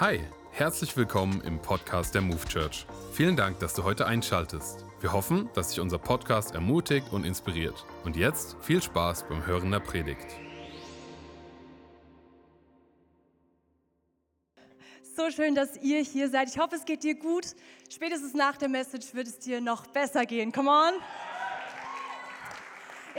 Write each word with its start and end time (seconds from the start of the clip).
Hi, 0.00 0.20
herzlich 0.52 0.96
willkommen 0.96 1.40
im 1.40 1.60
Podcast 1.60 2.14
der 2.14 2.22
Move 2.22 2.46
Church. 2.46 2.86
Vielen 3.12 3.34
Dank, 3.34 3.58
dass 3.58 3.74
du 3.74 3.82
heute 3.82 4.06
einschaltest. 4.06 4.84
Wir 5.00 5.12
hoffen, 5.12 5.50
dass 5.54 5.70
dich 5.70 5.80
unser 5.80 5.98
Podcast 5.98 6.54
ermutigt 6.54 7.08
und 7.10 7.24
inspiriert. 7.24 7.84
Und 8.04 8.14
jetzt 8.14 8.56
viel 8.60 8.80
Spaß 8.80 9.24
beim 9.28 9.44
Hören 9.44 9.72
der 9.72 9.80
Predigt. 9.80 10.24
So 15.16 15.32
schön, 15.32 15.56
dass 15.56 15.76
ihr 15.78 15.98
hier 15.98 16.30
seid. 16.30 16.48
Ich 16.48 16.60
hoffe, 16.60 16.76
es 16.76 16.84
geht 16.84 17.02
dir 17.02 17.16
gut. 17.16 17.46
Spätestens 17.92 18.34
nach 18.34 18.56
der 18.56 18.68
Message 18.68 19.14
wird 19.14 19.26
es 19.26 19.40
dir 19.40 19.60
noch 19.60 19.88
besser 19.88 20.26
gehen. 20.26 20.52
Come 20.52 20.70
on! 20.70 20.92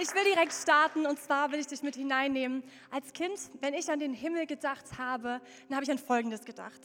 Ich 0.02 0.16
will 0.16 0.24
direkt 0.24 0.54
starten 0.54 1.06
und 1.06 1.20
zwar 1.20 1.52
will 1.52 1.60
ich 1.60 1.68
dich 1.68 1.84
mit 1.84 1.98
hineinnehmen. 1.98 2.64
Als 2.90 3.12
Kind, 3.12 3.38
wenn 3.60 3.74
ich 3.74 3.92
an 3.92 4.00
den 4.00 4.14
Himmel 4.14 4.46
gedacht 4.46 4.98
habe, 4.98 5.42
dann 5.68 5.76
habe 5.76 5.84
ich 5.84 5.92
an 5.92 5.98
Folgendes 5.98 6.46
gedacht. 6.46 6.80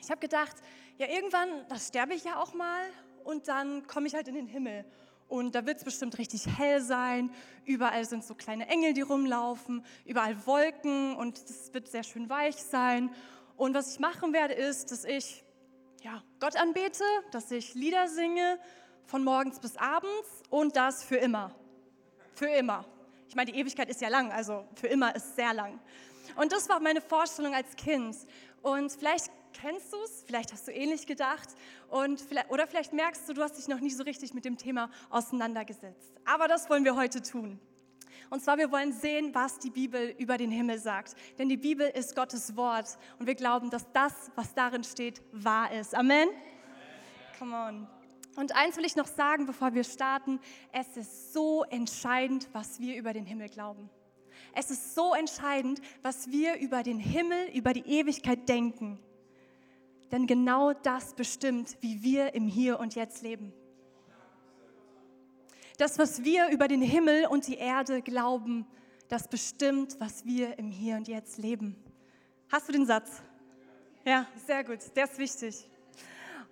Ich 0.00 0.10
habe 0.10 0.20
gedacht, 0.20 0.56
ja 0.96 1.06
irgendwann, 1.06 1.48
das 1.68 1.88
sterbe 1.88 2.14
ich 2.14 2.24
ja 2.24 2.40
auch 2.40 2.54
mal 2.54 2.80
und 3.24 3.46
dann 3.48 3.86
komme 3.86 4.06
ich 4.06 4.14
halt 4.14 4.26
in 4.28 4.34
den 4.34 4.46
Himmel. 4.46 4.86
Und 5.28 5.54
da 5.54 5.66
wird 5.66 5.76
es 5.76 5.84
bestimmt 5.84 6.16
richtig 6.16 6.46
hell 6.46 6.80
sein. 6.80 7.30
Überall 7.66 8.06
sind 8.06 8.24
so 8.24 8.34
kleine 8.34 8.66
Engel, 8.68 8.94
die 8.94 9.02
rumlaufen, 9.02 9.84
überall 10.06 10.46
Wolken 10.46 11.14
und 11.14 11.36
es 11.36 11.74
wird 11.74 11.88
sehr 11.88 12.04
schön 12.04 12.30
weich 12.30 12.56
sein. 12.56 13.10
Und 13.58 13.74
was 13.74 13.92
ich 13.92 14.00
machen 14.00 14.32
werde, 14.32 14.54
ist, 14.54 14.92
dass 14.92 15.04
ich 15.04 15.44
ja, 16.00 16.22
Gott 16.40 16.56
anbete, 16.56 17.04
dass 17.32 17.50
ich 17.50 17.74
Lieder 17.74 18.08
singe 18.08 18.58
von 19.04 19.24
morgens 19.24 19.60
bis 19.60 19.76
abends 19.76 20.42
und 20.48 20.74
das 20.74 21.04
für 21.04 21.16
immer. 21.16 21.54
Für 22.36 22.46
immer. 22.50 22.84
Ich 23.28 23.34
meine, 23.34 23.50
die 23.50 23.58
Ewigkeit 23.58 23.88
ist 23.88 24.00
ja 24.02 24.08
lang, 24.08 24.30
also 24.30 24.64
für 24.74 24.88
immer 24.88 25.16
ist 25.16 25.36
sehr 25.36 25.54
lang. 25.54 25.80
Und 26.36 26.52
das 26.52 26.68
war 26.68 26.80
meine 26.80 27.00
Vorstellung 27.00 27.54
als 27.54 27.74
Kind. 27.76 28.14
Und 28.62 28.92
vielleicht 28.92 29.30
kennst 29.54 29.90
du 29.92 29.96
es, 30.04 30.22
vielleicht 30.26 30.52
hast 30.52 30.68
du 30.68 30.72
ähnlich 30.72 31.06
gedacht 31.06 31.48
und 31.88 32.20
vielleicht, 32.20 32.50
oder 32.50 32.66
vielleicht 32.66 32.92
merkst 32.92 33.26
du, 33.26 33.32
du 33.32 33.42
hast 33.42 33.56
dich 33.56 33.68
noch 33.68 33.80
nie 33.80 33.90
so 33.90 34.02
richtig 34.02 34.34
mit 34.34 34.44
dem 34.44 34.58
Thema 34.58 34.90
auseinandergesetzt. 35.08 36.12
Aber 36.26 36.46
das 36.46 36.68
wollen 36.68 36.84
wir 36.84 36.94
heute 36.94 37.22
tun. 37.22 37.58
Und 38.28 38.42
zwar, 38.42 38.58
wir 38.58 38.70
wollen 38.70 38.92
sehen, 38.92 39.34
was 39.34 39.58
die 39.58 39.70
Bibel 39.70 40.14
über 40.18 40.36
den 40.36 40.50
Himmel 40.50 40.78
sagt. 40.78 41.14
Denn 41.38 41.48
die 41.48 41.56
Bibel 41.56 41.88
ist 41.88 42.14
Gottes 42.14 42.54
Wort 42.54 42.98
und 43.18 43.26
wir 43.26 43.34
glauben, 43.34 43.70
dass 43.70 43.90
das, 43.92 44.30
was 44.34 44.52
darin 44.52 44.84
steht, 44.84 45.22
wahr 45.32 45.72
ist. 45.72 45.94
Amen? 45.94 46.28
Amen. 46.28 46.36
Come 47.38 47.56
on. 47.56 47.95
Und 48.36 48.54
eins 48.54 48.76
will 48.76 48.84
ich 48.84 48.96
noch 48.96 49.06
sagen, 49.06 49.46
bevor 49.46 49.74
wir 49.74 49.82
starten. 49.82 50.38
Es 50.70 50.96
ist 50.96 51.32
so 51.32 51.64
entscheidend, 51.64 52.48
was 52.52 52.78
wir 52.78 52.96
über 52.96 53.12
den 53.12 53.24
Himmel 53.24 53.48
glauben. 53.48 53.88
Es 54.52 54.70
ist 54.70 54.94
so 54.94 55.14
entscheidend, 55.14 55.80
was 56.02 56.30
wir 56.30 56.56
über 56.58 56.82
den 56.82 56.98
Himmel, 56.98 57.48
über 57.54 57.72
die 57.72 57.86
Ewigkeit 57.86 58.48
denken. 58.48 58.98
Denn 60.12 60.26
genau 60.26 60.72
das 60.72 61.14
bestimmt, 61.14 61.76
wie 61.80 62.02
wir 62.02 62.34
im 62.34 62.46
Hier 62.46 62.78
und 62.78 62.94
Jetzt 62.94 63.22
leben. 63.22 63.52
Das, 65.78 65.98
was 65.98 66.24
wir 66.24 66.48
über 66.50 66.68
den 66.68 66.80
Himmel 66.80 67.26
und 67.26 67.46
die 67.46 67.56
Erde 67.56 68.00
glauben, 68.02 68.66
das 69.08 69.28
bestimmt, 69.28 69.96
was 69.98 70.24
wir 70.24 70.58
im 70.58 70.70
Hier 70.70 70.96
und 70.96 71.08
Jetzt 71.08 71.38
leben. 71.38 71.76
Hast 72.50 72.68
du 72.68 72.72
den 72.72 72.86
Satz? 72.86 73.22
Ja, 74.04 74.26
sehr 74.46 74.62
gut. 74.64 74.78
Der 74.94 75.04
ist 75.04 75.18
wichtig. 75.18 75.68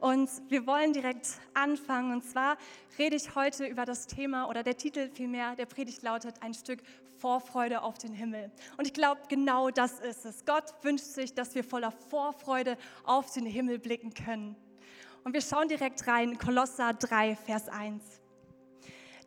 Und 0.05 0.29
wir 0.51 0.67
wollen 0.67 0.93
direkt 0.93 1.27
anfangen. 1.55 2.13
Und 2.13 2.25
zwar 2.25 2.59
rede 2.99 3.17
ich 3.17 3.35
heute 3.35 3.65
über 3.65 3.87
das 3.87 4.07
Thema 4.07 4.51
oder 4.51 4.63
der 4.63 4.77
Titel 4.77 5.09
vielmehr 5.09 5.57
der 5.57 5.65
Predigt 5.65 6.03
lautet 6.03 6.35
ein 6.43 6.53
Stück 6.53 6.81
Vorfreude 7.17 7.81
auf 7.81 7.97
den 7.97 8.13
Himmel. 8.13 8.51
Und 8.77 8.87
ich 8.87 8.93
glaube, 8.93 9.23
genau 9.31 9.71
das 9.71 10.01
ist 10.01 10.27
es. 10.27 10.45
Gott 10.45 10.75
wünscht 10.83 11.07
sich, 11.07 11.33
dass 11.33 11.55
wir 11.55 11.65
voller 11.65 11.91
Vorfreude 11.91 12.77
auf 13.05 13.33
den 13.33 13.47
Himmel 13.47 13.79
blicken 13.79 14.13
können. 14.13 14.57
Und 15.25 15.33
wir 15.33 15.41
schauen 15.41 15.69
direkt 15.69 16.07
rein, 16.07 16.37
Kolosser 16.37 16.93
3, 16.93 17.35
Vers 17.37 17.71
1. 17.71 18.03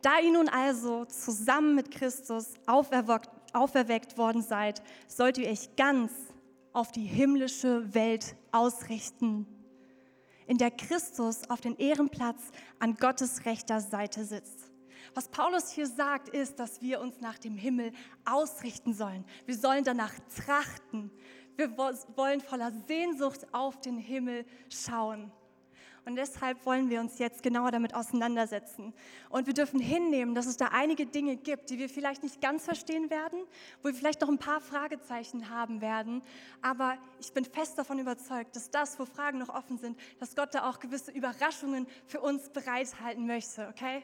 Da 0.00 0.20
ihr 0.20 0.32
nun 0.32 0.48
also 0.48 1.06
zusammen 1.06 1.74
mit 1.74 1.90
Christus 1.90 2.54
auferweckt 2.68 4.16
worden 4.16 4.42
seid, 4.42 4.80
sollt 5.08 5.38
ihr 5.38 5.48
euch 5.48 5.74
ganz 5.74 6.12
auf 6.72 6.92
die 6.92 7.04
himmlische 7.04 7.92
Welt 7.94 8.36
ausrichten 8.52 9.57
in 10.48 10.58
der 10.58 10.72
Christus 10.72 11.48
auf 11.48 11.60
den 11.60 11.76
Ehrenplatz 11.76 12.50
an 12.80 12.94
Gottes 12.96 13.44
rechter 13.44 13.80
Seite 13.80 14.24
sitzt. 14.24 14.72
Was 15.14 15.28
Paulus 15.28 15.70
hier 15.70 15.86
sagt, 15.86 16.28
ist, 16.30 16.58
dass 16.58 16.82
wir 16.82 17.00
uns 17.00 17.20
nach 17.20 17.38
dem 17.38 17.56
Himmel 17.56 17.92
ausrichten 18.24 18.94
sollen. 18.94 19.24
Wir 19.46 19.56
sollen 19.56 19.84
danach 19.84 20.12
trachten. 20.44 21.10
Wir 21.56 21.76
wollen 21.76 22.40
voller 22.40 22.72
Sehnsucht 22.86 23.46
auf 23.52 23.80
den 23.80 23.98
Himmel 23.98 24.44
schauen. 24.68 25.30
Und 26.08 26.16
deshalb 26.16 26.64
wollen 26.64 26.88
wir 26.88 27.00
uns 27.00 27.18
jetzt 27.18 27.42
genauer 27.42 27.70
damit 27.70 27.94
auseinandersetzen. 27.94 28.94
Und 29.28 29.46
wir 29.46 29.52
dürfen 29.52 29.78
hinnehmen, 29.78 30.34
dass 30.34 30.46
es 30.46 30.56
da 30.56 30.68
einige 30.68 31.04
Dinge 31.04 31.36
gibt, 31.36 31.68
die 31.68 31.78
wir 31.78 31.90
vielleicht 31.90 32.22
nicht 32.22 32.40
ganz 32.40 32.64
verstehen 32.64 33.10
werden, 33.10 33.38
wo 33.82 33.88
wir 33.88 33.94
vielleicht 33.94 34.22
noch 34.22 34.30
ein 34.30 34.38
paar 34.38 34.62
Fragezeichen 34.62 35.50
haben 35.50 35.82
werden. 35.82 36.22
Aber 36.62 36.96
ich 37.20 37.30
bin 37.34 37.44
fest 37.44 37.76
davon 37.76 37.98
überzeugt, 37.98 38.56
dass 38.56 38.70
das, 38.70 38.98
wo 38.98 39.04
Fragen 39.04 39.36
noch 39.36 39.50
offen 39.50 39.76
sind, 39.76 40.00
dass 40.18 40.34
Gott 40.34 40.54
da 40.54 40.70
auch 40.70 40.78
gewisse 40.78 41.10
Überraschungen 41.10 41.86
für 42.06 42.22
uns 42.22 42.48
bereithalten 42.48 43.26
möchte, 43.26 43.68
okay? 43.68 44.02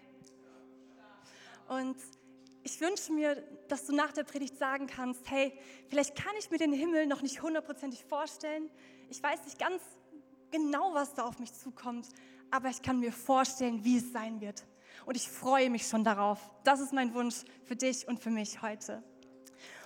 Und 1.68 1.96
ich 2.64 2.82
wünsche 2.82 3.14
mir, 3.14 3.42
dass 3.68 3.86
du 3.86 3.94
nach 3.94 4.12
der 4.12 4.24
Predigt 4.24 4.58
sagen 4.58 4.88
kannst, 4.88 5.30
hey, 5.30 5.58
vielleicht 5.88 6.14
kann 6.16 6.34
ich 6.38 6.50
mir 6.50 6.58
den 6.58 6.74
Himmel 6.74 7.06
noch 7.06 7.22
nicht 7.22 7.40
hundertprozentig 7.40 8.04
vorstellen. 8.04 8.68
Ich 9.08 9.22
weiß 9.22 9.42
nicht 9.46 9.58
ganz, 9.58 9.80
genau, 10.54 10.94
was 10.94 11.14
da 11.14 11.24
auf 11.24 11.40
mich 11.40 11.52
zukommt, 11.52 12.06
aber 12.50 12.68
ich 12.68 12.80
kann 12.80 13.00
mir 13.00 13.12
vorstellen, 13.12 13.84
wie 13.84 13.98
es 13.98 14.12
sein 14.12 14.40
wird. 14.40 14.64
Und 15.04 15.16
ich 15.16 15.28
freue 15.28 15.68
mich 15.68 15.88
schon 15.88 16.04
darauf. 16.04 16.38
Das 16.62 16.78
ist 16.78 16.92
mein 16.92 17.12
Wunsch 17.12 17.42
für 17.64 17.74
dich 17.74 18.06
und 18.06 18.20
für 18.20 18.30
mich 18.30 18.62
heute. 18.62 19.02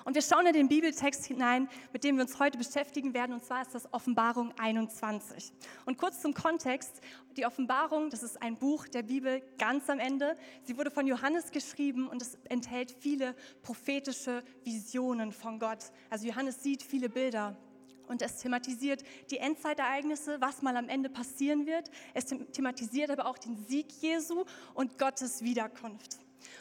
Und 0.05 0.15
wir 0.15 0.23
schauen 0.23 0.47
in 0.47 0.53
den 0.53 0.69
Bibeltext 0.69 1.25
hinein, 1.25 1.69
mit 1.93 2.05
dem 2.05 2.17
wir 2.17 2.23
uns 2.25 2.39
heute 2.39 2.59
beschäftigen 2.59 3.15
werden, 3.15 3.33
und 3.33 3.45
zwar 3.45 3.63
ist 3.63 3.75
das 3.75 3.93
Offenbarung 3.93 4.53
21. 4.59 5.53
Und 5.87 5.97
kurz 5.97 6.21
zum 6.21 6.35
Kontext, 6.35 7.01
die 7.37 7.47
Offenbarung, 7.47 8.11
das 8.11 8.23
ist 8.23 8.41
ein 8.41 8.57
Buch 8.57 8.87
der 8.89 9.03
Bibel 9.03 9.43
ganz 9.59 9.89
am 9.89 9.99
Ende. 9.99 10.37
Sie 10.65 10.77
wurde 10.77 10.91
von 10.91 11.07
Johannes 11.07 11.51
geschrieben 11.51 12.09
und 12.09 12.21
es 12.21 12.37
enthält 12.49 12.91
viele 12.91 13.35
prophetische 13.63 14.43
Visionen 14.65 15.33
von 15.33 15.59
Gott. 15.59 15.93
Also 16.11 16.27
Johannes 16.27 16.63
sieht 16.63 16.83
viele 16.83 17.09
Bilder. 17.09 17.57
Und 18.09 18.23
es 18.23 18.37
thematisiert 18.37 19.03
die 19.31 19.39
Endzeitereignisse, 19.39 20.41
was 20.41 20.63
mal 20.63 20.77
am 20.77 20.89
Ende 20.89 21.09
passieren 21.09 21.67
wird. 21.67 21.91
Es 22.15 22.27
thematisiert 22.27 23.11
aber 23.11 23.27
auch 23.27 23.39
den 23.39 23.57
Sieg 23.57 23.87
Jesu 24.01 24.45
und 24.75 24.99
Gottes 24.99 25.43
Wiederkunft. 25.43 26.19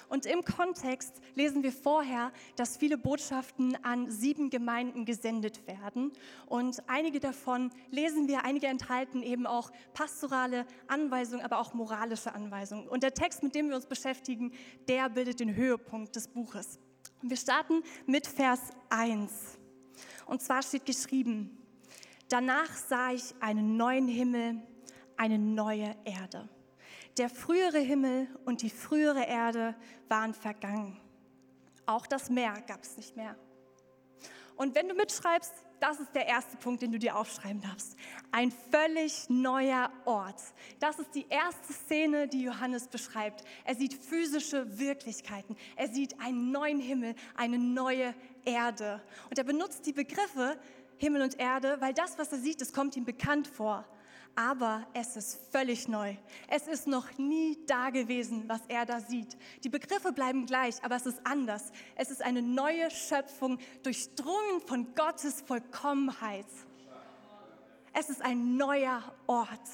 Und 0.10 0.26
im 0.26 0.44
Kontext 0.44 1.22
lesen 1.36 1.64
wir 1.64 1.72
vorher, 1.72 2.32
dass 2.56 2.78
viele 2.78 2.98
Botschaften 2.98 3.78
an 3.84 4.10
sieben 4.10 4.50
Gemeinden 4.50 5.06
gesendet 5.06 5.68
werden. 5.68 6.12
Und 6.46 6.82
einige 6.88 7.20
davon 7.20 7.72
lesen 7.92 8.28
wir, 8.28 8.46
einige 8.46 8.68
enthalten 8.68 9.22
eben 9.22 9.46
auch 9.46 9.72
pastorale 9.94 10.66
Anweisungen, 10.88 11.44
aber 11.44 11.60
auch 11.60 11.74
moralische 11.74 12.34
Anweisungen. 12.34 12.88
Und 12.88 13.04
der 13.04 13.14
Text, 13.14 13.44
mit 13.44 13.54
dem 13.56 13.70
wir 13.70 13.76
uns 13.76 13.86
beschäftigen, 13.86 14.54
der 14.88 15.10
bildet 15.10 15.40
den 15.40 15.56
Höhepunkt 15.56 16.16
des 16.16 16.28
Buches. 16.28 16.80
Wir 17.22 17.38
starten 17.38 17.84
mit 18.06 18.28
Vers 18.28 18.62
1. 18.90 19.57
Und 20.28 20.42
zwar 20.42 20.62
steht 20.62 20.86
geschrieben, 20.86 21.58
danach 22.30 22.72
sah 22.76 23.12
ich 23.12 23.34
einen 23.40 23.78
neuen 23.78 24.08
Himmel, 24.08 24.62
eine 25.16 25.40
neue 25.40 25.96
Erde. 26.04 26.48
Der 27.18 27.30
frühere 27.30 27.80
Himmel 27.80 28.28
und 28.46 28.62
die 28.62 28.70
frühere 28.70 29.26
Erde 29.26 29.76
waren 30.08 30.34
vergangen. 30.34 31.00
Auch 31.86 32.06
das 32.06 32.30
Meer 32.30 32.62
gab 32.68 32.84
es 32.84 32.98
nicht 32.98 33.16
mehr. 33.16 33.36
Und 34.56 34.76
wenn 34.76 34.90
du 34.90 34.94
mitschreibst, 34.94 35.54
das 35.80 36.00
ist 36.00 36.14
der 36.16 36.28
erste 36.28 36.58
Punkt, 36.58 36.82
den 36.82 36.92
du 36.92 37.00
dir 37.00 37.16
aufschreiben 37.16 37.62
darfst. 37.62 37.96
Ein 38.32 38.52
völlig 38.52 39.30
neuer 39.30 39.92
Ort. 40.06 40.42
Das 40.80 41.00
ist 41.00 41.14
die 41.14 41.26
erste 41.30 41.74
Szene, 41.74 42.28
die 42.28 42.44
Johannes 42.44 42.88
beschreibt. 42.88 43.44
Er 43.64 43.76
sieht 43.76 43.94
physische 43.94 44.80
Wirklichkeiten. 44.80 45.56
Er 45.76 45.88
sieht 45.88 46.20
einen 46.20 46.52
neuen 46.52 46.80
Himmel, 46.80 47.16
eine 47.36 47.58
neue 47.58 48.14
Erde. 48.46 49.02
Und 49.30 49.38
er 49.38 49.44
benutzt 49.44 49.86
die 49.86 49.94
Begriffe 49.94 50.60
Himmel 50.98 51.22
und 51.22 51.40
Erde, 51.40 51.78
weil 51.80 51.94
das, 51.94 52.18
was 52.18 52.32
er 52.32 52.40
sieht, 52.40 52.60
das 52.60 52.74
kommt 52.74 52.96
ihm 52.96 53.06
bekannt 53.06 53.48
vor. 53.48 53.86
Aber 54.40 54.86
es 54.94 55.16
ist 55.16 55.40
völlig 55.52 55.88
neu. 55.88 56.16
Es 56.48 56.68
ist 56.68 56.86
noch 56.86 57.18
nie 57.18 57.58
da 57.66 57.90
gewesen, 57.90 58.44
was 58.48 58.62
er 58.68 58.86
da 58.86 59.00
sieht. 59.00 59.36
Die 59.64 59.70
Begriffe 59.70 60.12
bleiben 60.12 60.46
gleich, 60.46 60.76
aber 60.84 60.96
es 60.96 61.08
ist 61.08 61.20
anders. 61.24 61.72
Es 61.96 62.12
ist 62.12 62.22
eine 62.22 62.44
neue 62.44 62.92
Schöpfung, 62.92 63.58
durchdrungen 63.82 64.62
von 64.68 64.94
Gottes 64.94 65.42
Vollkommenheit. 65.42 66.46
Es 67.94 68.12
ist 68.12 68.22
ein 68.22 68.58
neuer 68.58 69.02
Ort. 69.26 69.68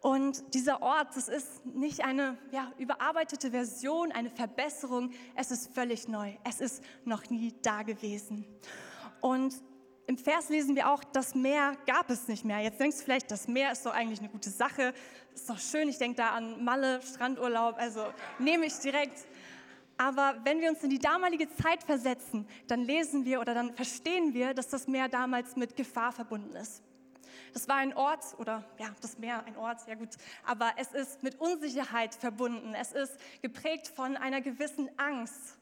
Und 0.00 0.52
dieser 0.54 0.82
Ort, 0.82 1.14
das 1.14 1.28
ist 1.28 1.64
nicht 1.64 2.04
eine 2.04 2.36
ja, 2.50 2.72
überarbeitete 2.78 3.52
Version, 3.52 4.10
eine 4.10 4.30
Verbesserung, 4.30 5.12
es 5.36 5.52
ist 5.52 5.72
völlig 5.72 6.08
neu. 6.08 6.32
Es 6.42 6.60
ist 6.60 6.82
noch 7.04 7.30
nie 7.30 7.54
da 7.62 7.84
gewesen. 7.84 8.44
Und 9.20 9.54
im 10.06 10.18
Vers 10.18 10.48
lesen 10.48 10.74
wir 10.74 10.90
auch, 10.90 11.04
das 11.04 11.34
Meer 11.34 11.76
gab 11.86 12.10
es 12.10 12.28
nicht 12.28 12.44
mehr. 12.44 12.58
Jetzt 12.60 12.80
denkst 12.80 12.98
du 12.98 13.04
vielleicht, 13.04 13.30
das 13.30 13.48
Meer 13.48 13.72
ist 13.72 13.86
doch 13.86 13.94
eigentlich 13.94 14.20
eine 14.20 14.28
gute 14.28 14.50
Sache, 14.50 14.92
ist 15.34 15.48
doch 15.48 15.58
schön, 15.58 15.88
ich 15.88 15.98
denke 15.98 16.16
da 16.16 16.30
an 16.30 16.64
Malle, 16.64 17.00
Strandurlaub, 17.02 17.76
also 17.78 18.06
nehme 18.38 18.66
ich 18.66 18.74
direkt. 18.78 19.18
Aber 19.96 20.36
wenn 20.44 20.60
wir 20.60 20.70
uns 20.70 20.82
in 20.82 20.90
die 20.90 20.98
damalige 20.98 21.48
Zeit 21.54 21.84
versetzen, 21.84 22.46
dann 22.66 22.80
lesen 22.80 23.24
wir 23.24 23.40
oder 23.40 23.54
dann 23.54 23.72
verstehen 23.74 24.34
wir, 24.34 24.54
dass 24.54 24.68
das 24.68 24.88
Meer 24.88 25.08
damals 25.08 25.54
mit 25.56 25.76
Gefahr 25.76 26.12
verbunden 26.12 26.56
ist. 26.56 26.82
Das 27.52 27.68
war 27.68 27.76
ein 27.76 27.94
Ort, 27.94 28.24
oder 28.38 28.64
ja, 28.78 28.88
das 29.00 29.18
Meer, 29.18 29.44
ein 29.44 29.56
Ort, 29.56 29.86
ja 29.86 29.94
gut, 29.94 30.10
aber 30.44 30.72
es 30.76 30.92
ist 30.92 31.22
mit 31.22 31.38
Unsicherheit 31.40 32.14
verbunden. 32.14 32.74
Es 32.74 32.92
ist 32.92 33.16
geprägt 33.42 33.88
von 33.88 34.16
einer 34.16 34.40
gewissen 34.40 34.90
Angst. 34.98 35.58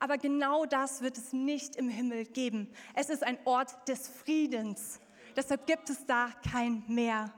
Aber 0.00 0.16
genau 0.16 0.64
das 0.64 1.02
wird 1.02 1.18
es 1.18 1.34
nicht 1.34 1.76
im 1.76 1.90
Himmel 1.90 2.24
geben. 2.24 2.72
Es 2.94 3.10
ist 3.10 3.22
ein 3.22 3.38
Ort 3.44 3.86
des 3.86 4.08
Friedens. 4.08 4.98
Deshalb 5.36 5.66
gibt 5.66 5.90
es 5.90 6.06
da 6.06 6.32
kein 6.50 6.82
Meer. 6.88 7.30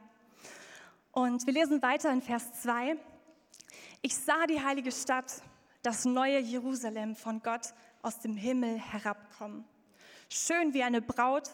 Und 1.10 1.44
wir 1.44 1.52
lesen 1.52 1.82
weiter 1.82 2.10
in 2.12 2.22
Vers 2.22 2.62
2. 2.62 2.96
Ich 4.00 4.16
sah 4.16 4.46
die 4.46 4.62
heilige 4.62 4.92
Stadt, 4.92 5.42
das 5.82 6.04
neue 6.04 6.38
Jerusalem 6.38 7.16
von 7.16 7.42
Gott 7.42 7.74
aus 8.00 8.20
dem 8.20 8.36
Himmel 8.36 8.78
herabkommen. 8.78 9.64
Schön 10.28 10.72
wie 10.72 10.84
eine 10.84 11.02
Braut, 11.02 11.50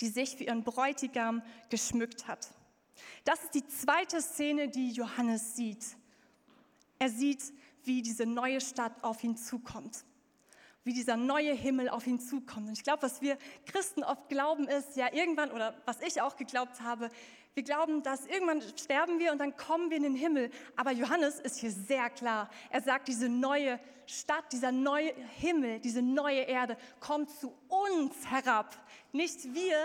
die 0.00 0.08
sich 0.08 0.36
für 0.36 0.44
ihren 0.44 0.64
Bräutigam 0.64 1.42
geschmückt 1.70 2.26
hat. 2.26 2.48
Das 3.24 3.40
ist 3.44 3.54
die 3.54 3.66
zweite 3.68 4.20
Szene, 4.20 4.68
die 4.68 4.90
Johannes 4.90 5.54
sieht. 5.54 5.96
Er 6.98 7.08
sieht, 7.08 7.52
wie 7.84 8.02
diese 8.02 8.26
neue 8.26 8.60
Stadt 8.60 9.04
auf 9.04 9.22
ihn 9.22 9.36
zukommt 9.36 10.04
wie 10.84 10.92
dieser 10.92 11.16
neue 11.16 11.52
Himmel 11.52 11.88
auf 11.88 12.06
ihn 12.06 12.20
zukommt. 12.20 12.68
Und 12.68 12.74
ich 12.74 12.84
glaube, 12.84 13.02
was 13.02 13.20
wir 13.22 13.38
Christen 13.66 14.04
oft 14.04 14.28
glauben, 14.28 14.68
ist 14.68 14.96
ja 14.96 15.12
irgendwann, 15.12 15.50
oder 15.50 15.74
was 15.86 16.00
ich 16.02 16.20
auch 16.20 16.36
geglaubt 16.36 16.80
habe, 16.82 17.10
wir 17.54 17.62
glauben, 17.62 18.02
dass 18.02 18.26
irgendwann 18.26 18.62
sterben 18.76 19.18
wir 19.18 19.30
und 19.30 19.38
dann 19.38 19.56
kommen 19.56 19.88
wir 19.88 19.96
in 19.96 20.02
den 20.02 20.16
Himmel. 20.16 20.50
Aber 20.76 20.90
Johannes 20.90 21.38
ist 21.38 21.58
hier 21.58 21.70
sehr 21.70 22.10
klar. 22.10 22.50
Er 22.70 22.82
sagt, 22.82 23.06
diese 23.08 23.28
neue 23.28 23.78
Stadt, 24.06 24.52
dieser 24.52 24.72
neue 24.72 25.14
Himmel, 25.38 25.78
diese 25.78 26.02
neue 26.02 26.40
Erde 26.40 26.76
kommt 27.00 27.30
zu 27.30 27.54
uns 27.68 28.28
herab. 28.28 28.76
Nicht 29.12 29.54
wir, 29.54 29.78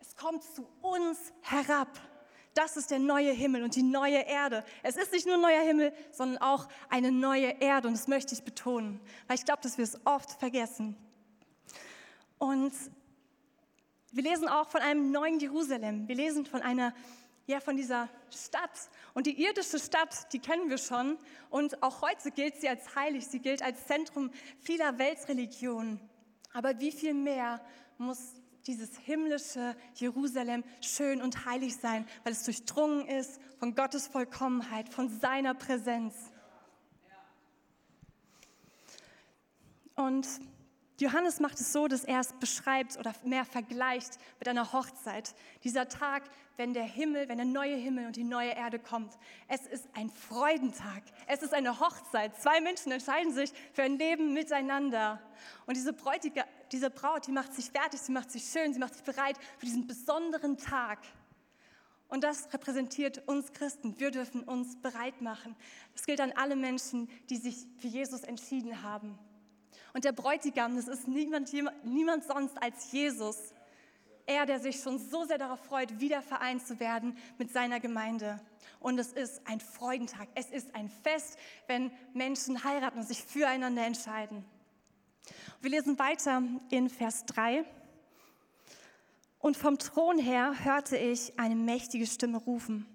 es 0.00 0.16
kommt 0.16 0.42
zu 0.42 0.66
uns 0.80 1.18
herab. 1.42 1.88
Das 2.54 2.76
ist 2.76 2.90
der 2.90 2.98
neue 2.98 3.32
Himmel 3.32 3.62
und 3.62 3.76
die 3.76 3.82
neue 3.82 4.18
Erde. 4.18 4.64
Es 4.82 4.96
ist 4.96 5.12
nicht 5.12 5.26
nur 5.26 5.36
ein 5.36 5.40
neuer 5.40 5.62
Himmel, 5.62 5.92
sondern 6.10 6.42
auch 6.42 6.68
eine 6.90 7.10
neue 7.10 7.48
Erde. 7.60 7.88
Und 7.88 7.94
das 7.94 8.08
möchte 8.08 8.34
ich 8.34 8.42
betonen, 8.42 9.00
weil 9.26 9.36
ich 9.36 9.44
glaube, 9.44 9.62
dass 9.62 9.78
wir 9.78 9.84
es 9.84 9.98
oft 10.04 10.38
vergessen. 10.38 10.96
Und 12.38 12.72
wir 14.10 14.22
lesen 14.22 14.48
auch 14.48 14.68
von 14.68 14.82
einem 14.82 15.10
neuen 15.10 15.40
Jerusalem. 15.40 16.06
Wir 16.06 16.16
lesen 16.16 16.44
von 16.44 16.60
einer, 16.60 16.94
ja, 17.46 17.60
von 17.60 17.76
dieser 17.76 18.10
Stadt. 18.30 18.90
Und 19.14 19.26
die 19.26 19.42
irdische 19.42 19.78
Stadt, 19.78 20.30
die 20.34 20.38
kennen 20.38 20.68
wir 20.68 20.76
schon. 20.76 21.16
Und 21.48 21.82
auch 21.82 22.02
heute 22.02 22.30
gilt 22.30 22.60
sie 22.60 22.68
als 22.68 22.94
heilig. 22.94 23.26
Sie 23.26 23.38
gilt 23.38 23.62
als 23.62 23.86
Zentrum 23.86 24.30
vieler 24.58 24.98
Weltreligionen. 24.98 26.00
Aber 26.52 26.78
wie 26.80 26.92
viel 26.92 27.14
mehr 27.14 27.64
muss 27.96 28.34
dieses 28.66 28.96
himmlische 28.98 29.76
Jerusalem 29.94 30.64
schön 30.80 31.20
und 31.20 31.44
heilig 31.46 31.76
sein, 31.76 32.06
weil 32.24 32.32
es 32.32 32.44
durchdrungen 32.44 33.06
ist 33.06 33.40
von 33.58 33.74
Gottes 33.74 34.06
Vollkommenheit, 34.06 34.88
von 34.88 35.08
seiner 35.20 35.54
Präsenz. 35.54 36.14
Und 39.94 40.26
Johannes 41.02 41.40
macht 41.40 41.58
es 41.58 41.72
so, 41.72 41.88
dass 41.88 42.04
er 42.04 42.20
es 42.20 42.32
beschreibt 42.34 42.96
oder 42.96 43.12
mehr 43.24 43.44
vergleicht 43.44 44.18
mit 44.38 44.48
einer 44.48 44.72
Hochzeit. 44.72 45.34
Dieser 45.64 45.88
Tag, 45.88 46.22
wenn 46.56 46.74
der 46.74 46.84
Himmel, 46.84 47.28
wenn 47.28 47.38
der 47.38 47.46
neue 47.46 47.74
Himmel 47.74 48.06
und 48.06 48.14
die 48.14 48.24
neue 48.24 48.50
Erde 48.50 48.78
kommt. 48.78 49.12
Es 49.48 49.66
ist 49.66 49.88
ein 49.94 50.10
Freudentag. 50.10 51.02
Es 51.26 51.42
ist 51.42 51.54
eine 51.54 51.80
Hochzeit. 51.80 52.40
Zwei 52.40 52.60
Menschen 52.60 52.92
entscheiden 52.92 53.32
sich 53.32 53.52
für 53.72 53.82
ein 53.82 53.98
Leben 53.98 54.32
miteinander. 54.32 55.20
Und 55.66 55.76
diese, 55.76 55.92
Bräutige, 55.92 56.44
diese 56.70 56.88
Braut, 56.88 57.26
die 57.26 57.32
macht 57.32 57.52
sich 57.52 57.70
fertig, 57.70 58.00
sie 58.00 58.12
macht 58.12 58.30
sich 58.30 58.44
schön, 58.44 58.72
sie 58.72 58.78
macht 58.78 58.94
sich 58.94 59.02
bereit 59.02 59.36
für 59.58 59.66
diesen 59.66 59.88
besonderen 59.88 60.56
Tag. 60.56 61.00
Und 62.06 62.22
das 62.22 62.52
repräsentiert 62.52 63.26
uns 63.26 63.52
Christen. 63.52 63.98
Wir 63.98 64.12
dürfen 64.12 64.44
uns 64.44 64.76
bereit 64.80 65.20
machen. 65.20 65.56
Das 65.94 66.04
gilt 66.04 66.20
an 66.20 66.32
alle 66.32 66.54
Menschen, 66.54 67.08
die 67.28 67.38
sich 67.38 67.66
für 67.78 67.88
Jesus 67.88 68.22
entschieden 68.22 68.82
haben. 68.82 69.18
Und 69.92 70.04
der 70.04 70.12
Bräutigam, 70.12 70.76
das 70.76 70.88
ist 70.88 71.06
niemand, 71.06 71.52
niemand 71.84 72.24
sonst 72.24 72.60
als 72.62 72.90
Jesus. 72.92 73.36
Er, 74.26 74.46
der 74.46 74.60
sich 74.60 74.80
schon 74.80 74.98
so 74.98 75.24
sehr 75.24 75.38
darauf 75.38 75.60
freut, 75.60 76.00
wieder 76.00 76.22
vereint 76.22 76.66
zu 76.66 76.78
werden 76.80 77.16
mit 77.38 77.52
seiner 77.52 77.80
Gemeinde. 77.80 78.40
Und 78.78 78.98
es 78.98 79.12
ist 79.12 79.42
ein 79.46 79.60
Freudentag. 79.60 80.28
Es 80.34 80.50
ist 80.50 80.74
ein 80.74 80.88
Fest, 80.88 81.38
wenn 81.66 81.90
Menschen 82.14 82.64
heiraten 82.64 83.00
und 83.00 83.06
sich 83.06 83.22
füreinander 83.22 83.84
entscheiden. 83.84 84.44
Wir 85.60 85.70
lesen 85.70 85.98
weiter 85.98 86.42
in 86.70 86.88
Vers 86.88 87.26
3. 87.26 87.64
Und 89.38 89.56
vom 89.56 89.78
Thron 89.78 90.18
her 90.18 90.64
hörte 90.64 90.96
ich 90.96 91.38
eine 91.38 91.56
mächtige 91.56 92.06
Stimme 92.06 92.38
rufen. 92.38 92.86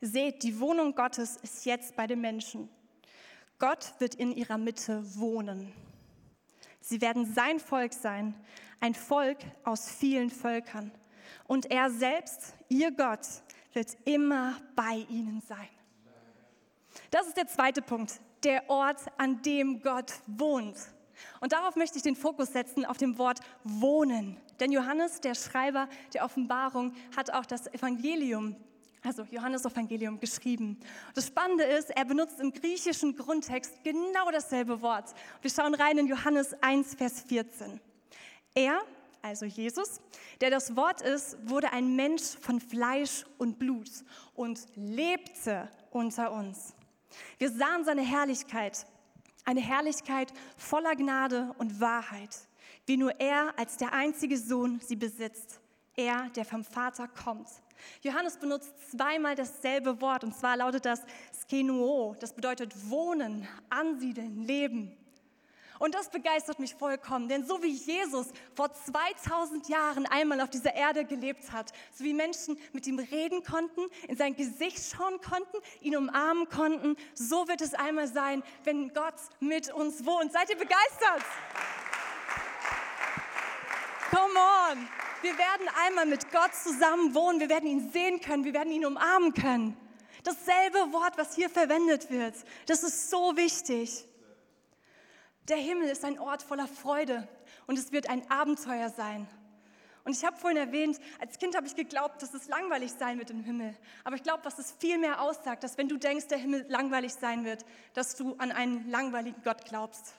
Seht, 0.00 0.42
die 0.42 0.58
Wohnung 0.58 0.94
Gottes 0.94 1.36
ist 1.36 1.64
jetzt 1.64 1.94
bei 1.94 2.06
den 2.06 2.20
Menschen. 2.20 2.68
Gott 3.58 3.94
wird 3.98 4.14
in 4.14 4.32
ihrer 4.32 4.58
Mitte 4.58 5.04
wohnen. 5.16 5.72
Sie 6.80 7.00
werden 7.00 7.32
sein 7.32 7.60
Volk 7.60 7.92
sein, 7.92 8.34
ein 8.80 8.94
Volk 8.94 9.38
aus 9.64 9.90
vielen 9.90 10.30
Völkern. 10.30 10.90
Und 11.46 11.70
er 11.70 11.90
selbst, 11.90 12.54
ihr 12.68 12.90
Gott, 12.90 13.26
wird 13.72 13.96
immer 14.04 14.56
bei 14.74 15.06
ihnen 15.08 15.42
sein. 15.48 15.68
Das 17.10 17.26
ist 17.26 17.36
der 17.36 17.46
zweite 17.46 17.82
Punkt, 17.82 18.20
der 18.42 18.68
Ort, 18.68 19.00
an 19.18 19.42
dem 19.42 19.82
Gott 19.82 20.12
wohnt. 20.26 20.76
Und 21.40 21.52
darauf 21.52 21.76
möchte 21.76 21.98
ich 21.98 22.02
den 22.02 22.16
Fokus 22.16 22.52
setzen, 22.52 22.84
auf 22.84 22.96
dem 22.96 23.18
Wort 23.18 23.40
wohnen. 23.62 24.38
Denn 24.58 24.72
Johannes, 24.72 25.20
der 25.20 25.34
Schreiber 25.34 25.88
der 26.14 26.24
Offenbarung, 26.24 26.94
hat 27.16 27.32
auch 27.32 27.46
das 27.46 27.66
Evangelium 27.68 28.56
also 29.02 29.22
Johannes 29.30 29.64
Evangelium 29.64 30.20
geschrieben. 30.20 30.78
Das 31.14 31.26
Spannende 31.26 31.64
ist, 31.64 31.90
er 31.90 32.04
benutzt 32.04 32.40
im 32.40 32.52
griechischen 32.52 33.16
Grundtext 33.16 33.82
genau 33.82 34.30
dasselbe 34.30 34.80
Wort. 34.82 35.14
Wir 35.40 35.50
schauen 35.50 35.74
rein 35.74 35.98
in 35.98 36.06
Johannes 36.06 36.54
1, 36.62 36.94
Vers 36.94 37.20
14. 37.22 37.80
Er, 38.54 38.80
also 39.22 39.46
Jesus, 39.46 40.00
der 40.40 40.50
das 40.50 40.76
Wort 40.76 41.02
ist, 41.02 41.36
wurde 41.48 41.72
ein 41.72 41.96
Mensch 41.96 42.22
von 42.40 42.60
Fleisch 42.60 43.24
und 43.38 43.58
Blut 43.58 43.90
und 44.34 44.66
lebte 44.74 45.68
unter 45.90 46.32
uns. 46.32 46.74
Wir 47.38 47.50
sahen 47.50 47.84
seine 47.84 48.02
Herrlichkeit, 48.02 48.86
eine 49.44 49.60
Herrlichkeit 49.60 50.32
voller 50.56 50.94
Gnade 50.94 51.54
und 51.58 51.80
Wahrheit, 51.80 52.36
wie 52.86 52.96
nur 52.96 53.18
er 53.20 53.58
als 53.58 53.76
der 53.76 53.92
einzige 53.92 54.36
Sohn 54.36 54.80
sie 54.80 54.96
besitzt, 54.96 55.60
er, 55.96 56.28
der 56.30 56.44
vom 56.44 56.64
Vater 56.64 57.08
kommt. 57.08 57.48
Johannes 58.02 58.36
benutzt 58.36 58.72
zweimal 58.90 59.34
dasselbe 59.34 60.00
Wort 60.00 60.24
und 60.24 60.34
zwar 60.34 60.56
lautet 60.56 60.84
das 60.84 61.02
Skenuo. 61.32 62.16
Das 62.20 62.32
bedeutet 62.32 62.72
wohnen, 62.90 63.46
ansiedeln, 63.68 64.42
leben. 64.44 64.96
Und 65.80 65.94
das 65.94 66.10
begeistert 66.10 66.58
mich 66.58 66.74
vollkommen, 66.74 67.30
denn 67.30 67.46
so 67.46 67.62
wie 67.62 67.72
Jesus 67.72 68.26
vor 68.54 68.70
2000 68.70 69.66
Jahren 69.70 70.04
einmal 70.04 70.42
auf 70.42 70.50
dieser 70.50 70.74
Erde 70.74 71.06
gelebt 71.06 71.52
hat, 71.52 71.72
so 71.94 72.04
wie 72.04 72.12
Menschen 72.12 72.58
mit 72.74 72.86
ihm 72.86 72.98
reden 72.98 73.42
konnten, 73.42 73.80
in 74.06 74.14
sein 74.14 74.36
Gesicht 74.36 74.94
schauen 74.94 75.18
konnten, 75.22 75.56
ihn 75.80 75.96
umarmen 75.96 76.50
konnten, 76.50 76.96
so 77.14 77.48
wird 77.48 77.62
es 77.62 77.72
einmal 77.72 78.08
sein, 78.08 78.42
wenn 78.64 78.92
Gott 78.92 79.14
mit 79.40 79.72
uns 79.72 80.04
wohnt. 80.04 80.32
Seid 80.32 80.50
ihr 80.50 80.58
begeistert? 80.58 81.24
Come 84.10 84.38
on! 84.38 84.99
Wir 85.22 85.36
werden 85.36 85.68
einmal 85.86 86.06
mit 86.06 86.30
Gott 86.30 86.54
zusammen 86.54 87.14
wohnen, 87.14 87.40
wir 87.40 87.48
werden 87.48 87.68
ihn 87.68 87.90
sehen 87.90 88.20
können, 88.20 88.44
wir 88.44 88.54
werden 88.54 88.72
ihn 88.72 88.86
umarmen 88.86 89.34
können. 89.34 89.76
Dasselbe 90.24 90.92
Wort, 90.92 91.18
was 91.18 91.34
hier 91.34 91.50
verwendet 91.50 92.10
wird, 92.10 92.34
das 92.66 92.82
ist 92.82 93.10
so 93.10 93.36
wichtig. 93.36 94.06
Der 95.48 95.56
Himmel 95.56 95.88
ist 95.88 96.04
ein 96.04 96.18
Ort 96.18 96.42
voller 96.42 96.68
Freude 96.68 97.28
und 97.66 97.78
es 97.78 97.92
wird 97.92 98.08
ein 98.08 98.28
Abenteuer 98.30 98.88
sein. 98.90 99.28
Und 100.04 100.16
ich 100.16 100.24
habe 100.24 100.36
vorhin 100.36 100.56
erwähnt, 100.56 100.98
als 101.20 101.38
Kind 101.38 101.54
habe 101.54 101.66
ich 101.66 101.74
geglaubt, 101.74 102.22
dass 102.22 102.32
es 102.32 102.48
langweilig 102.48 102.92
sein 102.92 103.18
wird 103.18 103.30
im 103.30 103.44
Himmel. 103.44 103.76
Aber 104.04 104.16
ich 104.16 104.22
glaube, 104.22 104.44
was 104.44 104.58
es 104.58 104.72
viel 104.72 104.96
mehr 104.98 105.20
aussagt, 105.20 105.62
dass 105.62 105.76
wenn 105.76 105.88
du 105.88 105.98
denkst, 105.98 106.28
der 106.28 106.38
Himmel 106.38 106.64
langweilig 106.68 107.12
sein 107.12 107.44
wird, 107.44 107.66
dass 107.92 108.16
du 108.16 108.34
an 108.38 108.52
einen 108.52 108.90
langweiligen 108.90 109.42
Gott 109.42 109.66
glaubst. 109.66 110.14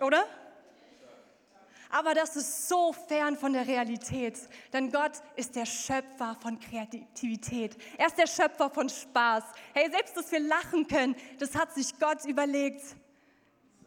Oder? 0.00 0.24
Aber 1.90 2.14
das 2.14 2.36
ist 2.36 2.68
so 2.68 2.92
fern 2.92 3.36
von 3.36 3.52
der 3.52 3.66
Realität, 3.66 4.38
denn 4.72 4.90
Gott 4.90 5.12
ist 5.36 5.54
der 5.54 5.66
Schöpfer 5.66 6.36
von 6.40 6.58
Kreativität. 6.58 7.76
Er 7.96 8.06
ist 8.08 8.18
der 8.18 8.26
Schöpfer 8.26 8.70
von 8.70 8.88
Spaß. 8.88 9.44
Hey, 9.72 9.90
selbst 9.90 10.16
dass 10.16 10.32
wir 10.32 10.40
lachen 10.40 10.86
können, 10.88 11.14
das 11.38 11.54
hat 11.54 11.72
sich 11.74 11.98
Gott 11.98 12.24
überlegt. 12.24 12.82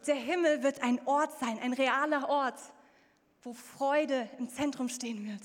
Der 0.06 0.14
Himmel 0.14 0.62
wird 0.62 0.82
ein 0.82 1.06
Ort 1.06 1.38
sein, 1.38 1.58
ein 1.60 1.74
realer 1.74 2.28
Ort, 2.28 2.58
wo 3.42 3.52
Freude 3.52 4.28
im 4.38 4.48
Zentrum 4.48 4.88
stehen 4.88 5.26
wird. 5.26 5.42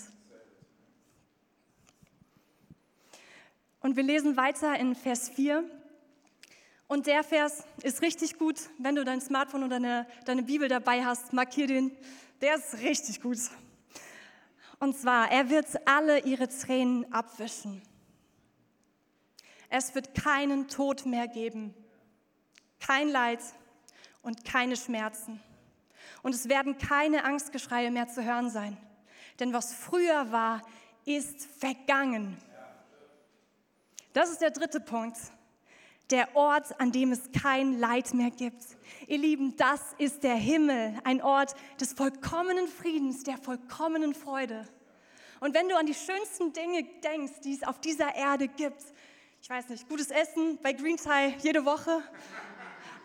Und 3.82 3.96
wir 3.98 4.04
lesen 4.04 4.38
weiter 4.38 4.76
in 4.80 4.96
Vers 4.96 5.30
4. 5.30 5.64
Und 6.88 7.08
der 7.08 7.24
Vers 7.24 7.66
ist 7.84 8.02
richtig 8.02 8.38
gut. 8.38 8.56
Wenn 8.80 8.96
du 8.96 9.04
dein 9.04 9.22
Smartphone 9.22 9.64
oder 9.64 9.80
deine, 9.80 10.08
deine 10.26 10.44
Bibel 10.44 10.68
dabei 10.68 11.06
hast, 11.06 11.34
markier 11.34 11.68
den. 11.68 11.92
Der 12.42 12.56
ist 12.56 12.80
richtig 12.80 13.22
gut. 13.22 13.38
Und 14.80 14.98
zwar, 14.98 15.32
er 15.32 15.50
wird 15.50 15.68
alle 15.88 16.20
ihre 16.20 16.48
Tränen 16.48 17.12
abwischen. 17.12 17.82
Es 19.70 19.96
wird 19.96 20.14
keinen 20.16 20.68
Tod 20.68 21.06
mehr 21.06 21.28
geben, 21.28 21.74
kein 22.80 23.10
Leid 23.10 23.40
und 24.22 24.46
keine 24.46 24.76
Schmerzen. 24.76 25.42
Und 26.22 26.36
es 26.36 26.50
werden 26.50 26.78
keine 26.78 27.24
Angstgeschreie 27.24 27.92
mehr 27.92 28.08
zu 28.08 28.24
hören 28.24 28.50
sein. 28.50 28.78
Denn 29.40 29.54
was 29.54 29.74
früher 29.74 30.32
war, 30.32 30.62
ist 31.06 31.46
vergangen. 31.60 32.38
Das 34.14 34.30
ist 34.30 34.42
der 34.42 34.52
dritte 34.52 34.80
Punkt. 34.80 35.18
Der 36.12 36.36
Ort, 36.36 36.80
an 36.80 36.92
dem 36.92 37.12
es 37.12 37.32
kein 37.32 37.80
Leid 37.80 38.14
mehr 38.14 38.30
gibt. 38.30 38.64
Ihr 39.08 39.18
Lieben, 39.18 39.56
das 39.58 39.82
ist 39.98 40.24
der 40.24 40.36
Himmel, 40.36 41.00
ein 41.04 41.22
Ort 41.22 41.56
des 41.80 41.94
vollkommenen 41.94 42.68
Friedens, 42.68 43.24
der 43.24 43.38
vollkommenen 43.38 44.14
Freude. 44.14 44.68
Und 45.40 45.54
wenn 45.54 45.68
du 45.68 45.78
an 45.78 45.86
die 45.86 45.96
schönsten 45.96 46.54
Dinge 46.54 46.84
denkst, 47.04 47.42
die 47.44 47.54
es 47.54 47.64
auf 47.64 47.80
dieser 47.80 48.16
Erde 48.16 48.48
gibt, 48.48 48.82
ich 49.42 49.50
weiß 49.50 49.70
nicht, 49.70 49.88
gutes 49.90 50.10
Essen 50.10 50.58
bei 50.62 50.74
Green 50.74 50.98
Tie 50.98 51.36
jede 51.40 51.66
Woche, 51.66 52.02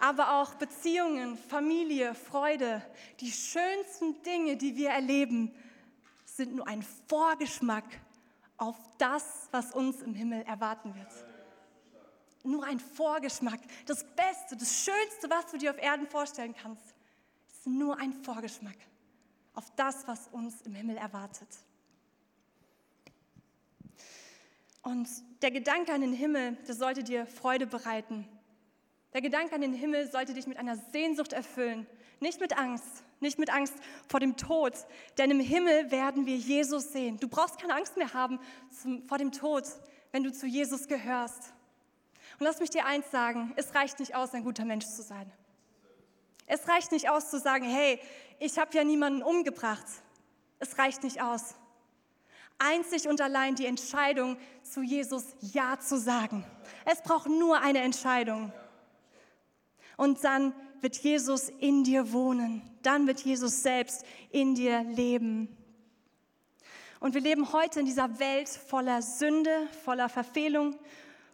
aber 0.01 0.41
auch 0.41 0.55
Beziehungen, 0.55 1.37
Familie, 1.37 2.15
Freude, 2.15 2.83
die 3.21 3.31
schönsten 3.31 4.23
Dinge, 4.23 4.57
die 4.57 4.77
wir 4.77 4.91
erleben, 4.91 5.55
sind 6.25 6.55
nur 6.55 6.67
ein 6.67 6.83
Vorgeschmack 7.09 7.85
auf 8.57 8.77
das, 8.99 9.49
was 9.51 9.75
uns 9.75 10.01
im 10.03 10.15
Himmel 10.15 10.43
erwarten 10.43 10.95
wird. 10.95 11.30
Nur 12.43 12.65
ein 12.65 12.81
Vorgeschmack. 12.81 13.61
Das 13.87 14.05
Beste, 14.17 14.57
das 14.57 14.85
Schönste, 14.85 15.29
was 15.29 15.51
du 15.51 15.59
dir 15.59 15.71
auf 15.71 15.79
Erden 15.79 16.07
vorstellen 16.07 16.55
kannst, 16.55 16.95
ist 17.49 17.67
nur 17.67 17.99
ein 17.99 18.13
Vorgeschmack 18.13 18.77
auf 19.55 19.71
das, 19.77 20.07
was 20.09 20.29
uns 20.29 20.63
im 20.63 20.75
Himmel 20.75 20.97
erwartet. 20.97 21.49
Und 24.83 25.09
der 25.43 25.51
Gedanke 25.51 25.93
an 25.93 26.01
den 26.01 26.13
Himmel, 26.13 26.57
das 26.67 26.79
sollte 26.79 27.05
dir 27.05 27.27
Freude 27.27 27.67
bereiten. 27.67 28.27
Der 29.13 29.21
Gedanke 29.21 29.55
an 29.55 29.61
den 29.61 29.75
Himmel 29.75 30.11
sollte 30.11 30.33
dich 30.33 30.47
mit 30.47 30.57
einer 30.57 30.77
Sehnsucht 30.77 31.33
erfüllen, 31.33 31.87
nicht 32.21 32.41
mit 32.41 32.57
Angst, 32.57 33.05
nicht 33.21 33.39
mit 33.39 33.51
Angst 33.51 33.75
vor 34.09 34.21
dem 34.21 34.37
Tod, 34.37 34.73
denn 35.19 35.31
im 35.31 35.41
Himmel 35.41 35.91
werden 35.91 36.27
wir 36.27 36.37
Jesus 36.37 36.93
sehen. 36.93 37.19
Du 37.19 37.29
brauchst 37.29 37.59
keine 37.59 37.75
Angst 37.75 37.97
mehr 37.97 38.15
haben 38.15 38.41
vor 39.09 39.19
dem 39.19 39.33
Tod, 39.33 39.65
wenn 40.13 40.25
du 40.25 40.33
zu 40.33 40.47
Jesus 40.47 40.89
gehörst. 40.89 41.53
Und 42.41 42.47
lass 42.47 42.59
mich 42.59 42.71
dir 42.71 42.87
eins 42.87 43.11
sagen, 43.11 43.53
es 43.57 43.75
reicht 43.75 44.01
nicht 44.01 44.17
aus, 44.17 44.35
ein 44.35 44.43
guter 44.43 44.65
Mensch 44.65 44.87
zu 44.87 45.03
sein. 45.03 45.31
Es 46.47 46.67
reicht 46.67 46.91
nicht 46.91 47.09
aus 47.09 47.31
zu 47.31 47.39
sagen, 47.39 47.65
hey, 47.65 48.01
ich 48.41 48.59
habe 48.59 48.75
ja 48.75 48.83
niemanden 48.83 49.23
umgebracht. 49.23 49.85
Es 50.59 50.79
reicht 50.79 51.05
nicht 51.05 51.23
aus 51.23 51.55
einzig 52.61 53.09
und 53.09 53.21
allein 53.21 53.57
die 53.57 53.67
Entscheidung, 53.67 54.37
zu 54.63 54.83
Jesus 54.83 55.25
Ja 55.41 55.81
zu 55.81 55.99
sagen. 55.99 56.45
Es 56.85 57.03
braucht 57.03 57.29
nur 57.29 57.61
eine 57.61 57.81
Entscheidung. 57.81 58.53
Und 59.97 60.23
dann 60.23 60.55
wird 60.81 60.97
Jesus 60.97 61.49
in 61.49 61.85
dir 61.85 62.13
wohnen. 62.13 62.63
Dann 62.83 63.07
wird 63.07 63.21
Jesus 63.21 63.63
selbst 63.63 64.05
in 64.31 64.55
dir 64.55 64.83
leben. 64.85 65.57
Und 67.01 67.15
wir 67.15 67.21
leben 67.21 67.53
heute 67.53 67.81
in 67.81 67.87
dieser 67.87 68.19
Welt 68.19 68.49
voller 68.49 69.03
Sünde, 69.03 69.67
voller 69.85 70.09
Verfehlung, 70.09 70.79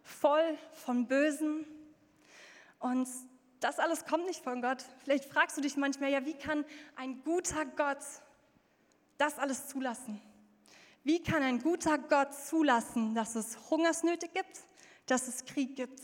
voll 0.07 0.57
von 0.73 1.07
Bösen. 1.07 1.65
Und 2.79 3.07
das 3.59 3.79
alles 3.79 4.05
kommt 4.05 4.25
nicht 4.25 4.43
von 4.43 4.61
Gott. 4.61 4.83
Vielleicht 5.03 5.25
fragst 5.25 5.57
du 5.57 5.61
dich 5.61 5.77
manchmal, 5.77 6.11
ja, 6.11 6.25
wie 6.25 6.35
kann 6.35 6.65
ein 6.95 7.21
guter 7.23 7.65
Gott 7.65 7.99
das 9.17 9.39
alles 9.39 9.67
zulassen? 9.67 10.21
Wie 11.03 11.23
kann 11.23 11.41
ein 11.41 11.61
guter 11.61 11.97
Gott 11.97 12.33
zulassen, 12.33 13.15
dass 13.15 13.35
es 13.35 13.57
Hungersnöte 13.69 14.27
gibt, 14.27 14.61
dass 15.05 15.27
es 15.27 15.45
Krieg 15.45 15.75
gibt? 15.75 16.01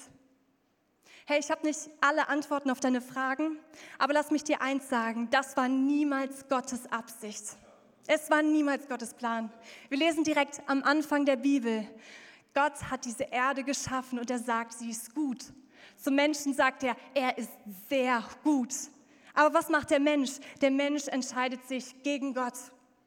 Hey, 1.25 1.39
ich 1.39 1.51
habe 1.51 1.65
nicht 1.65 1.89
alle 2.01 2.27
Antworten 2.27 2.69
auf 2.69 2.79
deine 2.79 3.01
Fragen, 3.01 3.57
aber 3.97 4.13
lass 4.13 4.31
mich 4.31 4.43
dir 4.43 4.61
eins 4.61 4.89
sagen, 4.89 5.29
das 5.29 5.55
war 5.55 5.69
niemals 5.69 6.47
Gottes 6.49 6.91
Absicht. 6.91 7.43
Es 8.07 8.29
war 8.29 8.41
niemals 8.41 8.89
Gottes 8.89 9.13
Plan. 9.13 9.51
Wir 9.87 9.97
lesen 9.97 10.25
direkt 10.25 10.61
am 10.67 10.83
Anfang 10.83 11.25
der 11.25 11.37
Bibel, 11.37 11.87
Gott 12.53 12.83
hat 12.89 13.05
diese 13.05 13.23
Erde 13.23 13.63
geschaffen 13.63 14.19
und 14.19 14.29
er 14.29 14.39
sagt, 14.39 14.73
sie 14.73 14.89
ist 14.89 15.13
gut. 15.15 15.43
Zum 15.97 16.15
Menschen 16.15 16.53
sagt 16.53 16.83
er, 16.83 16.95
er 17.13 17.37
ist 17.37 17.51
sehr 17.89 18.23
gut. 18.43 18.73
Aber 19.33 19.53
was 19.53 19.69
macht 19.69 19.89
der 19.89 19.99
Mensch? 19.99 20.31
Der 20.61 20.71
Mensch 20.71 21.07
entscheidet 21.07 21.67
sich 21.67 22.03
gegen 22.03 22.33
Gott. 22.33 22.53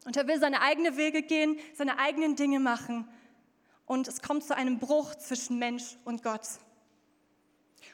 Und 0.04 0.16
er 0.16 0.26
will 0.26 0.40
seine 0.40 0.60
eigenen 0.60 0.96
Wege 0.96 1.22
gehen, 1.22 1.58
seine 1.74 1.98
eigenen 1.98 2.36
Dinge 2.36 2.60
machen. 2.60 3.08
Und 3.86 4.08
es 4.08 4.20
kommt 4.20 4.44
zu 4.44 4.56
einem 4.56 4.78
Bruch 4.78 5.14
zwischen 5.14 5.58
Mensch 5.58 5.96
und 6.04 6.22
Gott. 6.22 6.46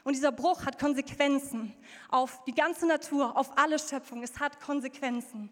Und 0.03 0.15
dieser 0.15 0.31
Bruch 0.31 0.65
hat 0.65 0.79
Konsequenzen 0.79 1.73
auf 2.09 2.43
die 2.45 2.53
ganze 2.53 2.87
Natur, 2.87 3.37
auf 3.37 3.57
alle 3.57 3.77
Schöpfung. 3.77 4.23
Es 4.23 4.39
hat 4.39 4.59
Konsequenzen. 4.59 5.49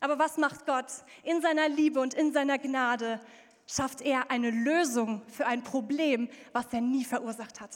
Aber 0.00 0.18
was 0.18 0.36
macht 0.36 0.66
Gott? 0.66 0.86
In 1.22 1.40
seiner 1.40 1.68
Liebe 1.68 2.00
und 2.00 2.14
in 2.14 2.32
seiner 2.32 2.58
Gnade 2.58 3.20
schafft 3.68 4.00
er 4.00 4.30
eine 4.30 4.50
Lösung 4.50 5.22
für 5.28 5.46
ein 5.46 5.62
Problem, 5.62 6.28
was 6.52 6.66
er 6.72 6.80
nie 6.80 7.04
verursacht 7.04 7.60
hat. 7.60 7.70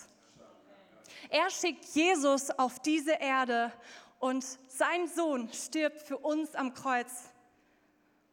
Er 1.28 1.48
schickt 1.50 1.84
Jesus 1.94 2.50
auf 2.50 2.80
diese 2.80 3.12
Erde 3.12 3.72
und 4.18 4.44
sein 4.68 5.06
Sohn 5.08 5.52
stirbt 5.52 6.02
für 6.02 6.18
uns 6.18 6.54
am 6.54 6.74
Kreuz 6.74 7.10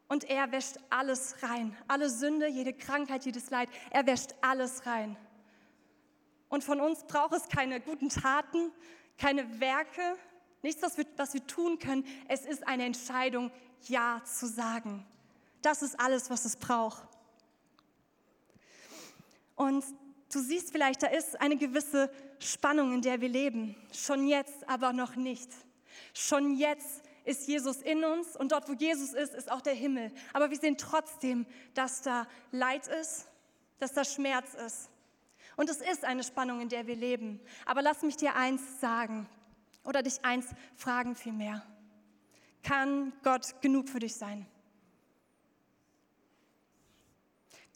und 0.08 0.24
er 0.24 0.52
wäscht 0.52 0.78
alles 0.90 1.36
rein. 1.44 1.76
Alle 1.88 2.10
Sünde, 2.10 2.48
jede 2.48 2.74
Krankheit, 2.74 3.26
jedes 3.26 3.50
Leid. 3.50 3.70
Er 3.92 4.06
wäscht 4.08 4.34
alles 4.42 4.86
rein. 4.86 5.16
Und 6.50 6.64
von 6.64 6.82
uns 6.82 7.04
braucht 7.04 7.34
es 7.34 7.48
keine 7.48 7.80
guten 7.80 8.10
Taten, 8.10 8.72
keine 9.18 9.60
Werke, 9.60 10.18
nichts, 10.64 10.82
was 10.82 10.98
wir, 10.98 11.06
was 11.16 11.34
wir 11.34 11.46
tun 11.46 11.78
können. 11.78 12.06
Es 12.28 12.46
ist 12.46 12.68
eine 12.68 12.86
Entscheidung, 12.86 13.52
Ja 13.88 14.22
zu 14.26 14.48
sagen. 14.48 15.06
Das 15.62 15.82
ist 15.84 16.00
alles, 16.00 16.30
was 16.30 16.46
es 16.46 16.56
braucht. 16.56 17.09
Und 19.60 19.84
du 20.32 20.40
siehst 20.40 20.72
vielleicht, 20.72 21.04
da 21.04 21.08
ist 21.08 21.40
eine 21.42 21.58
gewisse 21.58 22.10
Spannung, 22.40 22.94
in 22.94 23.02
der 23.02 23.20
wir 23.20 23.28
leben. 23.28 23.76
Schon 23.92 24.26
jetzt, 24.26 24.68
aber 24.70 24.94
noch 24.94 25.18
nicht. 25.18 25.50
Schon 26.14 26.56
jetzt 26.56 27.04
ist 27.26 27.46
Jesus 27.46 27.82
in 27.82 28.06
uns 28.06 28.38
und 28.38 28.54
dort, 28.54 28.70
wo 28.70 28.74
Jesus 28.74 29.12
ist, 29.12 29.34
ist 29.36 29.52
auch 29.52 29.60
der 29.60 29.74
Himmel. 29.74 30.14
Aber 30.32 30.50
wir 30.50 30.58
sehen 30.58 30.78
trotzdem, 30.78 31.46
dass 31.74 32.02
da 32.04 32.26
Leid 32.54 32.88
ist, 32.88 33.28
dass 33.80 33.92
da 33.92 34.06
Schmerz 34.06 34.54
ist. 34.54 34.90
Und 35.58 35.70
es 35.70 35.82
ist 35.82 36.06
eine 36.06 36.24
Spannung, 36.24 36.62
in 36.62 36.70
der 36.70 36.88
wir 36.88 36.96
leben. 36.96 37.42
Aber 37.66 37.82
lass 37.82 38.02
mich 38.02 38.16
dir 38.16 38.34
eins 38.36 38.62
sagen 38.80 39.28
oder 39.84 40.02
dich 40.02 40.24
eins 40.24 40.46
fragen 40.78 41.18
vielmehr. 41.18 41.66
Kann 42.64 43.12
Gott 43.24 43.62
genug 43.62 43.90
für 43.90 44.00
dich 44.00 44.16
sein? 44.16 44.46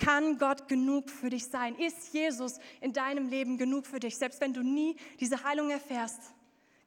Kann 0.04 0.38
Gott 0.38 0.68
genug 0.68 1.10
für 1.10 1.30
dich 1.30 1.46
sein? 1.46 1.76
Ist 1.76 2.14
Jesus 2.14 2.60
in 2.82 2.92
deinem 2.92 3.30
Leben 3.30 3.58
genug 3.58 3.88
für 3.88 4.02
dich, 4.02 4.18
selbst 4.18 4.42
wenn 4.42 4.54
du 4.54 4.62
nie 4.62 4.98
diese 5.22 5.44
Heilung 5.46 5.70
erfährst? 5.70 6.20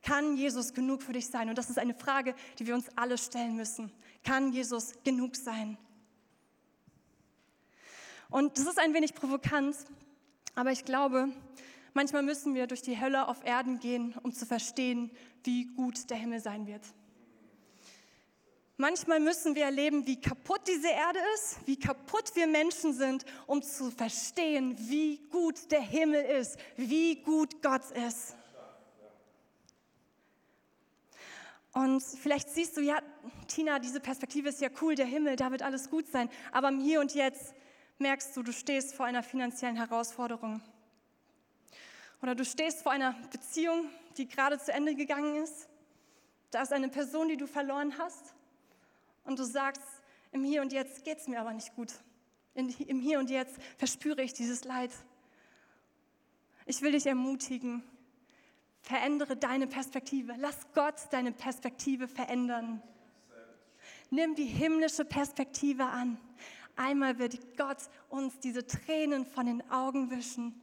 Kann 0.02 0.36
Jesus 0.36 0.74
genug 0.74 1.02
für 1.02 1.14
dich 1.14 1.26
sein? 1.26 1.48
Und 1.48 1.56
das 1.56 1.70
ist 1.70 1.78
eine 1.78 1.94
Frage, 1.94 2.34
die 2.58 2.66
wir 2.66 2.74
uns 2.74 2.90
alle 2.94 3.16
stellen 3.16 3.56
müssen. 3.56 3.90
Kann 4.22 4.52
Jesus 4.52 4.92
genug 5.02 5.34
sein? 5.34 5.78
Und 8.28 8.58
das 8.58 8.66
ist 8.66 8.78
ein 8.78 8.92
wenig 8.92 9.14
provokant, 9.14 9.76
aber 10.54 10.72
ich 10.72 10.84
glaube, 10.84 11.28
manchmal 11.94 12.22
müssen 12.22 12.54
wir 12.54 12.66
durch 12.66 12.82
die 12.82 13.00
Hölle 13.00 13.28
auf 13.28 13.44
Erden 13.46 13.78
gehen, 13.78 14.14
um 14.22 14.32
zu 14.32 14.44
verstehen, 14.44 15.10
wie 15.42 15.64
gut 15.74 16.10
der 16.10 16.18
Himmel 16.18 16.40
sein 16.40 16.66
wird. 16.66 16.82
Manchmal 18.78 19.20
müssen 19.20 19.54
wir 19.54 19.64
erleben, 19.64 20.06
wie 20.06 20.20
kaputt 20.20 20.60
diese 20.68 20.88
Erde 20.88 21.18
ist, 21.34 21.66
wie 21.66 21.78
kaputt 21.78 22.32
wir 22.34 22.46
Menschen 22.46 22.92
sind, 22.92 23.24
um 23.46 23.62
zu 23.62 23.90
verstehen, 23.90 24.76
wie 24.78 25.16
gut 25.30 25.70
der 25.70 25.80
Himmel 25.80 26.22
ist, 26.22 26.58
wie 26.76 27.22
gut 27.22 27.62
Gott 27.62 27.90
ist. 28.06 28.34
Und 31.72 32.02
vielleicht 32.02 32.50
siehst 32.50 32.76
du, 32.76 32.82
ja, 32.82 33.00
Tina, 33.48 33.78
diese 33.78 34.00
Perspektive 34.00 34.50
ist 34.50 34.60
ja 34.60 34.68
cool, 34.82 34.94
der 34.94 35.06
Himmel, 35.06 35.36
da 35.36 35.50
wird 35.50 35.62
alles 35.62 35.88
gut 35.88 36.08
sein. 36.08 36.28
Aber 36.52 36.68
im 36.68 36.80
Hier 36.80 37.00
und 37.00 37.14
Jetzt 37.14 37.54
merkst 37.98 38.36
du, 38.36 38.42
du 38.42 38.52
stehst 38.52 38.94
vor 38.94 39.06
einer 39.06 39.22
finanziellen 39.22 39.76
Herausforderung. 39.76 40.60
Oder 42.22 42.34
du 42.34 42.44
stehst 42.44 42.82
vor 42.82 42.92
einer 42.92 43.14
Beziehung, 43.30 43.90
die 44.18 44.28
gerade 44.28 44.58
zu 44.58 44.72
Ende 44.72 44.94
gegangen 44.94 45.42
ist. 45.42 45.68
Da 46.50 46.62
ist 46.62 46.72
eine 46.72 46.88
Person, 46.88 47.28
die 47.28 47.36
du 47.36 47.46
verloren 47.46 47.96
hast. 47.98 48.35
Und 49.26 49.38
du 49.38 49.44
sagst, 49.44 49.82
im 50.32 50.44
Hier 50.44 50.62
und 50.62 50.72
Jetzt 50.72 51.04
geht 51.04 51.18
es 51.18 51.28
mir 51.28 51.40
aber 51.40 51.52
nicht 51.52 51.74
gut. 51.74 51.92
Im 52.54 53.00
Hier 53.00 53.18
und 53.18 53.28
Jetzt 53.30 53.56
verspüre 53.76 54.22
ich 54.22 54.32
dieses 54.32 54.64
Leid. 54.64 54.90
Ich 56.64 56.82
will 56.82 56.92
dich 56.92 57.06
ermutigen, 57.06 57.82
verändere 58.80 59.36
deine 59.36 59.66
Perspektive. 59.66 60.34
Lass 60.38 60.66
Gott 60.74 60.94
deine 61.10 61.32
Perspektive 61.32 62.08
verändern. 62.08 62.82
Nimm 64.10 64.34
die 64.34 64.46
himmlische 64.46 65.04
Perspektive 65.04 65.84
an. 65.84 66.18
Einmal 66.76 67.18
wird 67.18 67.56
Gott 67.56 67.78
uns 68.08 68.38
diese 68.40 68.66
Tränen 68.66 69.26
von 69.26 69.46
den 69.46 69.70
Augen 69.70 70.10
wischen. 70.10 70.60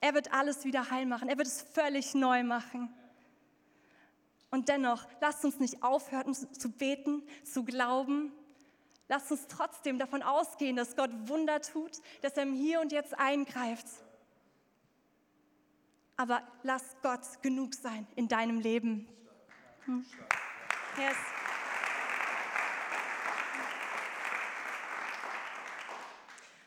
Er 0.00 0.14
wird 0.14 0.32
alles 0.32 0.64
wieder 0.64 0.90
heil 0.90 1.06
machen. 1.06 1.28
Er 1.28 1.38
wird 1.38 1.46
es 1.46 1.62
völlig 1.62 2.14
neu 2.14 2.42
machen. 2.42 2.92
Und 4.52 4.68
dennoch, 4.68 5.06
lasst 5.22 5.46
uns 5.46 5.58
nicht 5.60 5.82
aufhören 5.82 6.34
zu 6.34 6.70
beten, 6.70 7.22
zu 7.42 7.64
glauben. 7.64 8.32
Lasst 9.08 9.32
uns 9.32 9.46
trotzdem 9.48 9.98
davon 9.98 10.22
ausgehen, 10.22 10.76
dass 10.76 10.94
Gott 10.94 11.10
Wunder 11.24 11.62
tut, 11.62 11.92
dass 12.20 12.34
er 12.34 12.42
im 12.42 12.52
Hier 12.52 12.82
und 12.82 12.92
Jetzt 12.92 13.18
eingreift. 13.18 13.86
Aber 16.18 16.42
lass 16.62 16.84
Gott 17.02 17.20
genug 17.40 17.74
sein 17.74 18.06
in 18.14 18.28
deinem 18.28 18.60
Leben. 18.60 19.08
Hm. 19.86 20.04
Yes. 20.98 21.16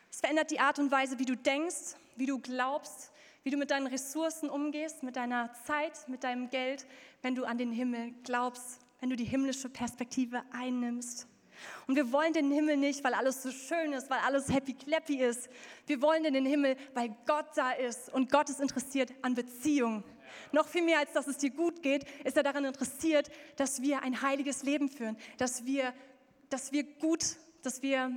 Es 0.10 0.20
verändert 0.20 0.50
die 0.50 0.60
Art 0.60 0.80
und 0.80 0.90
Weise, 0.90 1.20
wie 1.20 1.26
du 1.26 1.38
denkst, 1.38 1.96
wie 2.16 2.26
du 2.26 2.40
glaubst, 2.40 3.12
wie 3.46 3.52
du 3.52 3.58
mit 3.58 3.70
deinen 3.70 3.86
Ressourcen 3.86 4.50
umgehst, 4.50 5.04
mit 5.04 5.16
deiner 5.16 5.54
Zeit, 5.68 6.10
mit 6.10 6.24
deinem 6.24 6.50
Geld, 6.50 6.88
wenn 7.22 7.36
du 7.36 7.46
an 7.46 7.60
den 7.60 7.72
Himmel 7.72 8.12
glaubst, 8.24 8.80
wenn 9.00 9.12
du 9.12 9.16
die 9.16 9.24
himmlische 9.24 9.70
Perspektive 9.70 10.42
einnimmst. 10.52 11.28
Und 11.86 11.96
wir 11.96 12.12
wollen 12.12 12.34
den 12.34 12.50
Himmel 12.52 12.76
nicht, 12.76 13.04
weil 13.04 13.14
alles 13.14 13.44
so 13.44 13.52
schön 13.52 13.94
ist, 13.94 14.10
weil 14.10 14.18
alles 14.26 14.52
happy 14.52 14.74
clappy 14.74 15.22
ist. 15.24 15.48
Wir 15.86 16.02
wollen 16.02 16.24
den 16.24 16.44
Himmel, 16.44 16.76
weil 16.96 17.16
Gott 17.28 17.46
da 17.54 17.72
ist 17.72 18.12
und 18.12 18.32
Gott 18.32 18.50
ist 18.50 18.60
interessiert 18.60 19.14
an 19.22 19.36
Beziehung. 19.36 20.04
Noch 20.52 20.68
viel 20.68 20.82
mehr, 20.82 20.98
als 20.98 21.14
dass 21.14 21.28
es 21.28 21.38
dir 21.38 21.52
gut 21.52 21.84
geht, 21.84 22.04
ist 22.24 22.38
er 22.38 22.44
daran 22.44 22.66
interessiert, 22.66 23.30
dass 23.58 23.84
wir 23.84 24.02
ein 24.02 24.24
heiliges 24.24 24.64
Leben 24.64 24.90
führen, 24.90 25.18
dass 25.38 25.66
wir, 25.66 25.94
dass 26.50 26.72
wir 26.72 26.84
gut, 26.84 27.24
dass 27.62 27.84
wir 27.84 28.10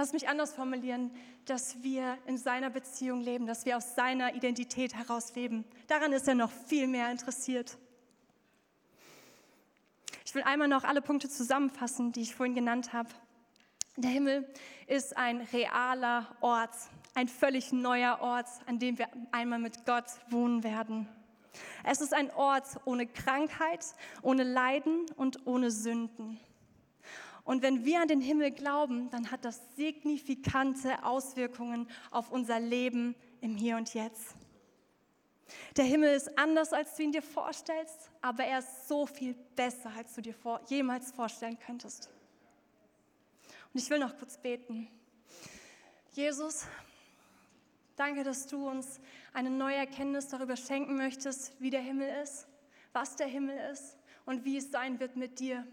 lass 0.00 0.14
mich 0.14 0.28
anders 0.28 0.54
formulieren, 0.54 1.10
dass 1.50 1.82
wir 1.82 2.16
in 2.26 2.38
seiner 2.38 2.70
Beziehung 2.70 3.22
leben, 3.22 3.44
dass 3.44 3.64
wir 3.64 3.76
aus 3.76 3.96
seiner 3.96 4.34
Identität 4.36 4.94
heraus 4.94 5.34
leben. 5.34 5.64
Daran 5.88 6.12
ist 6.12 6.28
er 6.28 6.36
noch 6.36 6.52
viel 6.52 6.86
mehr 6.86 7.10
interessiert. 7.10 7.76
Ich 10.24 10.32
will 10.32 10.44
einmal 10.44 10.68
noch 10.68 10.84
alle 10.84 11.02
Punkte 11.02 11.28
zusammenfassen, 11.28 12.12
die 12.12 12.22
ich 12.22 12.36
vorhin 12.36 12.54
genannt 12.54 12.92
habe. 12.92 13.08
Der 13.96 14.10
Himmel 14.10 14.48
ist 14.86 15.16
ein 15.16 15.40
realer 15.40 16.28
Ort, 16.40 16.74
ein 17.14 17.26
völlig 17.26 17.72
neuer 17.72 18.20
Ort, 18.20 18.46
an 18.66 18.78
dem 18.78 18.96
wir 18.96 19.08
einmal 19.32 19.58
mit 19.58 19.84
Gott 19.84 20.04
wohnen 20.28 20.62
werden. 20.62 21.08
Es 21.82 22.00
ist 22.00 22.14
ein 22.14 22.30
Ort 22.30 22.80
ohne 22.84 23.08
Krankheit, 23.08 23.84
ohne 24.22 24.44
Leiden 24.44 25.06
und 25.16 25.44
ohne 25.48 25.72
Sünden. 25.72 26.38
Und 27.44 27.62
wenn 27.62 27.84
wir 27.84 28.00
an 28.00 28.08
den 28.08 28.20
Himmel 28.20 28.50
glauben, 28.50 29.10
dann 29.10 29.30
hat 29.30 29.44
das 29.44 29.60
signifikante 29.76 31.04
Auswirkungen 31.04 31.88
auf 32.10 32.30
unser 32.30 32.60
Leben 32.60 33.14
im 33.40 33.56
Hier 33.56 33.76
und 33.76 33.94
Jetzt. 33.94 34.34
Der 35.76 35.84
Himmel 35.84 36.14
ist 36.14 36.38
anders, 36.38 36.72
als 36.72 36.94
du 36.96 37.02
ihn 37.02 37.12
dir 37.12 37.22
vorstellst, 37.22 38.10
aber 38.20 38.44
er 38.44 38.60
ist 38.60 38.88
so 38.88 39.06
viel 39.06 39.34
besser, 39.56 39.90
als 39.96 40.14
du 40.14 40.22
dir 40.22 40.34
vor, 40.34 40.60
jemals 40.68 41.10
vorstellen 41.12 41.58
könntest. 41.58 42.08
Und 43.72 43.80
ich 43.80 43.90
will 43.90 43.98
noch 43.98 44.16
kurz 44.16 44.38
beten. 44.38 44.88
Jesus, 46.12 46.66
danke, 47.96 48.24
dass 48.24 48.46
du 48.46 48.68
uns 48.68 49.00
eine 49.32 49.50
neue 49.50 49.76
Erkenntnis 49.76 50.28
darüber 50.28 50.56
schenken 50.56 50.96
möchtest, 50.96 51.60
wie 51.60 51.70
der 51.70 51.80
Himmel 51.80 52.08
ist, 52.22 52.48
was 52.92 53.16
der 53.16 53.28
Himmel 53.28 53.56
ist 53.72 53.96
und 54.26 54.44
wie 54.44 54.56
es 54.56 54.70
sein 54.70 54.98
wird 54.98 55.16
mit 55.16 55.38
dir. 55.38 55.66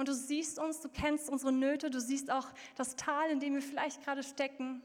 Und 0.00 0.08
du 0.08 0.14
siehst 0.14 0.58
uns, 0.58 0.80
du 0.80 0.88
kennst 0.88 1.28
unsere 1.28 1.52
Nöte, 1.52 1.90
du 1.90 2.00
siehst 2.00 2.30
auch 2.30 2.46
das 2.74 2.96
Tal, 2.96 3.28
in 3.28 3.38
dem 3.38 3.52
wir 3.52 3.60
vielleicht 3.60 4.02
gerade 4.02 4.22
stecken. 4.22 4.80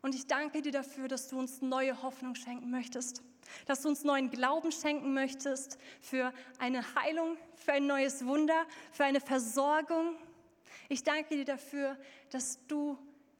Und 0.00 0.14
ich 0.14 0.28
danke 0.28 0.62
dir 0.62 0.70
dafür, 0.70 1.08
dass 1.08 1.26
du 1.26 1.40
uns 1.40 1.60
neue 1.60 2.04
Hoffnung 2.04 2.36
schenken 2.36 2.70
möchtest, 2.70 3.20
dass 3.66 3.82
du 3.82 3.88
uns 3.88 4.04
neuen 4.04 4.30
Glauben 4.30 4.70
schenken 4.70 5.12
möchtest 5.12 5.76
für 6.00 6.32
eine 6.60 6.84
Heilung, 6.94 7.36
für 7.56 7.72
ein 7.72 7.88
neues 7.88 8.24
Wunder, 8.26 8.64
für 8.92 9.04
eine 9.04 9.20
Versorgung. 9.20 10.14
Ich 10.88 11.02
danke 11.02 11.34
dir 11.34 11.44
dafür, 11.44 11.98
dass 12.30 12.64
du 12.68 12.96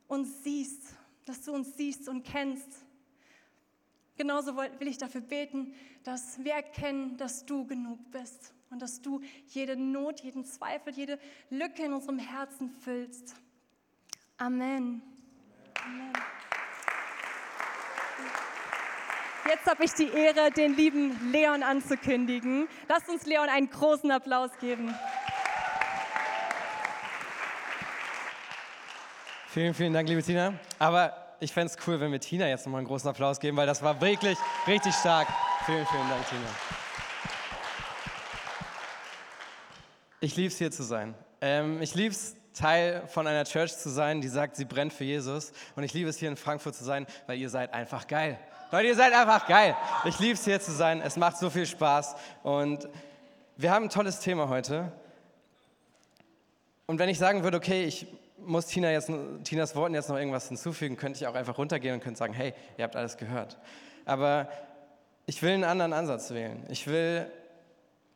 uns 0.09 0.42
siehst, 0.42 0.96
dass 1.27 1.42
du 1.42 1.53
uns 1.53 1.77
siehst 1.77 2.09
und 2.09 2.24
kennst. 2.24 2.85
Genauso 4.16 4.57
will 4.57 4.88
ich 4.88 4.98
dafür 4.98 5.20
beten, 5.20 5.77
dass 6.03 6.42
wir 6.42 6.55
erkennen, 6.55 7.16
dass 7.16 7.46
du 7.46 7.64
genug 7.68 8.00
bist 8.11 8.53
und 8.70 8.81
dass 8.83 9.00
du 9.00 9.20
jede 9.46 9.77
Not, 9.77 10.20
jeden 10.20 10.44
Zweifel, 10.44 10.92
jede 10.92 11.18
Lücke 11.50 11.85
in 11.85 11.92
unserem 11.92 12.18
Herzen 12.18 12.70
füllst. 12.70 13.35
Amen. 14.37 15.03
Amen. 15.85 16.12
Jetzt 19.46 19.66
habe 19.66 19.85
ich 19.85 19.92
die 19.92 20.09
Ehre, 20.09 20.50
den 20.50 20.74
lieben 20.74 21.31
Leon 21.31 21.62
anzukündigen. 21.62 22.66
Lasst 22.88 23.09
uns 23.11 23.27
Leon 23.27 23.48
einen 23.48 23.68
großen 23.68 24.11
Applaus 24.11 24.50
geben. 24.59 24.94
Vielen, 29.48 29.74
vielen 29.74 29.92
Dank, 29.92 30.09
liebe 30.09 30.22
Tina. 30.22 30.55
Aber 30.79 31.37
ich 31.40 31.53
fände 31.53 31.72
es 31.72 31.87
cool, 31.87 32.00
wenn 32.00 32.11
wir 32.11 32.20
Tina 32.20 32.48
jetzt 32.48 32.64
nochmal 32.66 32.81
einen 32.81 32.88
großen 32.88 33.09
Applaus 33.09 33.38
geben, 33.38 33.57
weil 33.57 33.66
das 33.66 33.83
war 33.83 34.00
wirklich 34.00 34.38
richtig 34.66 34.94
stark. 34.94 35.29
Vielen, 35.66 35.87
vielen 35.87 36.09
Dank, 36.09 36.27
Tina. 36.29 36.84
Ich 40.24 40.37
liebe 40.37 40.48
es, 40.48 40.56
hier 40.56 40.70
zu 40.70 40.82
sein. 40.82 41.14
Ähm, 41.42 41.82
ich 41.82 41.94
liebe 41.94 42.14
es, 42.14 42.34
Teil 42.54 43.02
von 43.08 43.26
einer 43.26 43.44
Church 43.44 43.76
zu 43.76 43.90
sein, 43.90 44.22
die 44.22 44.28
sagt, 44.28 44.56
sie 44.56 44.64
brennt 44.64 44.94
für 44.94 45.04
Jesus. 45.04 45.52
Und 45.76 45.82
ich 45.82 45.92
liebe 45.92 46.08
es, 46.08 46.16
hier 46.16 46.30
in 46.30 46.38
Frankfurt 46.38 46.74
zu 46.74 46.82
sein, 46.82 47.06
weil 47.26 47.38
ihr 47.38 47.50
seid 47.50 47.74
einfach 47.74 48.06
geil. 48.06 48.38
Leute, 48.72 48.87
ihr 48.88 48.94
seid 48.94 49.12
einfach 49.12 49.46
geil. 49.46 49.76
Ich 50.06 50.18
liebe 50.18 50.32
es, 50.32 50.44
hier 50.46 50.58
zu 50.62 50.72
sein. 50.72 51.02
Es 51.02 51.18
macht 51.18 51.37
so 51.37 51.50
viel 51.50 51.66
Spaß. 51.66 52.16
Und 52.42 52.88
wir 53.58 53.70
haben 53.70 53.84
ein 53.84 53.90
tolles 53.90 54.20
Thema 54.20 54.48
heute. 54.48 54.90
Und 56.87 56.98
wenn 56.98 57.10
ich 57.10 57.18
sagen 57.18 57.42
würde, 57.42 57.58
okay, 57.58 57.84
ich 57.84 58.06
muss 58.38 58.64
Tina 58.64 58.92
jetzt, 58.92 59.12
Tinas 59.42 59.76
Worten 59.76 59.92
jetzt 59.92 60.08
noch 60.08 60.16
irgendwas 60.16 60.48
hinzufügen, 60.48 60.96
könnte 60.96 61.18
ich 61.18 61.26
auch 61.26 61.34
einfach 61.34 61.58
runtergehen 61.58 61.96
und 61.96 62.00
könnte 62.00 62.18
sagen, 62.18 62.32
hey, 62.32 62.54
ihr 62.78 62.84
habt 62.84 62.96
alles 62.96 63.18
gehört. 63.18 63.58
Aber 64.06 64.48
ich 65.26 65.42
will 65.42 65.52
einen 65.52 65.64
anderen 65.64 65.92
Ansatz 65.92 66.30
wählen. 66.30 66.64
Ich 66.70 66.87
will 66.87 67.30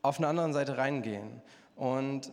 auf 0.00 0.16
eine 0.16 0.28
andere 0.28 0.54
Seite 0.54 0.78
reingehen. 0.78 1.42
Und 1.78 2.32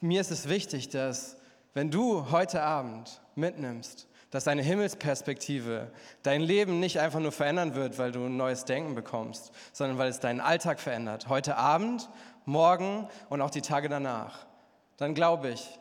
mir 0.00 0.20
ist 0.20 0.32
es 0.32 0.48
wichtig, 0.48 0.88
dass 0.88 1.36
wenn 1.72 1.90
du 1.90 2.30
heute 2.32 2.62
Abend 2.62 3.22
mitnimmst, 3.36 4.08
dass 4.30 4.44
deine 4.44 4.62
Himmelsperspektive 4.62 5.92
dein 6.24 6.40
Leben 6.40 6.80
nicht 6.80 6.98
einfach 6.98 7.20
nur 7.20 7.30
verändern 7.30 7.76
wird, 7.76 7.98
weil 7.98 8.10
du 8.10 8.26
ein 8.26 8.36
neues 8.36 8.64
Denken 8.64 8.96
bekommst, 8.96 9.52
sondern 9.72 9.98
weil 9.98 10.08
es 10.08 10.18
deinen 10.18 10.40
Alltag 10.40 10.80
verändert. 10.80 11.28
Heute 11.28 11.56
Abend, 11.56 12.10
morgen 12.44 13.08
und 13.28 13.40
auch 13.40 13.50
die 13.50 13.60
Tage 13.60 13.88
danach. 13.88 14.46
Dann 14.96 15.14
glaube 15.14 15.50
ich, 15.50 15.78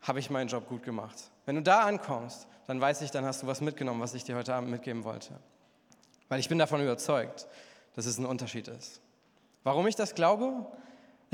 habe 0.00 0.18
ich 0.18 0.30
meinen 0.30 0.48
Job 0.48 0.68
gut 0.68 0.82
gemacht. 0.82 1.30
Wenn 1.46 1.54
du 1.54 1.62
da 1.62 1.82
ankommst, 1.82 2.48
dann 2.66 2.80
weiß 2.80 3.02
ich, 3.02 3.12
dann 3.12 3.24
hast 3.24 3.44
du 3.44 3.46
was 3.46 3.60
mitgenommen, 3.60 4.00
was 4.00 4.14
ich 4.14 4.24
dir 4.24 4.34
heute 4.34 4.52
Abend 4.52 4.70
mitgeben 4.70 5.04
wollte. 5.04 5.34
Weil 6.28 6.40
ich 6.40 6.48
bin 6.48 6.58
davon 6.58 6.82
überzeugt, 6.82 7.46
dass 7.94 8.06
es 8.06 8.18
ein 8.18 8.26
Unterschied 8.26 8.66
ist. 8.66 9.00
Warum 9.62 9.86
ich 9.86 9.94
das 9.94 10.16
glaube? 10.16 10.66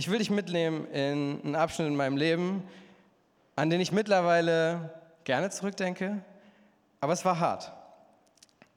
Ich 0.00 0.10
will 0.10 0.16
dich 0.16 0.30
mitnehmen 0.30 0.86
in 0.92 1.42
einen 1.44 1.54
Abschnitt 1.54 1.88
in 1.88 1.94
meinem 1.94 2.16
Leben, 2.16 2.66
an 3.54 3.68
den 3.68 3.82
ich 3.82 3.92
mittlerweile 3.92 4.98
gerne 5.24 5.50
zurückdenke, 5.50 6.22
aber 7.02 7.12
es 7.12 7.22
war 7.26 7.38
hart. 7.38 7.70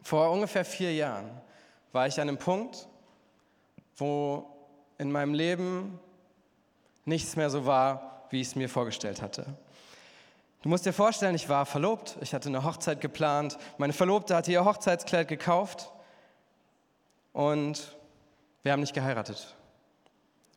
Vor 0.02 0.30
ungefähr 0.32 0.66
vier 0.66 0.94
Jahren 0.94 1.32
war 1.94 2.08
ich 2.08 2.20
an 2.20 2.28
einem 2.28 2.38
Punkt, 2.38 2.90
wo 3.96 4.46
in 4.98 5.14
meinem 5.14 5.34
Leben 5.34 5.98
nichts 7.06 7.38
mehr 7.38 7.50
so 7.50 7.66
war, 7.66 8.26
wie 8.30 8.42
ich 8.42 8.48
es 8.48 8.56
mir 8.58 8.68
vorgestellt 8.68 9.22
hatte. 9.22 9.46
Du 10.62 10.68
musst 10.68 10.86
dir 10.86 10.92
vorstellen, 10.92 11.36
ich 11.36 11.48
war 11.48 11.66
verlobt, 11.66 12.18
ich 12.20 12.34
hatte 12.34 12.50
eine 12.50 12.66
Hochzeit 12.66 13.00
geplant, 13.00 13.58
meine 13.78 13.94
Verlobte 13.94 14.36
hatte 14.36 14.52
ihr 14.52 14.66
Hochzeitskleid 14.66 15.30
gekauft 15.30 15.90
und 17.32 17.96
wir 18.64 18.74
haben 18.74 18.82
nicht 18.82 18.94
geheiratet. 18.94 19.56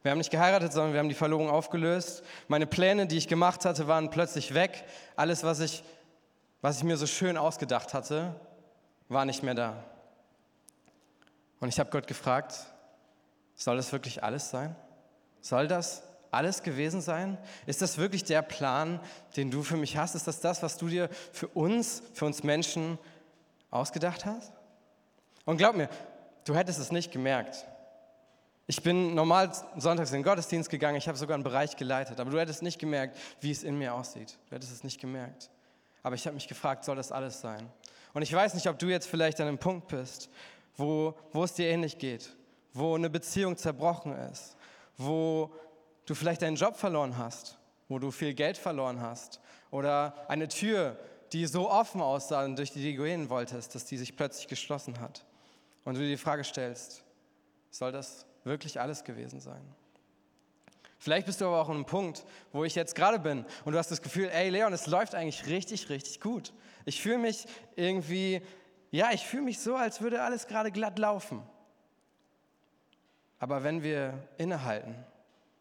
Wir 0.07 0.13
haben 0.13 0.19
nicht 0.19 0.31
geheiratet, 0.31 0.73
sondern 0.73 0.93
wir 0.93 1.01
haben 1.01 1.09
die 1.09 1.17
Verlobung 1.17 1.51
aufgelöst. 1.51 2.23
Meine 2.47 2.69
Pläne, 2.69 3.09
die 3.09 3.17
ich 3.17 3.27
gemacht 3.27 3.65
hatte, 3.65 3.89
waren 3.89 4.09
plötzlich 4.09 4.55
weg. 4.55 4.85
Alles, 5.17 5.43
was 5.43 5.59
ich, 5.59 5.83
was 6.63 6.77
ich 6.77 6.85
mir 6.85 6.97
so 6.97 7.09
schön 7.09 7.37
ausgedacht 7.37 7.93
hatte, 7.93 8.37
war 9.09 9.25
nicht 9.25 9.43
mehr 9.43 9.55
da. 9.55 9.83
Und 11.59 11.71
ich 11.71 11.81
habe 11.81 11.91
Gott 11.91 12.07
gefragt, 12.07 12.55
soll 13.57 13.79
das 13.79 13.91
wirklich 13.91 14.23
alles 14.23 14.49
sein? 14.49 14.77
Soll 15.41 15.67
das 15.67 16.05
alles 16.31 16.63
gewesen 16.63 17.01
sein? 17.01 17.37
Ist 17.67 17.83
das 17.83 17.99
wirklich 17.99 18.23
der 18.23 18.43
Plan, 18.43 19.01
den 19.37 19.51
du 19.51 19.65
für 19.65 19.77
mich 19.77 19.97
hast? 19.97 20.15
Ist 20.15 20.29
das 20.29 20.39
das, 20.39 20.63
was 20.63 20.77
du 20.77 20.87
dir 20.87 21.09
für 21.33 21.49
uns, 21.49 22.01
für 22.15 22.27
uns 22.27 22.45
Menschen 22.45 22.97
ausgedacht 23.73 24.25
hast? 24.25 24.53
Und 25.45 25.57
glaub 25.57 25.75
mir, 25.75 25.89
du 26.45 26.55
hättest 26.55 26.79
es 26.79 26.93
nicht 26.93 27.11
gemerkt. 27.11 27.67
Ich 28.69 28.83
bin 28.83 29.15
normal 29.15 29.53
sonntags 29.77 30.11
in 30.11 30.19
den 30.19 30.23
Gottesdienst 30.25 30.69
gegangen, 30.69 30.97
ich 30.97 31.07
habe 31.07 31.17
sogar 31.17 31.35
einen 31.35 31.45
Bereich 31.45 31.77
geleitet, 31.77 32.19
aber 32.19 32.31
du 32.31 32.41
hättest 32.41 32.63
nicht 32.63 32.81
gemerkt, 32.81 33.17
wie 33.41 33.53
es 33.53 33.63
in 33.63 33.79
mir 33.79 33.95
aussieht. 33.95 34.37
Du 34.49 34.57
hättest 34.57 34.73
es 34.73 34.83
nicht 34.83 35.01
gemerkt. 35.01 35.51
Aber 36.03 36.17
ich 36.17 36.27
habe 36.27 36.35
mich 36.35 36.49
gefragt, 36.49 36.85
soll 36.85 36.97
das 36.97 37.13
alles 37.13 37.41
sein? 37.41 37.69
Und 38.13 38.23
ich 38.23 38.33
weiß 38.33 38.55
nicht, 38.55 38.69
ob 38.69 38.79
du 38.79 38.89
jetzt 38.89 39.09
vielleicht 39.09 39.41
an 39.41 39.47
einem 39.47 39.59
Punkt 39.59 39.89
bist, 39.89 40.29
wo, 40.77 41.15
wo 41.33 41.45
es 41.45 41.55
dir 41.55 41.69
ähnlich 41.69 41.99
geht, 41.99 42.35
wo 42.73 42.95
eine 42.95 43.09
Beziehung 43.09 43.57
zerbrochen 43.57 44.13
ist, 44.33 44.57
wo 44.97 45.53
du 46.05 46.15
vielleicht 46.15 46.43
deinen 46.43 46.57
Job 46.57 46.77
verloren 46.77 47.17
hast, 47.17 47.59
wo 47.89 47.99
du 47.99 48.11
viel 48.11 48.35
Geld 48.35 48.59
verloren 48.59 49.01
hast 49.01 49.41
oder 49.71 50.15
eine 50.29 50.49
Tür, 50.49 50.99
die 51.33 51.47
so 51.47 51.71
offen 51.71 52.01
aussah 52.01 52.45
und 52.45 52.57
durch 52.57 52.73
die 52.73 52.97
du 52.97 53.03
gehen 53.03 53.31
wolltest, 53.31 53.75
dass 53.75 53.85
die 53.85 53.97
sich 53.97 54.17
plötzlich 54.17 54.49
geschlossen 54.49 55.01
hat. 55.01 55.25
Und 55.85 55.95
du 55.95 56.01
dir 56.01 56.09
die 56.09 56.17
Frage 56.17 56.45
stellst, 56.45 57.03
soll 57.71 57.93
das 57.93 58.26
wirklich 58.47 58.81
alles 58.81 59.05
gewesen 59.05 59.41
sein? 59.41 59.63
Vielleicht 60.99 61.27
bist 61.27 61.41
du 61.41 61.47
aber 61.47 61.61
auch 61.61 61.69
an 61.69 61.77
einem 61.77 61.85
Punkt, 61.85 62.25
wo 62.53 62.65
ich 62.65 62.75
jetzt 62.75 62.95
gerade 62.95 63.19
bin 63.19 63.45
und 63.65 63.73
du 63.73 63.79
hast 63.79 63.91
das 63.91 64.01
Gefühl, 64.01 64.31
ey 64.33 64.49
Leon, 64.49 64.73
es 64.73 64.87
läuft 64.87 65.15
eigentlich 65.15 65.47
richtig, 65.47 65.91
richtig 65.91 66.21
gut. 66.21 66.55
Ich 66.85 67.03
fühle 67.03 67.19
mich 67.19 67.47
irgendwie, 67.75 68.41
ja, 68.91 69.11
ich 69.13 69.27
fühle 69.27 69.43
mich 69.43 69.59
so, 69.59 69.77
als 69.77 70.01
würde 70.01 70.23
alles 70.23 70.47
gerade 70.47 70.73
glatt 70.73 70.99
laufen. 70.99 71.43
Aber 73.39 73.63
wenn 73.63 73.83
wir 73.83 74.27
innehalten, 74.39 74.97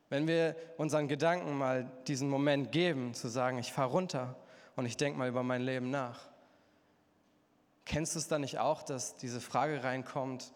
wenn 0.10 0.28
wir 0.28 0.56
unseren 0.78 1.08
Gedanken 1.08 1.58
mal 1.58 1.91
diesen 2.08 2.30
Moment 2.30 2.71
geben, 2.71 3.13
zu 3.13 3.28
sagen, 3.28 3.58
ich 3.58 3.74
fahre 3.74 3.91
runter 3.91 4.36
und 4.76 4.86
ich 4.86 4.95
denke 4.95 5.19
mal 5.19 5.28
über 5.28 5.43
mein 5.43 5.62
Leben 5.62 5.89
nach, 5.89 6.30
kennst 7.84 8.15
du 8.15 8.19
es 8.19 8.28
dann 8.28 8.41
nicht 8.41 8.60
auch, 8.60 8.82
dass 8.84 9.17
diese 9.17 9.41
Frage 9.41 9.84
reinkommt, 9.84 10.54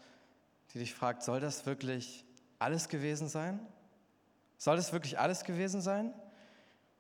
die 0.73 0.79
dich 0.79 0.93
fragt, 0.93 1.23
soll 1.23 1.39
das 1.39 1.65
wirklich 1.65 2.25
alles 2.59 2.89
gewesen 2.89 3.27
sein? 3.27 3.59
Soll 4.57 4.75
das 4.75 4.93
wirklich 4.93 5.17
alles 5.19 5.43
gewesen 5.43 5.81
sein? 5.81 6.13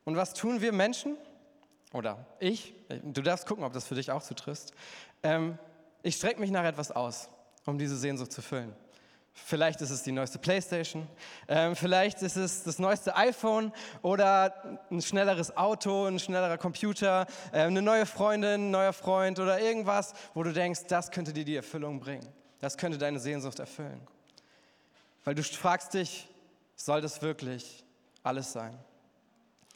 Und 0.05 0.15
was 0.15 0.33
tun 0.33 0.61
wir 0.61 0.71
Menschen? 0.71 1.17
Oder 1.93 2.25
ich, 2.39 2.73
du 3.03 3.21
darfst 3.21 3.45
gucken, 3.45 3.63
ob 3.63 3.73
das 3.73 3.85
für 3.85 3.95
dich 3.95 4.11
auch 4.11 4.23
zutrifft. 4.23 4.71
Ähm, 5.23 5.57
ich 6.03 6.15
strecke 6.15 6.39
mich 6.39 6.51
nach 6.51 6.63
etwas 6.63 6.91
aus, 6.91 7.29
um 7.65 7.77
diese 7.77 7.97
Sehnsucht 7.97 8.31
zu 8.31 8.41
füllen. 8.41 8.75
Vielleicht 9.33 9.81
ist 9.81 9.89
es 9.89 10.03
die 10.03 10.11
neueste 10.11 10.37
Playstation, 10.37 11.07
ähm, 11.47 11.75
vielleicht 11.75 12.21
ist 12.21 12.35
es 12.35 12.63
das 12.63 12.77
neueste 12.77 13.15
iPhone 13.15 13.71
oder 14.01 14.81
ein 14.91 15.01
schnelleres 15.01 15.55
Auto, 15.55 16.05
ein 16.05 16.19
schnellerer 16.19 16.57
Computer, 16.57 17.25
äh, 17.51 17.61
eine 17.61 17.81
neue 17.81 18.05
Freundin, 18.05 18.67
ein 18.67 18.71
neuer 18.71 18.93
Freund 18.93 19.39
oder 19.39 19.59
irgendwas, 19.59 20.13
wo 20.33 20.43
du 20.43 20.51
denkst, 20.51 20.81
das 20.87 21.11
könnte 21.11 21.33
dir 21.33 21.45
die 21.45 21.55
Erfüllung 21.55 21.99
bringen. 21.99 22.27
Das 22.59 22.77
könnte 22.77 22.97
deine 22.97 23.19
Sehnsucht 23.19 23.59
erfüllen. 23.59 24.01
Weil 25.23 25.35
du 25.35 25.43
fragst 25.43 25.93
dich, 25.93 26.27
soll 26.75 27.01
das 27.01 27.21
wirklich 27.21 27.83
alles 28.23 28.51
sein? 28.51 28.77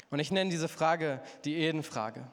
Und 0.10 0.20
ich 0.20 0.32
nenne 0.32 0.50
diese 0.50 0.68
Frage 0.68 1.22
die 1.44 1.56
Eden-Frage. 1.56 2.24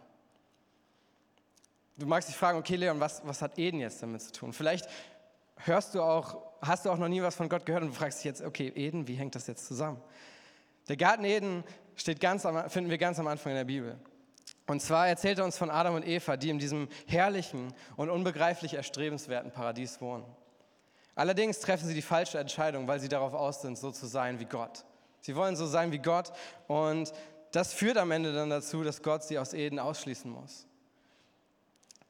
Du 1.96 2.06
magst 2.06 2.28
dich 2.28 2.36
fragen, 2.36 2.58
okay, 2.58 2.76
Leon, 2.76 3.00
was, 3.00 3.20
was 3.26 3.42
hat 3.42 3.58
Eden 3.58 3.80
jetzt 3.80 4.02
damit 4.02 4.22
zu 4.22 4.32
tun? 4.32 4.52
Vielleicht 4.52 4.88
hörst 5.56 5.94
du 5.94 6.02
auch, 6.02 6.42
hast 6.62 6.84
du 6.84 6.90
auch 6.90 6.98
noch 6.98 7.08
nie 7.08 7.22
was 7.22 7.34
von 7.34 7.48
Gott 7.48 7.66
gehört 7.66 7.82
und 7.82 7.90
du 7.90 7.94
fragst 7.94 8.18
dich 8.18 8.24
jetzt, 8.24 8.42
okay, 8.42 8.72
Eden, 8.74 9.06
wie 9.06 9.14
hängt 9.14 9.34
das 9.34 9.46
jetzt 9.46 9.66
zusammen? 9.66 10.00
Der 10.88 10.96
Garten 10.96 11.24
Eden 11.24 11.62
steht 11.96 12.20
ganz 12.20 12.46
am, 12.46 12.68
finden 12.70 12.90
wir 12.90 12.98
ganz 12.98 13.18
am 13.18 13.26
Anfang 13.26 13.52
in 13.52 13.56
der 13.56 13.64
Bibel. 13.64 13.98
Und 14.66 14.80
zwar 14.80 15.08
erzählt 15.08 15.38
er 15.38 15.44
uns 15.44 15.58
von 15.58 15.70
Adam 15.70 15.94
und 15.94 16.06
Eva, 16.06 16.36
die 16.36 16.50
in 16.50 16.58
diesem 16.58 16.88
herrlichen 17.06 17.74
und 17.96 18.08
unbegreiflich 18.08 18.74
erstrebenswerten 18.74 19.50
Paradies 19.50 20.00
wohnen. 20.00 20.24
Allerdings 21.14 21.60
treffen 21.60 21.86
sie 21.86 21.94
die 21.94 22.02
falsche 22.02 22.38
Entscheidung, 22.38 22.86
weil 22.88 23.00
sie 23.00 23.08
darauf 23.08 23.34
aus 23.34 23.62
sind, 23.62 23.76
so 23.76 23.90
zu 23.90 24.06
sein 24.06 24.40
wie 24.40 24.44
Gott. 24.44 24.84
Sie 25.20 25.36
wollen 25.36 25.56
so 25.56 25.66
sein 25.66 25.92
wie 25.92 25.98
Gott 25.98 26.32
und 26.66 27.12
das 27.52 27.72
führt 27.72 27.98
am 27.98 28.10
Ende 28.10 28.32
dann 28.32 28.50
dazu, 28.50 28.82
dass 28.82 29.02
Gott 29.02 29.24
sie 29.24 29.38
aus 29.38 29.52
Eden 29.52 29.78
ausschließen 29.78 30.30
muss. 30.30 30.66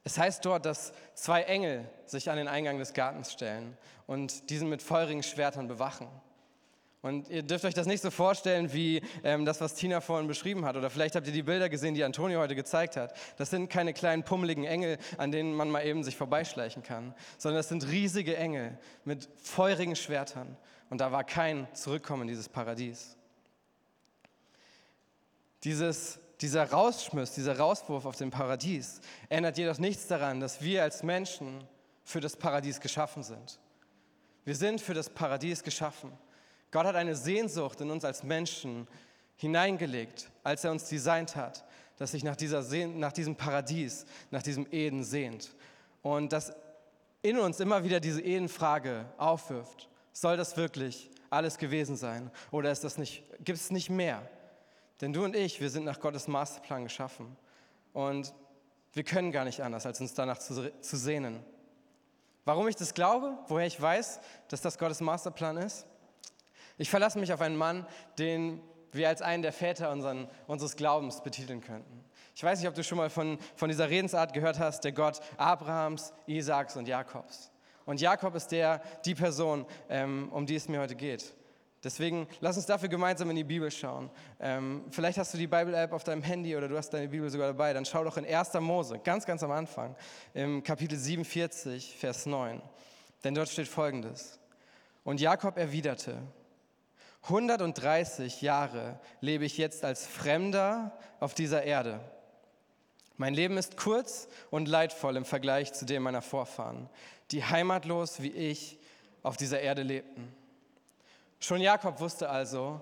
Es 0.04 0.18
heißt 0.18 0.44
dort, 0.44 0.64
dass 0.64 0.92
zwei 1.14 1.42
Engel 1.42 1.88
sich 2.06 2.30
an 2.30 2.36
den 2.36 2.48
Eingang 2.48 2.78
des 2.78 2.94
Gartens 2.94 3.32
stellen 3.32 3.76
und 4.06 4.48
diesen 4.50 4.68
mit 4.68 4.82
feurigen 4.82 5.22
Schwertern 5.22 5.68
bewachen. 5.68 6.08
Und 7.02 7.30
ihr 7.30 7.42
dürft 7.42 7.64
euch 7.64 7.72
das 7.72 7.86
nicht 7.86 8.02
so 8.02 8.10
vorstellen 8.10 8.74
wie 8.74 9.00
ähm, 9.24 9.46
das, 9.46 9.60
was 9.62 9.74
Tina 9.74 10.02
vorhin 10.02 10.28
beschrieben 10.28 10.66
hat. 10.66 10.76
Oder 10.76 10.90
vielleicht 10.90 11.14
habt 11.14 11.26
ihr 11.26 11.32
die 11.32 11.42
Bilder 11.42 11.70
gesehen, 11.70 11.94
die 11.94 12.04
Antonio 12.04 12.40
heute 12.40 12.54
gezeigt 12.54 12.96
hat. 12.96 13.14
Das 13.38 13.48
sind 13.48 13.70
keine 13.70 13.94
kleinen 13.94 14.22
pummeligen 14.22 14.64
Engel, 14.64 14.98
an 15.16 15.32
denen 15.32 15.54
man 15.54 15.70
mal 15.70 15.86
eben 15.86 16.04
sich 16.04 16.16
vorbeischleichen 16.16 16.82
kann, 16.82 17.14
sondern 17.38 17.58
das 17.58 17.70
sind 17.70 17.88
riesige 17.88 18.36
Engel 18.36 18.78
mit 19.04 19.28
feurigen 19.42 19.96
Schwertern. 19.96 20.58
Und 20.90 21.00
da 21.00 21.10
war 21.10 21.24
kein 21.24 21.68
Zurückkommen 21.72 22.22
in 22.22 22.28
dieses 22.28 22.50
Paradies. 22.50 23.16
Dieses, 25.64 26.18
dieser 26.40 26.70
Rausschmiss, 26.70 27.32
dieser 27.32 27.58
Rauswurf 27.58 28.04
auf 28.04 28.16
dem 28.16 28.30
Paradies 28.30 29.00
ändert 29.30 29.56
jedoch 29.56 29.78
nichts 29.78 30.06
daran, 30.06 30.40
dass 30.40 30.60
wir 30.60 30.82
als 30.82 31.02
Menschen 31.02 31.64
für 32.04 32.20
das 32.20 32.36
Paradies 32.36 32.80
geschaffen 32.80 33.22
sind. 33.22 33.58
Wir 34.44 34.56
sind 34.56 34.80
für 34.80 34.94
das 34.94 35.08
Paradies 35.08 35.62
geschaffen. 35.62 36.12
Gott 36.70 36.86
hat 36.86 36.96
eine 36.96 37.16
Sehnsucht 37.16 37.80
in 37.80 37.90
uns 37.90 38.04
als 38.04 38.22
Menschen 38.22 38.86
hineingelegt, 39.36 40.30
als 40.44 40.64
er 40.64 40.70
uns 40.70 40.88
designt 40.88 41.34
hat, 41.36 41.64
dass 41.96 42.12
sich 42.12 42.24
nach, 42.24 42.36
dieser 42.36 42.62
nach 42.86 43.12
diesem 43.12 43.36
Paradies, 43.36 44.06
nach 44.30 44.42
diesem 44.42 44.66
Eden 44.70 45.02
sehnt. 45.02 45.54
Und 46.02 46.32
dass 46.32 46.52
in 47.22 47.38
uns 47.38 47.60
immer 47.60 47.84
wieder 47.84 48.00
diese 48.00 48.22
Edenfrage 48.22 49.04
aufwirft. 49.18 49.88
Soll 50.12 50.36
das 50.36 50.56
wirklich 50.56 51.10
alles 51.28 51.58
gewesen 51.58 51.96
sein? 51.96 52.30
Oder 52.50 52.74
nicht, 52.96 53.22
gibt 53.44 53.58
es 53.58 53.70
nicht 53.70 53.90
mehr? 53.90 54.22
Denn 55.00 55.12
du 55.12 55.24
und 55.24 55.36
ich, 55.36 55.60
wir 55.60 55.70
sind 55.70 55.84
nach 55.84 56.00
Gottes 56.00 56.28
Masterplan 56.28 56.84
geschaffen. 56.84 57.36
Und 57.92 58.32
wir 58.92 59.04
können 59.04 59.32
gar 59.32 59.44
nicht 59.44 59.62
anders, 59.62 59.86
als 59.86 60.00
uns 60.00 60.14
danach 60.14 60.38
zu, 60.38 60.72
zu 60.80 60.96
sehnen. 60.96 61.44
Warum 62.44 62.68
ich 62.68 62.76
das 62.76 62.94
glaube, 62.94 63.38
woher 63.48 63.66
ich 63.66 63.80
weiß, 63.80 64.20
dass 64.48 64.60
das 64.60 64.78
Gottes 64.78 65.00
Masterplan 65.00 65.58
ist? 65.58 65.86
Ich 66.80 66.88
verlasse 66.88 67.18
mich 67.18 67.30
auf 67.30 67.42
einen 67.42 67.56
Mann, 67.56 67.86
den 68.18 68.58
wir 68.92 69.10
als 69.10 69.20
einen 69.20 69.42
der 69.42 69.52
Väter 69.52 69.90
unseren, 69.90 70.28
unseres 70.46 70.76
Glaubens 70.76 71.22
betiteln 71.22 71.60
könnten. 71.60 72.04
Ich 72.34 72.42
weiß 72.42 72.58
nicht, 72.58 72.68
ob 72.68 72.74
du 72.74 72.82
schon 72.82 72.96
mal 72.96 73.10
von, 73.10 73.38
von 73.54 73.68
dieser 73.68 73.90
Redensart 73.90 74.32
gehört 74.32 74.58
hast, 74.58 74.80
der 74.84 74.92
Gott 74.92 75.20
Abrahams, 75.36 76.14
Isaaks 76.26 76.76
und 76.76 76.88
Jakobs. 76.88 77.50
Und 77.84 78.00
Jakob 78.00 78.34
ist 78.34 78.48
der, 78.48 78.80
die 79.04 79.14
Person, 79.14 79.66
ähm, 79.90 80.30
um 80.32 80.46
die 80.46 80.54
es 80.54 80.68
mir 80.68 80.80
heute 80.80 80.94
geht. 80.94 81.34
Deswegen 81.84 82.26
lass 82.40 82.56
uns 82.56 82.64
dafür 82.64 82.88
gemeinsam 82.88 83.28
in 83.28 83.36
die 83.36 83.44
Bibel 83.44 83.70
schauen. 83.70 84.08
Ähm, 84.38 84.84
vielleicht 84.90 85.18
hast 85.18 85.34
du 85.34 85.38
die 85.38 85.46
Bible-App 85.46 85.92
auf 85.92 86.04
deinem 86.04 86.22
Handy 86.22 86.56
oder 86.56 86.66
du 86.66 86.78
hast 86.78 86.88
deine 86.94 87.08
Bibel 87.08 87.28
sogar 87.28 87.48
dabei. 87.48 87.74
Dann 87.74 87.84
schau 87.84 88.04
doch 88.04 88.16
in 88.16 88.24
1. 88.24 88.54
Mose, 88.54 88.98
ganz, 89.04 89.26
ganz 89.26 89.42
am 89.42 89.50
Anfang, 89.50 89.94
im 90.32 90.62
Kapitel 90.62 90.96
47, 90.96 91.94
Vers 91.98 92.24
9. 92.24 92.62
Denn 93.22 93.34
dort 93.34 93.50
steht 93.50 93.68
folgendes. 93.68 94.40
Und 95.04 95.20
Jakob 95.20 95.58
erwiderte, 95.58 96.22
130 97.22 98.40
Jahre 98.42 98.98
lebe 99.20 99.44
ich 99.44 99.58
jetzt 99.58 99.84
als 99.84 100.06
Fremder 100.06 100.96
auf 101.20 101.34
dieser 101.34 101.62
Erde. 101.62 102.00
Mein 103.16 103.34
Leben 103.34 103.58
ist 103.58 103.76
kurz 103.76 104.28
und 104.50 104.66
leidvoll 104.66 105.16
im 105.16 105.26
Vergleich 105.26 105.72
zu 105.74 105.84
dem 105.84 106.02
meiner 106.02 106.22
Vorfahren, 106.22 106.88
die 107.30 107.44
heimatlos 107.44 108.22
wie 108.22 108.30
ich 108.30 108.78
auf 109.22 109.36
dieser 109.36 109.60
Erde 109.60 109.82
lebten. 109.82 110.34
Schon 111.38 111.60
Jakob 111.60 112.00
wusste 112.00 112.30
also, 112.30 112.80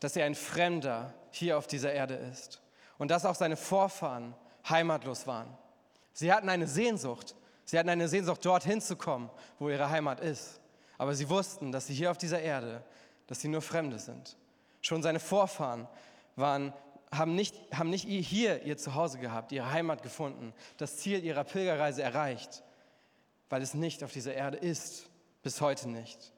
dass 0.00 0.16
er 0.16 0.26
ein 0.26 0.34
Fremder 0.34 1.14
hier 1.30 1.56
auf 1.56 1.66
dieser 1.66 1.92
Erde 1.92 2.14
ist 2.14 2.60
und 2.98 3.10
dass 3.10 3.24
auch 3.24 3.34
seine 3.34 3.56
Vorfahren 3.56 4.34
heimatlos 4.68 5.26
waren. 5.26 5.56
Sie 6.12 6.32
hatten 6.32 6.48
eine 6.48 6.66
Sehnsucht. 6.66 7.34
Sie 7.64 7.78
hatten 7.78 7.88
eine 7.88 8.08
Sehnsucht, 8.08 8.44
dorthin 8.44 8.80
zu 8.80 8.96
kommen, 8.96 9.30
wo 9.58 9.70
ihre 9.70 9.88
Heimat 9.88 10.20
ist. 10.20 10.60
Aber 10.98 11.14
sie 11.14 11.28
wussten, 11.28 11.72
dass 11.72 11.86
sie 11.86 11.94
hier 11.94 12.10
auf 12.10 12.18
dieser 12.18 12.40
Erde, 12.40 12.84
dass 13.26 13.40
sie 13.40 13.48
nur 13.48 13.62
Fremde 13.62 13.98
sind. 13.98 14.36
Schon 14.80 15.02
seine 15.02 15.20
Vorfahren 15.20 15.88
waren, 16.36 16.72
haben, 17.12 17.34
nicht, 17.34 17.54
haben 17.72 17.90
nicht 17.90 18.06
hier 18.06 18.62
ihr 18.62 18.76
Zuhause 18.76 19.18
gehabt, 19.18 19.52
ihre 19.52 19.70
Heimat 19.70 20.02
gefunden, 20.02 20.52
das 20.78 20.96
Ziel 20.98 21.24
ihrer 21.24 21.44
Pilgerreise 21.44 22.02
erreicht, 22.02 22.62
weil 23.48 23.62
es 23.62 23.74
nicht 23.74 24.02
auf 24.02 24.12
dieser 24.12 24.34
Erde 24.34 24.56
ist, 24.56 25.08
bis 25.42 25.60
heute 25.60 25.88
nicht. 25.88 26.32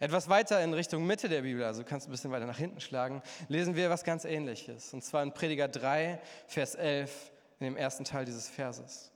Etwas 0.00 0.28
weiter 0.28 0.62
in 0.62 0.74
Richtung 0.74 1.06
Mitte 1.06 1.28
der 1.28 1.42
Bibel, 1.42 1.64
also 1.64 1.84
kannst 1.84 2.06
du 2.06 2.10
ein 2.10 2.12
bisschen 2.12 2.30
weiter 2.30 2.46
nach 2.46 2.58
hinten 2.58 2.80
schlagen, 2.80 3.22
lesen 3.48 3.76
wir 3.76 3.90
was 3.90 4.04
ganz 4.04 4.24
Ähnliches. 4.24 4.92
Und 4.92 5.02
zwar 5.02 5.22
in 5.22 5.32
Prediger 5.32 5.68
3, 5.68 6.20
Vers 6.46 6.74
11, 6.74 7.32
in 7.60 7.64
dem 7.66 7.76
ersten 7.76 8.04
Teil 8.04 8.24
dieses 8.24 8.48
Verses. 8.48 9.10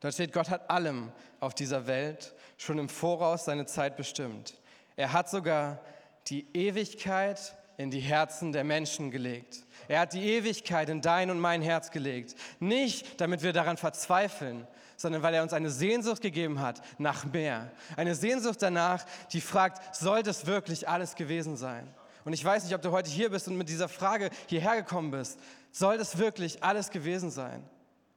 Dort 0.00 0.12
steht, 0.12 0.32
Gott 0.32 0.50
hat 0.50 0.68
allem 0.68 1.12
auf 1.40 1.54
dieser 1.54 1.86
Welt 1.86 2.34
schon 2.58 2.78
im 2.78 2.88
Voraus 2.88 3.46
seine 3.46 3.64
Zeit 3.64 3.96
bestimmt. 3.96 4.58
Er 4.96 5.12
hat 5.12 5.28
sogar 5.28 5.80
die 6.28 6.46
Ewigkeit 6.54 7.54
in 7.76 7.90
die 7.90 8.00
Herzen 8.00 8.52
der 8.52 8.64
Menschen 8.64 9.10
gelegt. 9.10 9.64
Er 9.88 10.00
hat 10.00 10.12
die 10.12 10.22
Ewigkeit 10.22 10.88
in 10.88 11.00
dein 11.00 11.30
und 11.30 11.40
mein 11.40 11.60
Herz 11.60 11.90
gelegt. 11.90 12.34
Nicht, 12.60 13.20
damit 13.20 13.42
wir 13.42 13.52
daran 13.52 13.76
verzweifeln, 13.76 14.66
sondern 14.96 15.22
weil 15.22 15.34
er 15.34 15.42
uns 15.42 15.52
eine 15.52 15.70
Sehnsucht 15.70 16.22
gegeben 16.22 16.60
hat 16.60 16.80
nach 16.98 17.24
mehr. 17.24 17.70
Eine 17.96 18.14
Sehnsucht 18.14 18.62
danach, 18.62 19.04
die 19.32 19.40
fragt, 19.40 19.96
soll 19.96 20.22
das 20.22 20.46
wirklich 20.46 20.88
alles 20.88 21.16
gewesen 21.16 21.56
sein? 21.56 21.92
Und 22.24 22.32
ich 22.32 22.44
weiß 22.44 22.64
nicht, 22.64 22.74
ob 22.74 22.80
du 22.80 22.90
heute 22.90 23.10
hier 23.10 23.30
bist 23.30 23.48
und 23.48 23.58
mit 23.58 23.68
dieser 23.68 23.88
Frage 23.88 24.30
hierher 24.46 24.76
gekommen 24.76 25.10
bist. 25.10 25.38
Soll 25.72 25.98
das 25.98 26.16
wirklich 26.16 26.62
alles 26.62 26.90
gewesen 26.90 27.30
sein? 27.30 27.62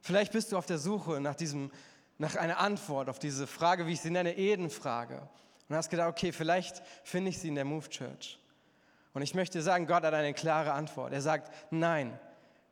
Vielleicht 0.00 0.32
bist 0.32 0.52
du 0.52 0.56
auf 0.56 0.64
der 0.64 0.78
Suche 0.78 1.20
nach, 1.20 1.34
diesem, 1.34 1.70
nach 2.16 2.36
einer 2.36 2.58
Antwort 2.58 3.10
auf 3.10 3.18
diese 3.18 3.46
Frage, 3.46 3.86
wie 3.86 3.92
ich 3.92 4.00
sie 4.00 4.10
nenne, 4.10 4.38
Eden-Frage. 4.38 5.28
Und 5.68 5.76
hast 5.76 5.90
gedacht, 5.90 6.08
okay, 6.08 6.32
vielleicht 6.32 6.82
finde 7.04 7.30
ich 7.30 7.38
sie 7.38 7.48
in 7.48 7.54
der 7.54 7.64
Move 7.64 7.88
Church. 7.88 8.38
Und 9.12 9.22
ich 9.22 9.34
möchte 9.34 9.60
sagen, 9.62 9.86
Gott 9.86 10.04
hat 10.04 10.14
eine 10.14 10.32
klare 10.34 10.72
Antwort. 10.72 11.12
Er 11.12 11.20
sagt, 11.20 11.52
nein, 11.70 12.18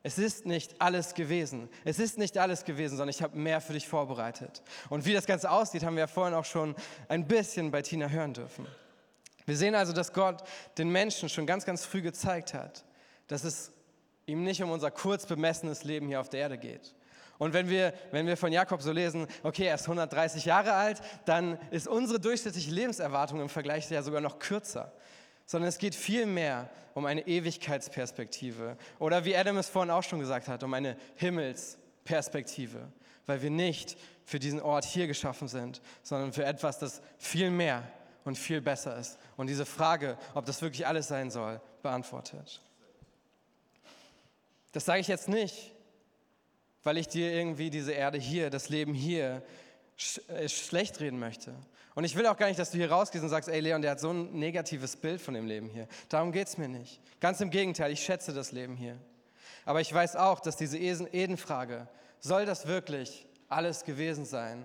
es 0.02 0.18
ist 0.18 0.46
nicht 0.46 0.80
alles 0.80 1.14
gewesen. 1.14 1.68
Es 1.84 1.98
ist 1.98 2.16
nicht 2.16 2.38
alles 2.38 2.64
gewesen, 2.64 2.96
sondern 2.96 3.08
ich 3.08 3.22
habe 3.22 3.36
mehr 3.36 3.60
für 3.60 3.72
dich 3.72 3.88
vorbereitet. 3.88 4.62
Und 4.88 5.04
wie 5.04 5.12
das 5.12 5.26
Ganze 5.26 5.50
aussieht, 5.50 5.84
haben 5.84 5.96
wir 5.96 6.02
ja 6.02 6.06
vorhin 6.06 6.34
auch 6.34 6.44
schon 6.44 6.76
ein 7.08 7.26
bisschen 7.26 7.70
bei 7.70 7.82
Tina 7.82 8.08
hören 8.08 8.32
dürfen. 8.32 8.66
Wir 9.46 9.56
sehen 9.56 9.74
also, 9.74 9.92
dass 9.92 10.12
Gott 10.12 10.42
den 10.78 10.90
Menschen 10.90 11.28
schon 11.28 11.46
ganz, 11.46 11.64
ganz 11.64 11.84
früh 11.84 12.02
gezeigt 12.02 12.54
hat, 12.54 12.84
dass 13.28 13.44
es 13.44 13.72
ihm 14.26 14.42
nicht 14.44 14.62
um 14.62 14.70
unser 14.70 14.90
kurz 14.90 15.26
bemessenes 15.26 15.84
Leben 15.84 16.08
hier 16.08 16.20
auf 16.20 16.28
der 16.28 16.40
Erde 16.40 16.58
geht. 16.58 16.94
Und 17.38 17.52
wenn 17.52 17.68
wir, 17.68 17.92
wenn 18.12 18.26
wir 18.26 18.36
von 18.36 18.52
Jakob 18.52 18.82
so 18.82 18.92
lesen, 18.92 19.26
okay, 19.42 19.66
er 19.66 19.74
ist 19.74 19.82
130 19.82 20.44
Jahre 20.44 20.72
alt, 20.72 21.00
dann 21.24 21.58
ist 21.70 21.86
unsere 21.86 22.18
durchschnittliche 22.18 22.70
Lebenserwartung 22.70 23.40
im 23.40 23.48
Vergleich 23.48 23.90
ja 23.90 24.02
sogar 24.02 24.20
noch 24.20 24.38
kürzer 24.38 24.92
sondern 25.46 25.68
es 25.68 25.78
geht 25.78 25.94
vielmehr 25.94 26.68
um 26.94 27.06
eine 27.06 27.26
Ewigkeitsperspektive. 27.26 28.76
Oder 28.98 29.24
wie 29.24 29.36
Adam 29.36 29.56
es 29.56 29.68
vorhin 29.68 29.90
auch 29.90 30.02
schon 30.02 30.18
gesagt 30.18 30.48
hat, 30.48 30.62
um 30.64 30.74
eine 30.74 30.96
Himmelsperspektive, 31.16 32.88
weil 33.26 33.42
wir 33.42 33.50
nicht 33.50 33.96
für 34.24 34.40
diesen 34.40 34.60
Ort 34.60 34.84
hier 34.84 35.06
geschaffen 35.06 35.46
sind, 35.46 35.80
sondern 36.02 36.32
für 36.32 36.44
etwas, 36.44 36.80
das 36.80 37.00
viel 37.16 37.50
mehr 37.50 37.84
und 38.24 38.36
viel 38.36 38.60
besser 38.60 38.98
ist. 38.98 39.18
Und 39.36 39.46
diese 39.46 39.64
Frage, 39.64 40.18
ob 40.34 40.46
das 40.46 40.60
wirklich 40.62 40.86
alles 40.86 41.06
sein 41.06 41.30
soll, 41.30 41.60
beantwortet. 41.82 42.60
Das 44.72 44.84
sage 44.84 45.00
ich 45.00 45.08
jetzt 45.08 45.28
nicht, 45.28 45.72
weil 46.86 46.96
ich 46.98 47.08
dir 47.08 47.32
irgendwie 47.32 47.68
diese 47.68 47.92
Erde 47.92 48.16
hier, 48.16 48.48
das 48.48 48.68
Leben 48.68 48.94
hier 48.94 49.42
äh, 50.28 50.48
schlecht 50.48 51.00
reden 51.00 51.18
möchte, 51.18 51.54
und 51.96 52.04
ich 52.04 52.14
will 52.14 52.26
auch 52.26 52.36
gar 52.36 52.48
nicht, 52.48 52.58
dass 52.58 52.72
du 52.72 52.76
hier 52.76 52.90
rausgehst 52.90 53.24
und 53.24 53.30
sagst, 53.30 53.48
ey 53.48 53.58
Leon, 53.58 53.80
der 53.80 53.92
hat 53.92 54.00
so 54.00 54.10
ein 54.10 54.38
negatives 54.38 54.96
Bild 54.96 55.18
von 55.18 55.32
dem 55.32 55.46
Leben 55.46 55.70
hier. 55.70 55.88
Darum 56.10 56.30
geht 56.30 56.46
es 56.46 56.58
mir 56.58 56.68
nicht. 56.68 57.00
Ganz 57.20 57.40
im 57.40 57.48
Gegenteil, 57.48 57.90
ich 57.90 58.04
schätze 58.04 58.34
das 58.34 58.52
Leben 58.52 58.76
hier. 58.76 58.98
Aber 59.64 59.80
ich 59.80 59.94
weiß 59.94 60.14
auch, 60.16 60.40
dass 60.40 60.56
diese 60.56 60.76
Eden-Frage, 60.76 61.88
soll 62.20 62.44
das 62.44 62.66
wirklich 62.66 63.26
alles 63.48 63.84
gewesen 63.84 64.26
sein, 64.26 64.62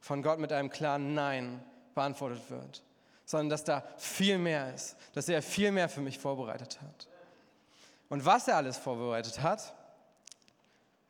von 0.00 0.22
Gott 0.22 0.38
mit 0.38 0.54
einem 0.54 0.70
klaren 0.70 1.12
Nein 1.12 1.62
beantwortet 1.94 2.48
wird, 2.48 2.82
sondern 3.26 3.50
dass 3.50 3.64
da 3.64 3.84
viel 3.98 4.38
mehr 4.38 4.72
ist, 4.72 4.96
dass 5.12 5.28
er 5.28 5.42
viel 5.42 5.72
mehr 5.72 5.90
für 5.90 6.00
mich 6.00 6.18
vorbereitet 6.18 6.80
hat. 6.80 7.08
Und 8.08 8.24
was 8.24 8.48
er 8.48 8.56
alles 8.56 8.78
vorbereitet 8.78 9.42
hat, 9.42 9.74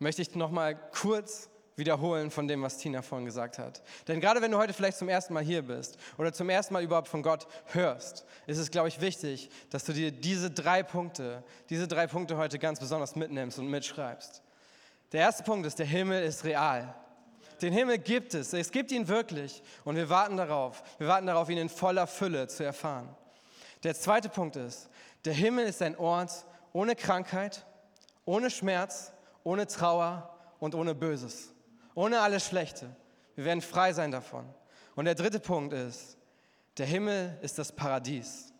möchte 0.00 0.22
ich 0.22 0.34
noch 0.34 0.50
mal 0.50 0.74
kurz 0.74 1.48
wiederholen 1.76 2.30
von 2.30 2.46
dem, 2.46 2.62
was 2.62 2.78
Tina 2.78 3.02
vorhin 3.02 3.24
gesagt 3.24 3.58
hat. 3.58 3.82
Denn 4.08 4.20
gerade 4.20 4.42
wenn 4.42 4.50
du 4.50 4.58
heute 4.58 4.72
vielleicht 4.72 4.98
zum 4.98 5.08
ersten 5.08 5.32
Mal 5.32 5.42
hier 5.42 5.62
bist 5.62 5.96
oder 6.18 6.32
zum 6.32 6.48
ersten 6.50 6.74
Mal 6.74 6.82
überhaupt 6.82 7.08
von 7.08 7.22
Gott 7.22 7.46
hörst, 7.66 8.24
ist 8.46 8.58
es, 8.58 8.70
glaube 8.70 8.88
ich, 8.88 9.00
wichtig, 9.00 9.50
dass 9.70 9.84
du 9.84 9.92
dir 9.92 10.10
diese 10.10 10.50
drei 10.50 10.82
Punkte, 10.82 11.42
diese 11.70 11.88
drei 11.88 12.06
Punkte 12.06 12.36
heute 12.36 12.58
ganz 12.58 12.80
besonders 12.80 13.16
mitnimmst 13.16 13.58
und 13.58 13.68
mitschreibst. 13.68 14.42
Der 15.12 15.20
erste 15.20 15.42
Punkt 15.42 15.66
ist, 15.66 15.78
der 15.78 15.86
Himmel 15.86 16.22
ist 16.22 16.44
real. 16.44 16.94
Den 17.60 17.72
Himmel 17.72 17.98
gibt 17.98 18.34
es, 18.34 18.52
es 18.52 18.70
gibt 18.70 18.90
ihn 18.90 19.08
wirklich 19.08 19.62
und 19.84 19.96
wir 19.96 20.08
warten 20.08 20.36
darauf, 20.36 20.82
wir 20.98 21.08
warten 21.08 21.26
darauf, 21.26 21.48
ihn 21.50 21.58
in 21.58 21.68
voller 21.68 22.06
Fülle 22.06 22.46
zu 22.46 22.64
erfahren. 22.64 23.08
Der 23.82 23.94
zweite 23.94 24.28
Punkt 24.28 24.56
ist, 24.56 24.88
der 25.24 25.34
Himmel 25.34 25.66
ist 25.66 25.82
ein 25.82 25.96
Ort 25.96 26.46
ohne 26.72 26.94
Krankheit, 26.94 27.66
ohne 28.24 28.50
Schmerz, 28.50 29.12
ohne 29.44 29.66
Trauer 29.66 30.34
und 30.58 30.74
ohne 30.74 30.94
Böses. 30.94 31.52
Ohne 31.94 32.20
alles 32.20 32.46
Schlechte. 32.46 32.94
Wir 33.34 33.44
werden 33.44 33.62
frei 33.62 33.92
sein 33.92 34.10
davon. 34.10 34.44
Und 34.94 35.06
der 35.06 35.14
dritte 35.14 35.40
Punkt 35.40 35.72
ist, 35.72 36.16
der 36.76 36.86
Himmel 36.86 37.38
ist 37.42 37.58
das 37.58 37.72
Paradies, 37.72 38.52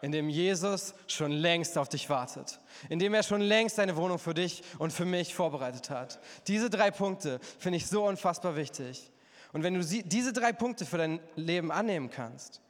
in 0.00 0.12
dem 0.12 0.28
Jesus 0.28 0.94
schon 1.06 1.32
längst 1.32 1.76
auf 1.76 1.88
dich 1.88 2.08
wartet, 2.08 2.60
in 2.88 2.98
dem 2.98 3.14
er 3.14 3.22
schon 3.22 3.40
längst 3.40 3.78
eine 3.78 3.96
Wohnung 3.96 4.18
für 4.18 4.34
dich 4.34 4.62
und 4.78 4.92
für 4.92 5.04
mich 5.04 5.34
vorbereitet 5.34 5.90
hat. 5.90 6.18
Diese 6.46 6.70
drei 6.70 6.90
Punkte 6.90 7.40
finde 7.58 7.76
ich 7.76 7.86
so 7.86 8.06
unfassbar 8.06 8.56
wichtig. 8.56 9.10
Und 9.52 9.62
wenn 9.62 9.74
du 9.74 9.80
diese 9.82 10.32
drei 10.32 10.52
Punkte 10.52 10.84
für 10.84 10.98
dein 10.98 11.20
Leben 11.36 11.72
annehmen 11.72 12.10
kannst, 12.10 12.60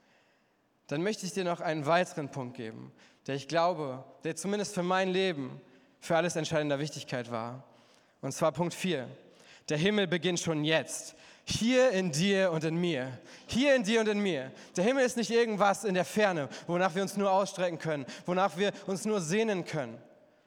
dann 0.86 1.02
möchte 1.02 1.26
ich 1.26 1.32
dir 1.32 1.44
noch 1.44 1.60
einen 1.60 1.86
weiteren 1.86 2.30
Punkt 2.30 2.56
geben, 2.56 2.92
der 3.26 3.34
ich 3.34 3.48
glaube, 3.48 4.04
der 4.24 4.36
zumindest 4.36 4.74
für 4.74 4.82
mein 4.82 5.08
Leben 5.08 5.60
für 6.00 6.16
alles 6.16 6.36
entscheidender 6.36 6.78
Wichtigkeit 6.78 7.30
war. 7.30 7.64
Und 8.20 8.32
zwar 8.32 8.52
Punkt 8.52 8.74
4. 8.74 9.08
Der 9.68 9.76
Himmel 9.76 10.06
beginnt 10.06 10.40
schon 10.40 10.64
jetzt. 10.64 11.14
Hier 11.44 11.90
in 11.90 12.12
dir 12.12 12.50
und 12.50 12.64
in 12.64 12.76
mir. 12.76 13.18
Hier 13.46 13.74
in 13.74 13.82
dir 13.82 14.00
und 14.00 14.08
in 14.08 14.20
mir. 14.20 14.52
Der 14.76 14.84
Himmel 14.84 15.04
ist 15.04 15.16
nicht 15.16 15.30
irgendwas 15.30 15.84
in 15.84 15.94
der 15.94 16.04
Ferne, 16.04 16.48
wonach 16.66 16.94
wir 16.94 17.02
uns 17.02 17.16
nur 17.16 17.30
ausstrecken 17.30 17.78
können, 17.78 18.04
wonach 18.26 18.56
wir 18.58 18.72
uns 18.86 19.06
nur 19.06 19.20
sehnen 19.20 19.64
können, 19.64 19.96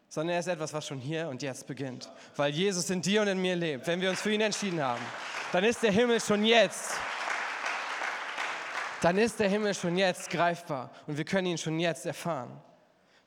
sondern 0.09 0.35
er 0.35 0.39
ist 0.41 0.47
etwas, 0.47 0.73
was 0.73 0.85
schon 0.85 0.99
hier 0.99 1.27
und 1.29 1.41
jetzt 1.41 1.65
beginnt. 1.65 2.09
Weil 2.35 2.51
Jesus 2.51 2.89
in 2.89 3.01
dir 3.01 3.21
und 3.23 3.29
in 3.29 3.41
mir 3.41 3.55
lebt. 3.55 3.87
Wenn 3.87 3.99
wir 3.99 4.11
uns 4.11 4.21
für 4.21 4.31
ihn 4.31 4.41
entschieden 4.41 4.81
haben, 4.81 5.01
dann 5.51 5.63
ist 5.63 5.81
der 5.81 5.91
Himmel 5.91 6.19
schon 6.19 6.45
jetzt. 6.45 6.91
Dann 9.01 9.17
ist 9.17 9.39
der 9.39 9.49
Himmel 9.49 9.73
schon 9.73 9.97
jetzt 9.97 10.29
greifbar 10.29 10.91
und 11.07 11.17
wir 11.17 11.25
können 11.25 11.47
ihn 11.47 11.57
schon 11.57 11.79
jetzt 11.79 12.05
erfahren. 12.05 12.61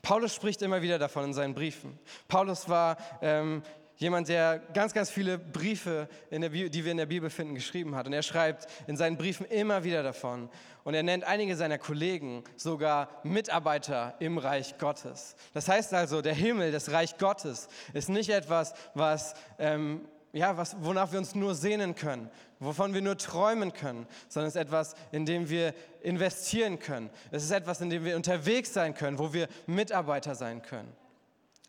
Paulus 0.04 0.34
spricht 0.34 0.62
immer 0.62 0.82
wieder 0.82 0.98
davon 0.98 1.24
in 1.24 1.34
seinen 1.34 1.54
Briefen. 1.54 1.98
Paulus 2.28 2.68
war 2.68 2.96
ähm, 3.22 3.62
Jemand, 3.96 4.28
der 4.28 4.58
ganz, 4.58 4.92
ganz 4.92 5.08
viele 5.08 5.38
Briefe, 5.38 6.08
der, 6.30 6.48
die 6.48 6.84
wir 6.84 6.90
in 6.90 6.96
der 6.96 7.06
Bibel 7.06 7.30
finden, 7.30 7.54
geschrieben 7.54 7.94
hat. 7.94 8.06
Und 8.06 8.12
er 8.12 8.22
schreibt 8.22 8.66
in 8.88 8.96
seinen 8.96 9.16
Briefen 9.16 9.46
immer 9.46 9.84
wieder 9.84 10.02
davon. 10.02 10.50
Und 10.82 10.94
er 10.94 11.04
nennt 11.04 11.22
einige 11.22 11.54
seiner 11.54 11.78
Kollegen 11.78 12.42
sogar 12.56 13.08
Mitarbeiter 13.22 14.14
im 14.18 14.36
Reich 14.36 14.78
Gottes. 14.78 15.36
Das 15.52 15.68
heißt 15.68 15.94
also, 15.94 16.22
der 16.22 16.34
Himmel, 16.34 16.72
das 16.72 16.90
Reich 16.90 17.18
Gottes, 17.18 17.68
ist 17.92 18.08
nicht 18.08 18.30
etwas, 18.30 18.74
was, 18.94 19.34
ähm, 19.60 20.08
ja, 20.34 20.56
was, 20.56 20.76
wonach 20.80 21.12
wir 21.12 21.20
uns 21.20 21.36
nur 21.36 21.54
sehnen 21.54 21.94
können, 21.94 22.28
wovon 22.58 22.92
wir 22.92 23.00
nur 23.00 23.16
träumen 23.16 23.72
können, 23.72 24.06
sondern 24.28 24.48
es 24.48 24.56
ist 24.56 24.60
etwas, 24.60 24.94
in 25.12 25.24
dem 25.24 25.48
wir 25.48 25.72
investieren 26.02 26.80
können. 26.80 27.08
Es 27.30 27.44
ist 27.44 27.52
etwas, 27.52 27.80
in 27.80 27.88
dem 27.88 28.04
wir 28.04 28.16
unterwegs 28.16 28.74
sein 28.74 28.94
können, 28.94 29.18
wo 29.18 29.32
wir 29.32 29.48
Mitarbeiter 29.66 30.34
sein 30.34 30.60
können. 30.60 30.92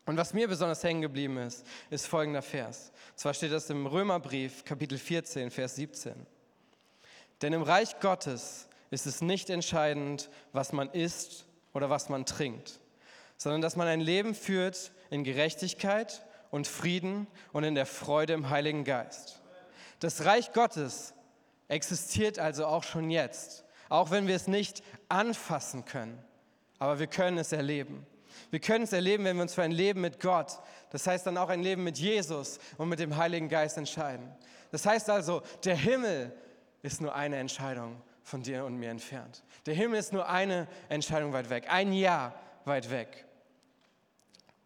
Und 0.04 0.16
was 0.16 0.34
mir 0.34 0.48
besonders 0.48 0.82
hängen 0.82 1.00
geblieben 1.00 1.36
ist, 1.38 1.64
ist 1.90 2.06
folgender 2.08 2.42
Vers. 2.42 2.90
zwar 3.14 3.34
steht 3.34 3.52
das 3.52 3.70
im 3.70 3.86
Römerbrief, 3.86 4.64
Kapitel 4.64 4.98
14, 4.98 5.52
Vers 5.52 5.76
17. 5.76 6.14
Denn 7.42 7.52
im 7.52 7.62
Reich 7.62 8.00
Gottes 8.00 8.68
ist 8.90 9.06
es 9.06 9.20
nicht 9.20 9.48
entscheidend, 9.48 10.28
was 10.52 10.72
man 10.72 10.90
isst 10.90 11.46
oder 11.72 11.88
was 11.88 12.08
man 12.08 12.26
trinkt, 12.26 12.80
sondern 13.36 13.60
dass 13.60 13.76
man 13.76 13.86
ein 13.86 14.00
Leben 14.00 14.34
führt 14.34 14.90
in 15.10 15.22
Gerechtigkeit 15.22 16.24
und 16.50 16.66
Frieden 16.66 17.26
und 17.52 17.64
in 17.64 17.74
der 17.74 17.86
Freude 17.86 18.32
im 18.32 18.50
Heiligen 18.50 18.84
Geist. 18.84 19.40
Das 20.00 20.24
Reich 20.24 20.52
Gottes 20.52 21.14
existiert 21.68 22.38
also 22.38 22.66
auch 22.66 22.84
schon 22.84 23.10
jetzt, 23.10 23.64
auch 23.88 24.10
wenn 24.10 24.26
wir 24.26 24.36
es 24.36 24.46
nicht 24.46 24.82
anfassen 25.08 25.84
können, 25.84 26.22
aber 26.78 26.98
wir 26.98 27.06
können 27.06 27.38
es 27.38 27.52
erleben. 27.52 28.06
Wir 28.50 28.60
können 28.60 28.84
es 28.84 28.92
erleben, 28.92 29.24
wenn 29.24 29.36
wir 29.36 29.42
uns 29.42 29.54
für 29.54 29.62
ein 29.62 29.72
Leben 29.72 30.00
mit 30.00 30.20
Gott, 30.20 30.58
das 30.90 31.06
heißt 31.06 31.26
dann 31.26 31.38
auch 31.38 31.48
ein 31.48 31.62
Leben 31.62 31.84
mit 31.84 31.98
Jesus 31.98 32.58
und 32.78 32.88
mit 32.88 32.98
dem 32.98 33.16
Heiligen 33.16 33.48
Geist 33.48 33.76
entscheiden. 33.76 34.30
Das 34.70 34.86
heißt 34.86 35.10
also, 35.10 35.42
der 35.64 35.76
Himmel 35.76 36.32
ist 36.82 37.00
nur 37.00 37.14
eine 37.14 37.36
Entscheidung 37.36 38.00
von 38.22 38.42
dir 38.42 38.64
und 38.64 38.76
mir 38.76 38.90
entfernt. 38.90 39.42
Der 39.66 39.74
Himmel 39.74 39.98
ist 39.98 40.12
nur 40.12 40.28
eine 40.28 40.68
Entscheidung 40.88 41.32
weit 41.32 41.48
weg, 41.50 41.66
ein 41.68 41.92
Jahr 41.92 42.34
weit 42.64 42.90
weg. 42.90 43.25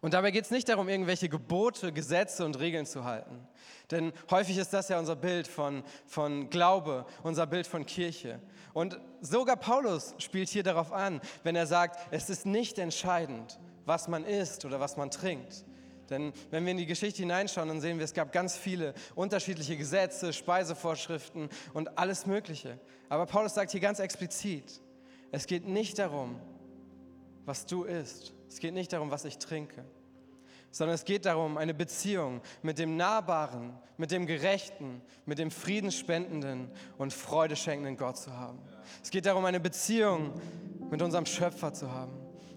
Und 0.01 0.15
dabei 0.15 0.31
geht 0.31 0.47
es 0.47 0.51
nicht 0.51 0.69
darum, 0.69 0.89
irgendwelche 0.89 1.29
Gebote, 1.29 1.93
Gesetze 1.93 2.45
und 2.47 2.59
Regeln 2.59 2.87
zu 2.87 3.05
halten. 3.05 3.47
Denn 3.91 4.13
häufig 4.31 4.57
ist 4.57 4.73
das 4.73 4.89
ja 4.89 4.99
unser 4.99 5.17
Bild 5.17 5.47
von, 5.47 5.83
von 6.07 6.49
Glaube, 6.49 7.05
unser 7.23 7.47
Bild 7.47 7.67
von 7.67 7.85
Kirche. 7.85 8.41
Und 8.73 8.99
sogar 9.21 9.57
Paulus 9.57 10.15
spielt 10.17 10.49
hier 10.49 10.63
darauf 10.63 10.93
an, 10.93 11.21
wenn 11.43 11.55
er 11.55 11.67
sagt, 11.67 11.99
es 12.11 12.31
ist 12.31 12.47
nicht 12.47 12.79
entscheidend, 12.79 13.59
was 13.85 14.09
man 14.09 14.25
isst 14.25 14.65
oder 14.65 14.81
was 14.81 14.97
man 14.97 15.11
trinkt. 15.11 15.67
Denn 16.09 16.33
wenn 16.51 16.65
wir 16.65 16.73
in 16.73 16.79
die 16.79 16.87
Geschichte 16.87 17.21
hineinschauen, 17.21 17.69
dann 17.69 17.81
sehen 17.81 17.99
wir, 17.99 18.05
es 18.05 18.15
gab 18.15 18.33
ganz 18.33 18.57
viele 18.57 18.95
unterschiedliche 19.15 19.77
Gesetze, 19.77 20.33
Speisevorschriften 20.33 21.51
und 21.75 21.99
alles 21.99 22.27
Mögliche. 22.27 22.81
Aber 23.11 23.27
Paulus 23.27 23.55
sagt 23.55 23.71
hier 23.71 23.81
ganz 23.81 23.99
explizit, 23.99 24.81
es 25.31 25.47
geht 25.47 25.69
nicht 25.69 25.99
darum, 25.99 26.41
was 27.45 27.67
du 27.67 27.85
isst 27.85 28.33
Es 28.51 28.59
geht 28.59 28.75
nicht 28.75 28.93
darum, 28.93 29.13
was 29.13 29.25
ich 29.25 29.39
trinke, 29.39 29.85
sondern 30.73 30.97
es 30.97 31.05
geht 31.05 31.25
darum, 31.25 31.57
eine 31.57 31.73
Beziehung 31.73 32.41
mit 32.63 32.81
dem 32.81 32.97
Nahbaren, 32.97 33.75
mit 33.97 34.11
dem 34.11 34.27
Gerechten, 34.27 35.03
mit 35.25 35.39
dem 35.39 35.53
Friedensspendenden 35.53 36.69
und 36.99 37.13
Freudeschenkenden 37.13 37.97
Gott 37.97 38.17
zu 38.17 38.37
haben. 38.37 38.59
Es 39.05 39.11
geht 39.11 39.27
darum, 39.27 39.45
eine 39.45 39.61
Beziehung 39.61 40.33
mit 40.91 41.01
unserem 41.01 41.27
Schöpfer 41.27 41.73
zu 41.73 41.93
haben. 41.93 42.13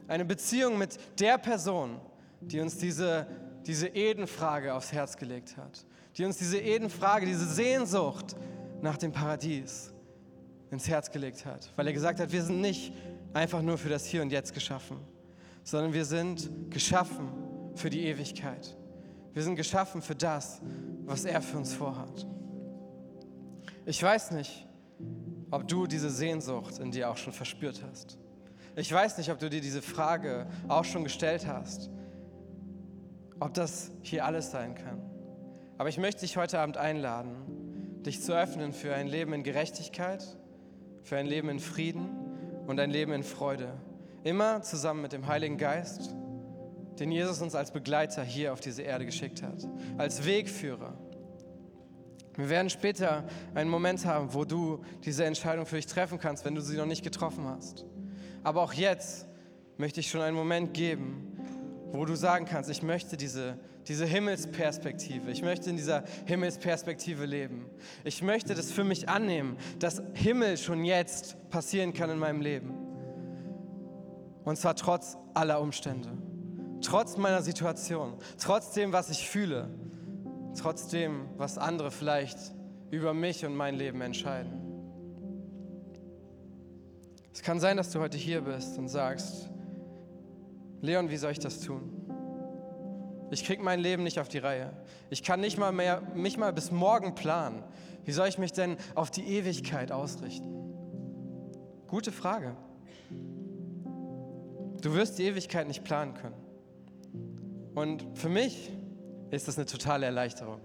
Eine 0.08 0.26
Beziehung 0.26 0.80
mit 0.80 0.98
der 1.20 1.38
Person, 1.38 2.02
die 2.42 2.60
uns 2.60 2.78
diese, 2.80 3.28
diese 3.68 3.88
Edenfrage 3.88 4.74
aufs 4.74 4.92
Herz 4.92 5.16
gelegt 5.16 5.58
hat. 5.58 5.86
Die 6.18 6.26
uns 6.26 6.38
diese 6.38 6.60
Edenfrage, 6.60 7.28
diese 7.28 7.48
Sehnsucht 7.48 8.36
nach 8.82 8.98
dem 8.98 9.12
Paradies 9.12 9.94
ins 10.72 10.88
Herz 10.88 11.12
gelegt 11.12 11.46
hat. 11.46 11.72
Weil 11.76 11.86
er 11.86 11.94
gesagt 11.94 12.20
hat, 12.20 12.32
wir 12.32 12.42
sind 12.42 12.62
nicht 12.62 12.94
einfach 13.32 13.62
nur 13.62 13.78
für 13.78 13.90
das 13.90 14.06
Hier 14.06 14.24
und 14.24 14.32
Jetzt 14.32 14.56
geschaffen, 14.56 14.98
sondern 15.64 15.94
wir 15.94 16.06
sind 16.06 16.50
geschaffen 16.70 17.30
für 17.76 17.90
die 17.90 18.06
Ewigkeit. 18.06 18.76
Wir 19.34 19.44
sind 19.44 19.56
geschaffen 19.56 20.02
für 20.02 20.16
das, 20.16 20.62
was 21.06 21.26
er 21.26 21.42
für 21.42 21.58
uns 21.58 21.74
vorhat. 21.74 22.28
Ich 23.86 24.02
weiß 24.02 24.32
nicht, 24.32 24.68
ob 25.52 25.68
du 25.68 25.88
diese 25.88 26.10
Sehnsucht 26.10 26.80
in 26.80 26.92
dir 26.92 27.10
auch 27.10 27.18
schon 27.18 27.34
verspürt 27.34 27.84
hast. 27.90 28.18
Ich 28.76 28.92
weiß 28.92 29.18
nicht, 29.18 29.32
ob 29.32 29.40
du 29.40 29.50
dir 29.50 29.62
diese 29.62 29.82
Frage 29.82 30.48
auch 30.68 30.86
schon 30.86 31.04
gestellt 31.04 31.48
hast, 31.48 31.90
ob 33.40 33.54
das 33.54 33.92
hier 34.02 34.26
alles 34.26 34.52
sein 34.52 34.76
kann. 34.76 35.02
Aber 35.78 35.90
ich 35.90 35.98
möchte 35.98 36.22
dich 36.22 36.38
heute 36.38 36.60
Abend 36.60 36.78
einladen, 36.78 38.02
dich 38.04 38.22
zu 38.22 38.34
öffnen 38.34 38.74
für 38.74 38.94
ein 38.96 39.08
Leben 39.08 39.34
in 39.34 39.44
Gerechtigkeit, 39.44 40.24
für 41.04 41.18
ein 41.18 41.26
Leben 41.26 41.50
in 41.50 41.60
Frieden 41.60 42.10
und 42.68 42.80
ein 42.80 42.90
Leben 42.90 43.12
in 43.12 43.24
Freude. 43.24 43.74
Immer 44.24 44.62
zusammen 44.62 45.02
mit 45.02 45.12
dem 45.12 45.28
Heiligen 45.28 45.58
Geist, 45.58 46.16
den 47.00 47.12
Jesus 47.12 47.42
uns 47.42 47.56
als 47.56 47.72
Begleiter 47.72 48.24
hier 48.24 48.54
auf 48.54 48.62
diese 48.62 48.82
Erde 48.82 49.06
geschickt 49.06 49.44
hat, 49.44 49.68
als 49.98 50.26
Wegführer. 50.26 50.94
Wir 52.36 52.50
werden 52.50 52.70
später 52.70 53.26
einen 53.54 53.70
Moment 53.70 54.06
haben, 54.06 54.34
wo 54.34 54.46
du 54.46 54.82
diese 55.04 55.26
Entscheidung 55.26 55.66
für 55.66 55.76
dich 55.76 55.86
treffen 55.86 56.20
kannst, 56.20 56.46
wenn 56.46 56.56
du 56.56 56.62
sie 56.62 56.78
noch 56.78 56.86
nicht 56.86 57.04
getroffen 57.04 57.46
hast. 57.46 57.86
Aber 58.44 58.62
auch 58.62 58.74
jetzt 58.74 59.28
möchte 59.78 60.00
ich 60.00 60.10
schon 60.10 60.22
einen 60.22 60.36
Moment 60.36 60.74
geben, 60.74 61.38
wo 61.92 62.06
du 62.06 62.16
sagen 62.16 62.46
kannst, 62.46 62.70
ich 62.70 62.82
möchte 62.82 63.18
diese, 63.18 63.60
diese 63.88 64.06
Himmelsperspektive, 64.06 65.30
ich 65.30 65.44
möchte 65.44 65.70
in 65.70 65.76
dieser 65.76 66.04
Himmelsperspektive 66.26 67.26
leben. 67.26 67.66
Ich 68.04 68.24
möchte 68.24 68.56
das 68.56 68.72
für 68.72 68.84
mich 68.84 69.10
annehmen, 69.10 69.58
dass 69.80 70.02
Himmel 70.14 70.58
schon 70.58 70.86
jetzt 70.86 71.38
passieren 71.50 71.94
kann 71.94 72.10
in 72.10 72.18
meinem 72.18 72.42
Leben. 72.42 72.83
Und 74.44 74.58
zwar 74.58 74.76
trotz 74.76 75.18
aller 75.34 75.62
Umstände, 75.62 76.10
trotz 76.82 77.18
meiner 77.18 77.42
Situation, 77.42 78.16
trotz 78.38 78.72
dem, 78.72 78.92
was 78.92 79.10
ich 79.10 79.30
fühle, 79.30 79.70
trotz 80.60 80.88
dem, 80.88 81.26
was 81.38 81.58
andere 81.58 81.92
vielleicht 81.92 82.38
über 82.92 83.14
mich 83.14 83.46
und 83.46 83.56
mein 83.56 83.76
Leben 83.76 84.02
entscheiden. 84.02 84.64
Es 87.34 87.42
kann 87.42 87.60
sein, 87.60 87.78
dass 87.78 87.90
du 87.90 88.00
heute 88.00 88.18
hier 88.18 88.42
bist 88.42 88.78
und 88.78 88.90
sagst, 88.90 89.50
Leon, 90.82 91.10
wie 91.10 91.18
soll 91.18 91.32
ich 91.32 91.40
das 91.40 91.62
tun? 91.62 92.04
Ich 93.32 93.44
kriege 93.44 93.64
mein 93.64 93.80
Leben 93.80 94.04
nicht 94.04 94.20
auf 94.20 94.28
die 94.28 94.38
Reihe. 94.38 94.72
Ich 95.10 95.24
kann 95.24 95.40
nicht 95.40 95.58
mal 95.58 95.72
mehr, 95.72 96.02
mich 96.14 96.38
mal 96.38 96.54
bis 96.54 96.72
morgen 96.72 97.16
planen. 97.16 97.64
Wie 98.06 98.12
soll 98.12 98.28
ich 98.28 98.38
mich 98.38 98.52
denn 98.52 98.78
auf 98.94 99.10
die 99.10 99.24
Ewigkeit 99.24 99.92
ausrichten? 99.92 100.54
Gute 101.88 102.12
Frage. 102.12 102.56
Du 104.84 104.94
wirst 104.94 105.18
die 105.18 105.24
Ewigkeit 105.24 105.66
nicht 105.66 105.86
planen 105.86 106.14
können. 106.14 106.36
Und 107.74 108.06
für 108.18 108.28
mich 108.28 108.70
ist 109.32 109.48
das 109.48 109.58
eine 109.58 109.66
totale 109.66 110.06
Erleichterung. 110.06 110.60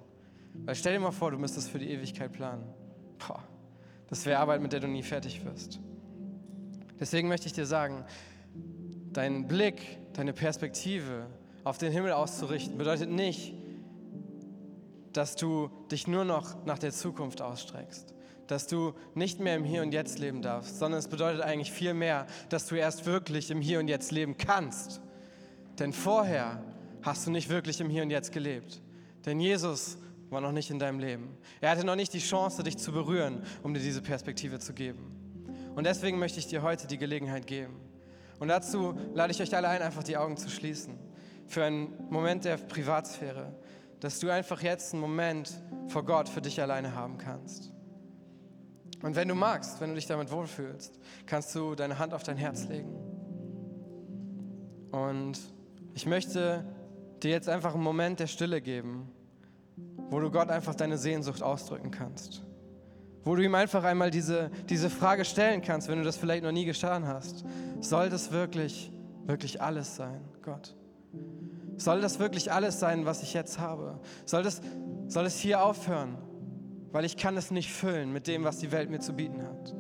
Weil 0.65 0.75
stell 0.75 0.93
dir 0.93 0.99
mal 0.99 1.13
vor, 1.13 1.31
du 1.31 1.39
müsstest 1.39 1.71
für 1.71 1.79
die 1.79 1.89
Ewigkeit 1.89 2.33
planen. 2.33 2.65
Boah, 3.19 3.45
das 4.09 4.27
wäre 4.27 4.41
Arbeit, 4.41 4.61
mit 4.61 4.73
der 4.73 4.81
du 4.81 4.89
nie 4.89 5.05
fertig 5.05 5.45
wirst. 5.45 5.79
Deswegen 6.99 7.29
möchte 7.29 7.47
ich 7.47 7.53
dir 7.53 7.65
sagen, 7.65 8.05
dein 9.13 9.47
Blick, 9.47 9.99
deine 10.15 10.33
Perspektive 10.33 11.27
auf 11.63 11.79
den 11.79 11.93
Himmel 11.93 12.11
auszurichten, 12.11 12.77
bedeutet 12.77 13.11
nicht, 13.11 13.55
dass 15.13 15.37
du 15.37 15.71
dich 15.93 16.09
nur 16.09 16.25
noch 16.25 16.65
nach 16.65 16.81
der 16.81 16.91
Zukunft 16.91 17.41
ausstreckst, 17.41 18.15
dass 18.49 18.67
du 18.67 18.95
nicht 19.15 19.39
mehr 19.39 19.55
im 19.55 19.65
Hier 19.65 19.83
und 19.83 19.93
Jetzt 19.93 20.19
leben 20.19 20.43
darfst, 20.43 20.79
sondern 20.79 20.99
es 20.99 21.07
bedeutet 21.07 21.43
eigentlich 21.43 21.71
viel 21.71 21.95
mehr, 21.95 22.27
dass 22.49 22.67
du 22.67 22.75
erst 22.75 23.07
wirklich 23.07 23.51
im 23.51 23.61
Hier 23.61 23.79
und 23.79 23.89
Jetzt 23.89 24.11
leben 24.11 24.37
kannst. 24.37 25.01
Denn 25.79 25.93
vorher 25.93 26.63
hast 27.03 27.27
du 27.27 27.31
nicht 27.31 27.49
wirklich 27.49 27.81
im 27.81 27.91
Hier 27.91 28.03
und 28.03 28.11
Jetzt 28.11 28.33
gelebt. 28.33 28.81
Denn 29.27 29.39
Jesus 29.39 29.99
war 30.31 30.41
noch 30.41 30.53
nicht 30.53 30.71
in 30.71 30.79
deinem 30.79 30.99
Leben. 30.99 31.37
Er 31.61 31.71
hatte 31.71 31.85
noch 31.85 31.97
nicht 31.97 32.13
die 32.13 32.19
Chance, 32.19 32.63
dich 32.63 32.79
zu 32.79 32.91
berühren, 32.91 33.43
um 33.63 33.75
dir 33.75 33.81
diese 33.81 34.03
Perspektive 34.03 34.59
zu 34.59 34.73
geben. 34.73 35.15
Und 35.75 35.85
deswegen 35.85 36.19
möchte 36.19 36.39
ich 36.39 36.47
dir 36.47 36.63
heute 36.63 36.87
die 36.87 36.99
Gelegenheit 36.99 37.47
geben. 37.47 37.77
Und 38.39 38.49
dazu 38.49 38.99
lade 39.15 39.33
ich 39.33 39.41
euch 39.41 39.55
alle 39.55 39.69
ein, 39.69 39.83
einfach 39.83 40.03
die 40.03 40.17
Augen 40.17 40.37
zu 40.37 40.49
schließen. 40.49 40.99
Für 41.47 41.65
einen 41.65 41.93
Moment 42.11 42.45
der 42.45 42.57
Privatsphäre. 42.57 43.55
Dass 44.01 44.21
du 44.21 44.31
einfach 44.31 44.63
jetzt 44.63 44.93
einen 44.93 45.01
Moment 45.01 45.53
vor 45.89 46.05
Gott 46.05 46.29
für 46.29 46.41
dich 46.41 46.61
alleine 46.61 46.95
haben 46.95 47.19
kannst. 47.19 47.73
Und 49.03 49.15
wenn 49.15 49.29
du 49.29 49.35
magst, 49.35 49.81
wenn 49.81 49.91
du 49.91 49.95
dich 49.95 50.07
damit 50.07 50.31
wohlfühlst, 50.31 50.99
kannst 51.27 51.55
du 51.55 51.75
deine 51.75 51.99
Hand 51.99 52.15
auf 52.15 52.23
dein 52.23 52.37
Herz 52.37 52.67
legen. 52.69 52.93
Und 54.91 55.39
ich 55.95 56.07
möchte 56.07 56.65
dir 57.23 57.31
jetzt 57.31 57.49
einfach 57.49 57.75
einen 57.75 57.83
Moment 57.83 58.21
der 58.21 58.27
Stille 58.27 58.61
geben, 58.61 59.11
wo 60.11 60.21
du 60.21 60.31
Gott 60.31 60.51
einfach 60.51 60.75
deine 60.75 60.99
Sehnsucht 60.99 61.43
ausdrücken 61.43 61.91
kannst. 61.91 62.45
Wo 63.25 63.35
du 63.35 63.45
ihm 63.45 63.55
einfach 63.55 63.85
einmal 63.85 64.11
diese, 64.11 64.51
diese 64.69 64.91
Frage 64.91 65.25
stellen 65.25 65.61
kannst, 65.61 65.89
wenn 65.89 65.99
du 65.99 66.05
das 66.05 66.17
vielleicht 66.17 66.43
noch 66.45 66.53
nie 66.53 66.65
getan 66.65 67.07
hast. 67.07 67.45
Soll 67.81 68.11
das 68.11 68.33
wirklich, 68.33 68.91
wirklich 69.27 69.61
alles 69.61 69.97
sein, 69.97 70.21
Gott? 70.43 70.75
Soll 71.77 72.01
das 72.01 72.19
wirklich 72.19 72.51
alles 72.51 72.81
sein, 72.81 73.07
was 73.07 73.23
ich 73.23 73.35
jetzt 73.35 73.59
habe? 73.59 74.01
Soll 74.25 74.43
das, 74.43 74.61
soll 75.07 75.27
es 75.27 75.39
hier 75.39 75.63
aufhören? 75.63 76.17
Weil 76.93 77.05
ich 77.05 77.17
kann 77.17 77.37
es 77.37 77.51
nicht 77.51 77.71
füllen 77.73 78.13
mit 78.13 78.27
dem, 78.27 78.45
was 78.45 78.59
die 78.59 78.73
Welt 78.73 78.91
mir 78.91 79.01
zu 79.01 79.13
bieten 79.13 79.43
hat. 79.43 79.75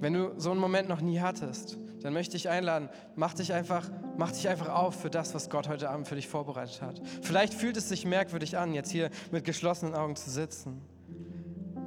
Wenn 0.00 0.12
du 0.12 0.32
so 0.38 0.50
einen 0.50 0.60
Moment 0.60 0.88
noch 0.88 1.00
nie 1.00 1.20
hattest, 1.20 1.78
dann 2.02 2.12
möchte 2.12 2.36
ich 2.36 2.50
einladen, 2.50 2.90
mach 3.16 3.32
dich 3.32 3.54
einfach, 3.54 3.90
mach 4.18 4.30
dich 4.30 4.48
einfach 4.48 4.68
auf 4.68 4.94
für 5.00 5.08
das, 5.08 5.34
was 5.34 5.48
Gott 5.48 5.68
heute 5.68 5.88
Abend 5.88 6.06
für 6.06 6.16
dich 6.16 6.28
vorbereitet 6.28 6.82
hat. 6.82 7.00
Vielleicht 7.22 7.54
fühlt 7.54 7.78
es 7.78 7.88
sich 7.88 8.04
merkwürdig 8.04 8.58
an, 8.58 8.74
jetzt 8.74 8.90
hier 8.90 9.08
mit 9.32 9.44
geschlossenen 9.44 9.94
Augen 9.94 10.14
zu 10.14 10.28
sitzen. 10.28 10.82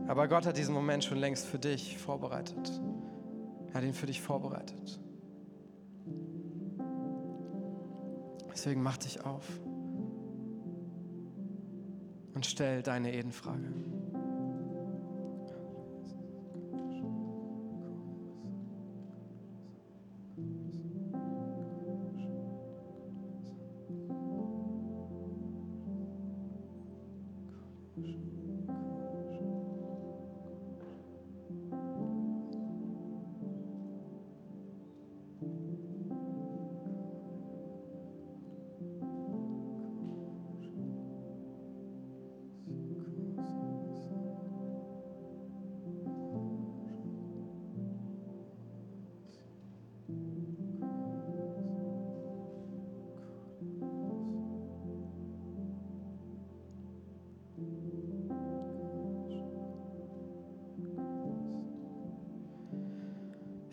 Aber 0.08 0.28
Gott 0.28 0.48
hat 0.48 0.58
diesen 0.58 0.74
Moment 0.74 1.04
schon 1.04 1.20
längst 1.20 1.46
für 1.46 1.60
dich 1.60 1.98
vorbereitet. 2.00 2.82
Er 3.68 3.76
hat 3.76 3.84
ihn 3.84 3.94
für 3.94 4.08
dich 4.08 4.22
vorbereitet. 4.22 5.00
Deswegen 8.52 8.82
mach 8.82 8.98
dich 8.98 9.24
auf 9.24 9.44
und 12.38 12.45
stell 12.45 12.84
deine 12.84 13.15
Edenfrage. 13.15 13.97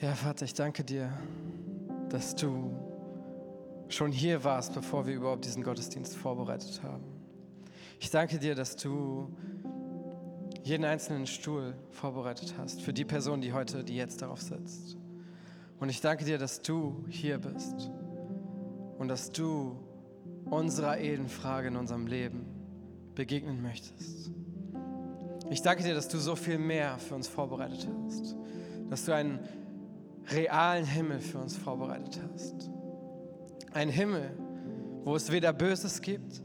Ja, 0.00 0.12
Vater, 0.14 0.44
ich 0.44 0.54
danke 0.54 0.82
dir, 0.82 1.12
dass 2.08 2.34
du 2.34 2.74
schon 3.88 4.10
hier 4.10 4.42
warst, 4.42 4.74
bevor 4.74 5.06
wir 5.06 5.14
überhaupt 5.14 5.44
diesen 5.44 5.62
Gottesdienst 5.62 6.16
vorbereitet 6.16 6.82
haben. 6.82 7.04
Ich 8.00 8.10
danke 8.10 8.38
dir, 8.38 8.56
dass 8.56 8.74
du 8.74 9.28
jeden 10.64 10.84
einzelnen 10.84 11.28
Stuhl 11.28 11.74
vorbereitet 11.90 12.54
hast 12.58 12.82
für 12.82 12.92
die 12.92 13.04
Person, 13.04 13.40
die 13.40 13.52
heute, 13.52 13.84
die 13.84 13.94
jetzt 13.94 14.20
darauf 14.20 14.42
sitzt. 14.42 14.96
Und 15.78 15.88
ich 15.88 16.00
danke 16.00 16.24
dir, 16.24 16.38
dass 16.38 16.60
du 16.60 17.04
hier 17.08 17.38
bist 17.38 17.90
und 18.98 19.06
dass 19.06 19.30
du 19.30 19.78
unserer 20.50 20.98
Edenfrage 20.98 21.68
in 21.68 21.76
unserem 21.76 22.08
Leben 22.08 22.46
begegnen 23.14 23.62
möchtest. 23.62 24.32
Ich 25.50 25.62
danke 25.62 25.84
dir, 25.84 25.94
dass 25.94 26.08
du 26.08 26.18
so 26.18 26.34
viel 26.34 26.58
mehr 26.58 26.98
für 26.98 27.14
uns 27.14 27.28
vorbereitet 27.28 27.88
hast, 28.06 28.34
dass 28.90 29.04
du 29.04 29.14
einen 29.14 29.38
realen 30.30 30.84
Himmel 30.84 31.20
für 31.20 31.38
uns 31.38 31.56
vorbereitet 31.56 32.20
hast. 32.32 32.70
Ein 33.72 33.88
Himmel, 33.88 34.30
wo 35.04 35.16
es 35.16 35.30
weder 35.30 35.52
Böses 35.52 36.00
gibt, 36.00 36.42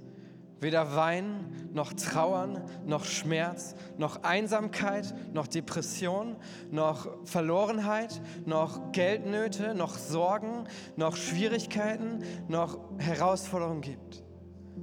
weder 0.62 0.96
Wein, 0.96 1.70
noch 1.74 1.94
Trauern, 1.94 2.64
noch 2.86 3.06
Schmerz, 3.06 3.76
noch 3.98 4.24
Einsamkeit, 4.24 5.14
noch 5.34 5.48
Depression, 5.48 6.36
noch 6.72 7.08
Verlorenheit, 7.26 8.22
noch 8.46 8.92
Geldnöte, 8.92 9.74
noch 9.74 9.98
Sorgen, 9.98 10.66
noch 10.96 11.16
Schwierigkeiten, 11.16 12.24
noch 12.48 12.80
Herausforderungen 12.98 13.82
gibt, 13.82 14.24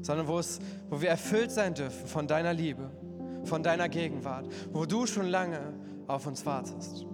sondern 0.01 0.29
wo, 0.29 0.39
es, 0.39 0.61
wo 0.89 1.01
wir 1.01 1.11
erfüllt 1.11 1.51
sein 1.51 1.75
dürfen 1.75 2.07
von 2.07 2.27
deiner 2.27 2.55
Liebe, 2.55 2.91
von 3.45 3.63
deiner 3.63 3.89
Gegenwart, 3.89 4.47
wo 4.73 4.87
du 4.87 5.07
schon 5.07 5.27
lange 5.27 5.75
auf 6.07 6.27
uns 6.27 6.47
wartest. 6.47 7.07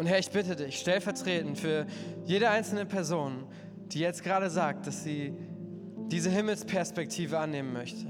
Und 0.00 0.06
Herr, 0.06 0.18
ich 0.18 0.30
bitte 0.30 0.56
dich, 0.56 0.78
stellvertretend 0.78 1.58
für 1.58 1.84
jede 2.24 2.48
einzelne 2.48 2.86
Person, 2.86 3.44
die 3.92 3.98
jetzt 3.98 4.22
gerade 4.22 4.48
sagt, 4.48 4.86
dass 4.86 5.04
sie 5.04 5.34
diese 6.10 6.30
Himmelsperspektive 6.30 7.38
annehmen 7.38 7.74
möchte, 7.74 8.06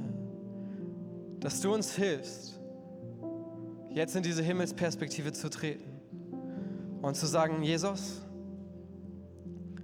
dass 1.40 1.60
du 1.60 1.74
uns 1.74 1.96
hilfst, 1.96 2.60
jetzt 3.88 4.14
in 4.14 4.22
diese 4.22 4.40
Himmelsperspektive 4.40 5.32
zu 5.32 5.50
treten 5.50 5.90
und 7.02 7.16
zu 7.16 7.26
sagen, 7.26 7.60
Jesus, 7.64 8.22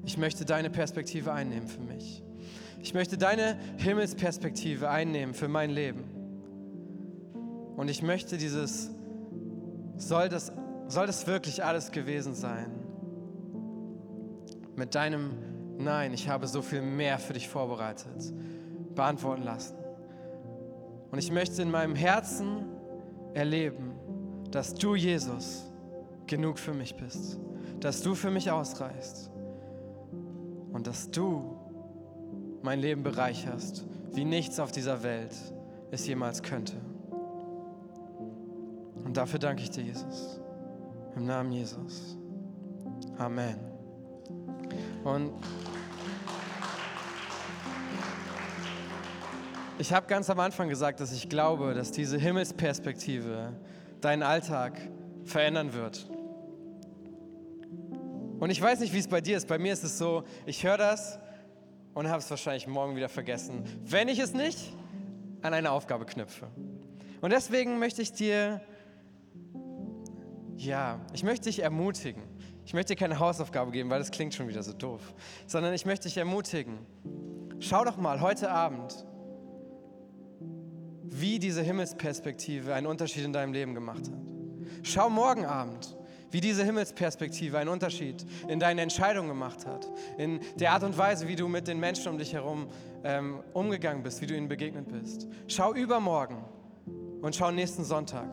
ich 0.05 0.17
möchte 0.17 0.45
deine 0.45 0.71
Perspektive 0.71 1.33
einnehmen 1.33 1.67
für 1.67 1.81
mich. 1.81 2.23
Ich 2.85 2.95
möchte 2.95 3.19
deine 3.19 3.59
Himmelsperspektive 3.79 4.89
einnehmen 4.89 5.35
für 5.35 5.49
mein 5.49 5.71
Leben. 5.71 6.05
Und 7.77 7.89
ich 7.91 8.01
möchte 8.01 8.39
dieses, 8.39 8.93
soll 9.97 10.29
das, 10.29 10.53
soll 10.89 11.07
das 11.07 11.27
wirklich 11.27 11.65
alles 11.65 11.91
gewesen 11.91 12.35
sein? 12.35 12.71
Mit 14.77 14.95
deinem 14.95 15.33
Nein, 15.79 16.15
ich 16.15 16.29
habe 16.29 16.47
so 16.47 16.63
viel 16.63 16.81
mehr 16.81 17.19
für 17.19 17.35
dich 17.35 17.49
vorbereitet, 17.49 18.33
beantworten 18.95 19.43
lassen. 19.43 19.77
Und 21.11 21.19
ich 21.19 21.31
möchte 21.31 21.61
in 21.63 21.71
meinem 21.71 21.95
Herzen 21.95 22.65
erleben, 23.35 23.93
dass 24.51 24.75
du, 24.75 24.95
Jesus, 24.95 25.65
genug 26.27 26.59
für 26.59 26.73
mich 26.73 26.97
bist, 26.97 27.39
dass 27.81 28.03
du 28.03 28.15
für 28.15 28.31
mich 28.31 28.51
ausreichst 28.51 29.31
und 30.73 30.87
dass 30.87 31.11
du 31.11 31.59
mein 32.63 32.81
Leben 32.81 33.03
bereicherst, 33.03 33.85
wie 34.13 34.25
nichts 34.25 34.59
auf 34.59 34.73
dieser 34.73 35.03
Welt 35.03 35.35
es 35.91 36.07
jemals 36.07 36.43
könnte. 36.43 36.75
Und 39.05 39.17
dafür 39.17 39.39
danke 39.39 39.63
ich 39.63 39.71
dir, 39.71 39.85
Jesus. 39.85 40.41
Im 41.17 41.25
Namen 41.25 41.51
Jesus. 41.51 42.15
Amen. 43.17 43.59
Und 45.03 45.33
ich 49.79 49.95
habe 49.95 50.07
ganz 50.09 50.29
am 50.29 50.39
Anfang 50.41 50.69
gesagt, 50.69 51.01
dass 51.01 51.13
ich 51.13 51.31
glaube, 51.31 51.73
dass 51.73 51.91
diese 51.91 52.19
Himmelsperspektive 52.19 53.55
deinen 54.03 54.23
Alltag 54.23 54.79
verändern 55.25 55.73
wird. 55.73 56.07
Und 58.39 58.51
ich 58.51 58.61
weiß 58.61 58.81
nicht, 58.81 58.93
wie 58.93 58.99
es 58.99 59.09
bei 59.09 59.23
dir 59.23 59.39
ist. 59.39 59.49
Bei 59.49 59.57
mir 59.57 59.73
ist 59.73 59.85
es 59.85 59.97
so, 59.97 60.25
ich 60.45 60.65
höre 60.65 60.77
das 60.77 61.19
und 61.95 62.09
habe 62.09 62.19
es 62.19 62.29
wahrscheinlich 62.29 62.67
morgen 62.67 62.95
wieder 62.95 63.09
vergessen, 63.09 63.65
wenn 63.83 64.09
ich 64.09 64.19
es 64.19 64.35
nicht 64.35 64.77
an 65.41 65.55
eine 65.55 65.71
Aufgabe 65.71 66.05
knüpfe. 66.05 66.49
Und 67.23 67.33
deswegen 67.33 67.79
möchte 67.79 68.03
ich 68.03 68.13
dir, 68.13 68.61
ja, 70.57 71.01
ich 71.13 71.23
möchte 71.23 71.49
dich 71.49 71.61
ermutigen. 71.63 72.23
Ich 72.65 72.75
möchte 72.75 72.95
dir 72.95 72.99
keine 72.99 73.21
Hausaufgabe 73.21 73.71
geben, 73.71 73.91
weil 73.91 74.01
das 74.01 74.11
klingt 74.11 74.35
schon 74.35 74.49
wieder 74.49 74.63
so 74.63 74.73
doof, 74.73 75.15
sondern 75.47 75.73
ich 75.73 75.87
möchte 75.87 76.09
dich 76.09 76.17
ermutigen. 76.17 76.79
Schau 77.61 77.85
doch 77.85 77.97
mal 77.97 78.21
heute 78.21 78.51
Abend, 78.51 79.07
wie 81.05 81.39
diese 81.39 81.63
Himmelsperspektive 81.63 82.75
einen 82.75 82.87
Unterschied 82.87 83.25
in 83.25 83.33
deinem 83.33 83.53
Leben 83.53 83.75
gemacht 83.75 84.11
hat. 84.11 84.19
Schau 84.83 85.09
morgen 85.09 85.47
Abend, 85.47 85.97
wie 86.31 86.41
diese 86.41 86.65
Himmelsperspektive 86.65 87.57
einen 87.57 87.71
Unterschied 87.71 88.27
in 88.49 88.59
deinen 88.59 88.79
Entscheidungen 88.79 89.29
gemacht 89.29 89.65
hat, 89.65 89.89
in 90.19 90.41
der 90.57 90.73
Art 90.73 90.83
und 90.83 90.99
Weise, 90.99 91.29
wie 91.29 91.37
du 91.37 91.47
mit 91.49 91.69
den 91.69 91.79
Menschen 91.79 92.09
um 92.09 92.19
dich 92.19 92.33
herum 92.33 92.67
ähm, 93.05 93.43
umgegangen 93.53 94.03
bist, 94.03 94.21
wie 94.21 94.27
du 94.27 94.37
ihnen 94.37 94.49
begegnet 94.49 94.89
bist. 94.89 95.29
Schau 95.47 95.73
übermorgen 95.73 96.45
und 97.23 97.37
schau 97.37 97.53
nächsten 97.53 97.85
Sonntag. 97.85 98.29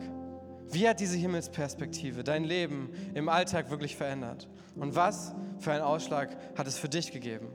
Wie 0.70 0.88
hat 0.88 1.00
diese 1.00 1.16
Himmelsperspektive 1.16 2.24
dein 2.24 2.44
Leben 2.44 2.90
im 3.14 3.28
Alltag 3.28 3.70
wirklich 3.70 3.96
verändert? 3.96 4.48
Und 4.76 4.96
was 4.96 5.34
für 5.58 5.72
einen 5.72 5.82
Ausschlag 5.82 6.36
hat 6.56 6.66
es 6.66 6.76
für 6.76 6.88
dich 6.88 7.12
gegeben? 7.12 7.48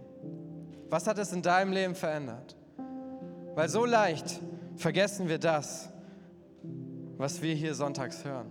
Was 0.89 1.07
hat 1.07 1.17
es 1.17 1.33
in 1.33 1.41
deinem 1.41 1.71
Leben 1.71 1.95
verändert? 1.95 2.55
Weil 3.55 3.69
so 3.69 3.85
leicht 3.85 4.39
vergessen 4.75 5.27
wir 5.27 5.37
das, 5.37 5.89
was 7.17 7.41
wir 7.41 7.53
hier 7.53 7.75
sonntags 7.75 8.23
hören. 8.23 8.47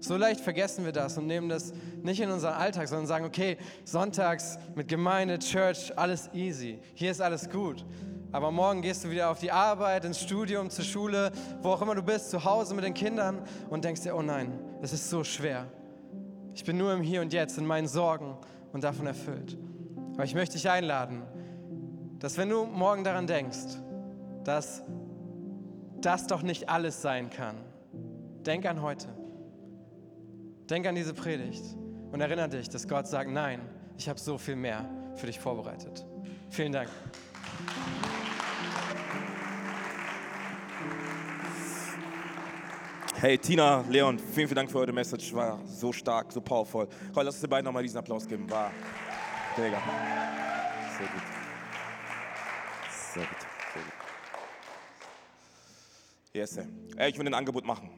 So 0.00 0.16
leicht 0.16 0.40
vergessen 0.40 0.84
wir 0.84 0.92
das 0.92 1.16
und 1.16 1.26
nehmen 1.26 1.48
das 1.48 1.72
nicht 2.02 2.20
in 2.20 2.30
unseren 2.30 2.54
Alltag, 2.54 2.88
sondern 2.88 3.06
sagen, 3.06 3.24
okay, 3.24 3.56
sonntags 3.84 4.58
mit 4.74 4.88
Gemeinde, 4.88 5.38
Church, 5.38 5.96
alles 5.96 6.28
easy. 6.34 6.80
Hier 6.94 7.12
ist 7.12 7.20
alles 7.20 7.48
gut. 7.48 7.86
Aber 8.32 8.50
morgen 8.50 8.80
gehst 8.80 9.04
du 9.04 9.10
wieder 9.10 9.30
auf 9.30 9.40
die 9.40 9.52
Arbeit, 9.52 10.06
ins 10.06 10.20
Studium, 10.20 10.70
zur 10.70 10.84
Schule, 10.84 11.30
wo 11.60 11.68
auch 11.70 11.82
immer 11.82 11.94
du 11.94 12.02
bist, 12.02 12.30
zu 12.30 12.42
Hause 12.44 12.74
mit 12.74 12.84
den 12.84 12.94
Kindern 12.94 13.42
und 13.68 13.84
denkst 13.84 14.00
dir, 14.00 14.16
oh 14.16 14.22
nein, 14.22 14.58
es 14.80 14.94
ist 14.94 15.10
so 15.10 15.22
schwer. 15.22 15.66
Ich 16.54 16.64
bin 16.64 16.78
nur 16.78 16.92
im 16.94 17.02
Hier 17.02 17.20
und 17.20 17.32
Jetzt, 17.32 17.58
in 17.58 17.66
meinen 17.66 17.88
Sorgen 17.88 18.36
und 18.72 18.84
davon 18.84 19.06
erfüllt. 19.06 19.58
Aber 20.14 20.24
ich 20.24 20.34
möchte 20.34 20.54
dich 20.54 20.68
einladen, 20.68 21.22
dass 22.18 22.38
wenn 22.38 22.48
du 22.48 22.64
morgen 22.64 23.04
daran 23.04 23.26
denkst, 23.26 23.78
dass 24.44 24.82
das 26.00 26.26
doch 26.26 26.42
nicht 26.42 26.68
alles 26.68 27.02
sein 27.02 27.30
kann, 27.30 27.56
denk 28.46 28.66
an 28.66 28.80
heute. 28.82 29.08
Denk 30.68 30.86
an 30.86 30.94
diese 30.94 31.14
Predigt 31.14 31.64
und 32.10 32.20
erinnere 32.20 32.48
dich, 32.48 32.68
dass 32.68 32.88
Gott 32.88 33.06
sagt, 33.06 33.30
nein, 33.30 33.60
ich 33.98 34.08
habe 34.08 34.18
so 34.18 34.38
viel 34.38 34.56
mehr 34.56 34.88
für 35.16 35.26
dich 35.26 35.38
vorbereitet. 35.38 36.06
Vielen 36.50 36.72
Dank. 36.72 36.88
Hey 43.22 43.38
Tina, 43.38 43.84
Leon, 43.88 44.18
vielen, 44.18 44.48
vielen 44.48 44.56
Dank 44.56 44.68
für 44.68 44.80
eure 44.80 44.92
Message. 44.92 45.32
War 45.32 45.64
so 45.64 45.92
stark, 45.92 46.32
so 46.32 46.40
powerful. 46.40 46.88
Komm, 47.14 47.24
lass 47.24 47.36
uns 47.36 47.40
den 47.42 47.50
beiden 47.50 47.64
nochmal 47.66 47.84
diesen 47.84 47.98
Applaus 47.98 48.26
geben. 48.26 48.50
War 48.50 48.72
mega. 49.56 49.80
Sehr 50.98 51.06
gut. 51.06 51.22
Sehr 52.90 53.22
gut. 53.22 53.38
Sehr 53.74 53.82
gut. 53.84 53.92
Yes, 56.32 56.50
sir. 56.50 56.66
Ey, 56.96 57.10
ich 57.10 57.16
will 57.20 57.24
ein 57.28 57.34
Angebot 57.34 57.64
machen. 57.64 57.90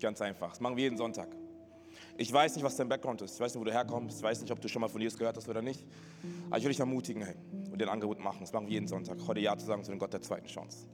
Ganz 0.00 0.20
einfach. 0.20 0.48
Das 0.48 0.58
machen 0.58 0.76
wir 0.76 0.82
jeden 0.82 0.96
Sonntag. 0.96 1.28
Ich 2.18 2.32
weiß 2.32 2.56
nicht, 2.56 2.64
was 2.64 2.74
dein 2.74 2.88
Background 2.88 3.22
ist. 3.22 3.34
Ich 3.34 3.40
weiß 3.40 3.54
nicht, 3.54 3.60
wo 3.60 3.64
du 3.64 3.72
herkommst. 3.72 4.16
Ich 4.16 4.24
weiß 4.24 4.40
nicht, 4.40 4.50
ob 4.50 4.60
du 4.60 4.66
schon 4.66 4.80
mal 4.80 4.88
von 4.88 5.00
Jesus 5.00 5.16
gehört 5.16 5.36
hast 5.36 5.48
oder 5.48 5.62
nicht. 5.62 5.84
Aber 6.48 6.58
ich 6.58 6.64
will 6.64 6.72
dich 6.72 6.80
ermutigen, 6.80 7.22
hey, 7.22 7.36
und 7.70 7.80
dir 7.80 7.84
ein 7.84 7.90
Angebot 7.90 8.18
machen. 8.18 8.38
Das 8.40 8.52
machen 8.52 8.66
wir 8.66 8.72
jeden 8.72 8.88
Sonntag. 8.88 9.18
Heute 9.28 9.38
Ja 9.38 9.56
zu 9.56 9.66
sagen 9.66 9.84
zu 9.84 9.92
dem 9.92 10.00
Gott 10.00 10.12
der 10.12 10.22
zweiten 10.22 10.48
Chance. 10.48 10.88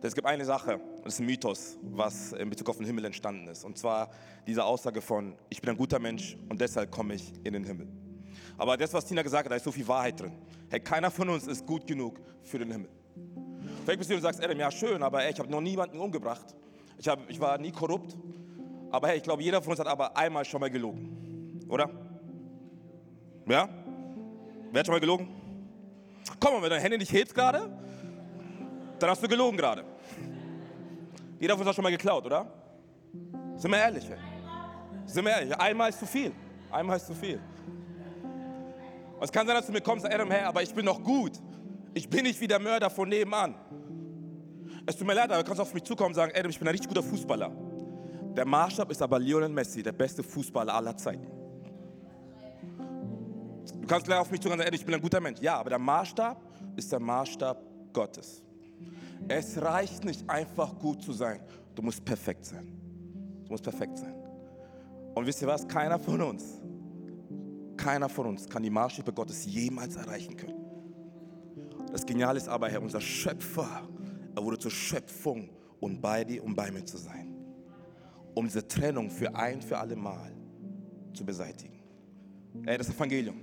Es 0.00 0.14
gibt 0.14 0.26
eine 0.26 0.44
Sache, 0.44 0.80
das 1.02 1.14
ist 1.14 1.20
ein 1.20 1.26
Mythos, 1.26 1.76
was 1.82 2.32
in 2.32 2.48
Bezug 2.50 2.68
auf 2.68 2.76
den 2.76 2.86
Himmel 2.86 3.04
entstanden 3.04 3.48
ist. 3.48 3.64
Und 3.64 3.76
zwar 3.76 4.10
diese 4.46 4.64
Aussage 4.64 5.00
von, 5.00 5.34
ich 5.48 5.60
bin 5.60 5.70
ein 5.70 5.76
guter 5.76 5.98
Mensch 5.98 6.36
und 6.48 6.60
deshalb 6.60 6.92
komme 6.92 7.14
ich 7.14 7.32
in 7.42 7.52
den 7.52 7.64
Himmel. 7.64 7.88
Aber 8.56 8.76
das, 8.76 8.94
was 8.94 9.06
Tina 9.06 9.22
gesagt 9.22 9.46
hat, 9.46 9.50
da 9.50 9.56
ist 9.56 9.64
so 9.64 9.72
viel 9.72 9.86
Wahrheit 9.88 10.20
drin. 10.20 10.32
Hey, 10.70 10.78
keiner 10.78 11.10
von 11.10 11.28
uns 11.28 11.48
ist 11.48 11.66
gut 11.66 11.86
genug 11.86 12.20
für 12.42 12.60
den 12.60 12.70
Himmel. 12.70 12.88
Vielleicht 13.82 13.98
bist 13.98 14.10
du 14.10 14.14
und 14.14 14.22
sagst, 14.22 14.42
Adam, 14.42 14.58
ja 14.58 14.70
schön, 14.70 15.02
aber 15.02 15.24
ey, 15.24 15.32
ich 15.32 15.38
habe 15.38 15.50
noch 15.50 15.60
niemanden 15.60 15.98
umgebracht. 15.98 16.54
Ich, 16.98 17.08
hab, 17.08 17.28
ich 17.28 17.40
war 17.40 17.58
nie 17.58 17.72
korrupt. 17.72 18.16
Aber 18.90 19.08
hey, 19.08 19.16
ich 19.16 19.22
glaube, 19.22 19.42
jeder 19.42 19.60
von 19.60 19.72
uns 19.72 19.80
hat 19.80 19.86
aber 19.88 20.16
einmal 20.16 20.44
schon 20.44 20.60
mal 20.60 20.70
gelogen. 20.70 21.60
Oder? 21.68 21.90
Ja? 23.48 23.68
Wer 24.70 24.78
hat 24.78 24.86
schon 24.86 24.94
mal 24.94 25.00
gelogen? 25.00 25.28
Komm 26.38 26.54
mal, 26.54 26.62
wenn 26.62 26.70
deine 26.70 26.82
Hände 26.82 26.98
nicht 26.98 27.12
hebst 27.12 27.34
gerade, 27.34 27.70
dann 28.98 29.10
hast 29.10 29.22
du 29.22 29.28
gelogen 29.28 29.56
gerade. 29.56 29.84
Jeder 31.40 31.54
von 31.54 31.60
uns 31.60 31.68
hat 31.68 31.74
schon 31.76 31.84
mal 31.84 31.90
geklaut, 31.90 32.26
oder? 32.26 32.46
Sind 33.56 33.70
wir 33.70 33.78
ehrlich? 33.78 34.04
Sind 35.06 35.24
wir 35.24 35.32
ehrlich? 35.32 35.56
Einmal 35.56 35.90
ist 35.90 35.98
zu 35.98 36.06
viel. 36.06 36.32
Einmal 36.70 36.96
ist 36.96 37.06
zu 37.06 37.14
viel. 37.14 37.40
Und 39.16 39.24
es 39.24 39.32
kann 39.32 39.46
sein, 39.46 39.56
dass 39.56 39.66
du 39.66 39.72
mir 39.72 39.80
kommst, 39.80 40.06
Adam, 40.06 40.30
hey, 40.30 40.42
aber 40.42 40.62
ich 40.62 40.74
bin 40.74 40.84
noch 40.84 41.02
gut. 41.02 41.32
Ich 41.94 42.08
bin 42.08 42.22
nicht 42.22 42.40
wie 42.40 42.46
der 42.46 42.60
Mörder 42.60 42.90
von 42.90 43.08
nebenan. 43.08 43.54
Es 44.86 44.96
tut 44.96 45.06
mir 45.06 45.14
leid, 45.14 45.30
aber 45.30 45.42
du 45.42 45.44
kannst 45.44 45.60
auf 45.60 45.74
mich 45.74 45.82
zukommen 45.84 46.10
und 46.10 46.14
sagen, 46.14 46.32
Adam, 46.36 46.50
ich 46.50 46.58
bin 46.58 46.68
ein 46.68 46.72
richtig 46.72 46.88
guter 46.88 47.02
Fußballer. 47.02 47.50
Der 48.36 48.44
Maßstab 48.44 48.90
ist 48.90 49.02
aber 49.02 49.18
Lionel 49.18 49.48
Messi, 49.48 49.82
der 49.82 49.92
beste 49.92 50.22
Fußballer 50.22 50.72
aller 50.72 50.96
Zeiten. 50.96 51.26
Du 53.80 53.86
kannst 53.86 54.06
gleich 54.06 54.18
auf 54.18 54.30
mich 54.30 54.40
zuhören 54.40 54.60
und 54.60 54.64
sagen, 54.64 54.74
ich 54.74 54.84
bin 54.84 54.94
ein 54.94 55.00
guter 55.00 55.20
Mensch. 55.20 55.40
Ja, 55.40 55.56
aber 55.56 55.70
der 55.70 55.78
Maßstab 55.78 56.40
ist 56.76 56.92
der 56.92 57.00
Maßstab 57.00 57.60
Gottes. 57.92 58.44
Es 59.26 59.60
reicht 59.60 60.04
nicht 60.04 60.28
einfach 60.28 60.78
gut 60.78 61.02
zu 61.02 61.12
sein. 61.12 61.40
Du 61.74 61.82
musst 61.82 62.04
perfekt 62.04 62.44
sein. 62.44 62.66
Du 63.44 63.52
musst 63.52 63.64
perfekt 63.64 63.98
sein. 63.98 64.14
Und 65.14 65.26
wisst 65.26 65.42
ihr 65.42 65.48
was? 65.48 65.66
Keiner 65.66 65.98
von 65.98 66.20
uns, 66.22 66.60
keiner 67.76 68.08
von 68.08 68.26
uns 68.26 68.48
kann 68.48 68.62
die 68.62 68.70
Maßstäbe 68.70 69.12
Gottes 69.12 69.46
jemals 69.46 69.96
erreichen 69.96 70.36
können. 70.36 70.64
Das 71.90 72.04
Geniale 72.04 72.36
ist 72.36 72.48
aber, 72.48 72.68
Herr, 72.68 72.82
unser 72.82 73.00
Schöpfer, 73.00 73.88
er 74.34 74.44
wurde 74.44 74.58
zur 74.58 74.70
Schöpfung, 74.70 75.50
um 75.80 76.00
bei 76.00 76.24
dir 76.24 76.44
und 76.44 76.54
bei 76.54 76.70
mir 76.70 76.84
zu 76.84 76.98
sein. 76.98 77.34
Um 78.34 78.44
diese 78.44 78.66
Trennung 78.68 79.10
für 79.10 79.34
ein, 79.34 79.62
für 79.62 79.78
alle 79.78 79.96
Mal 79.96 80.32
zu 81.14 81.24
beseitigen. 81.24 81.80
Ey, 82.66 82.76
das 82.76 82.90
Evangelium. 82.90 83.36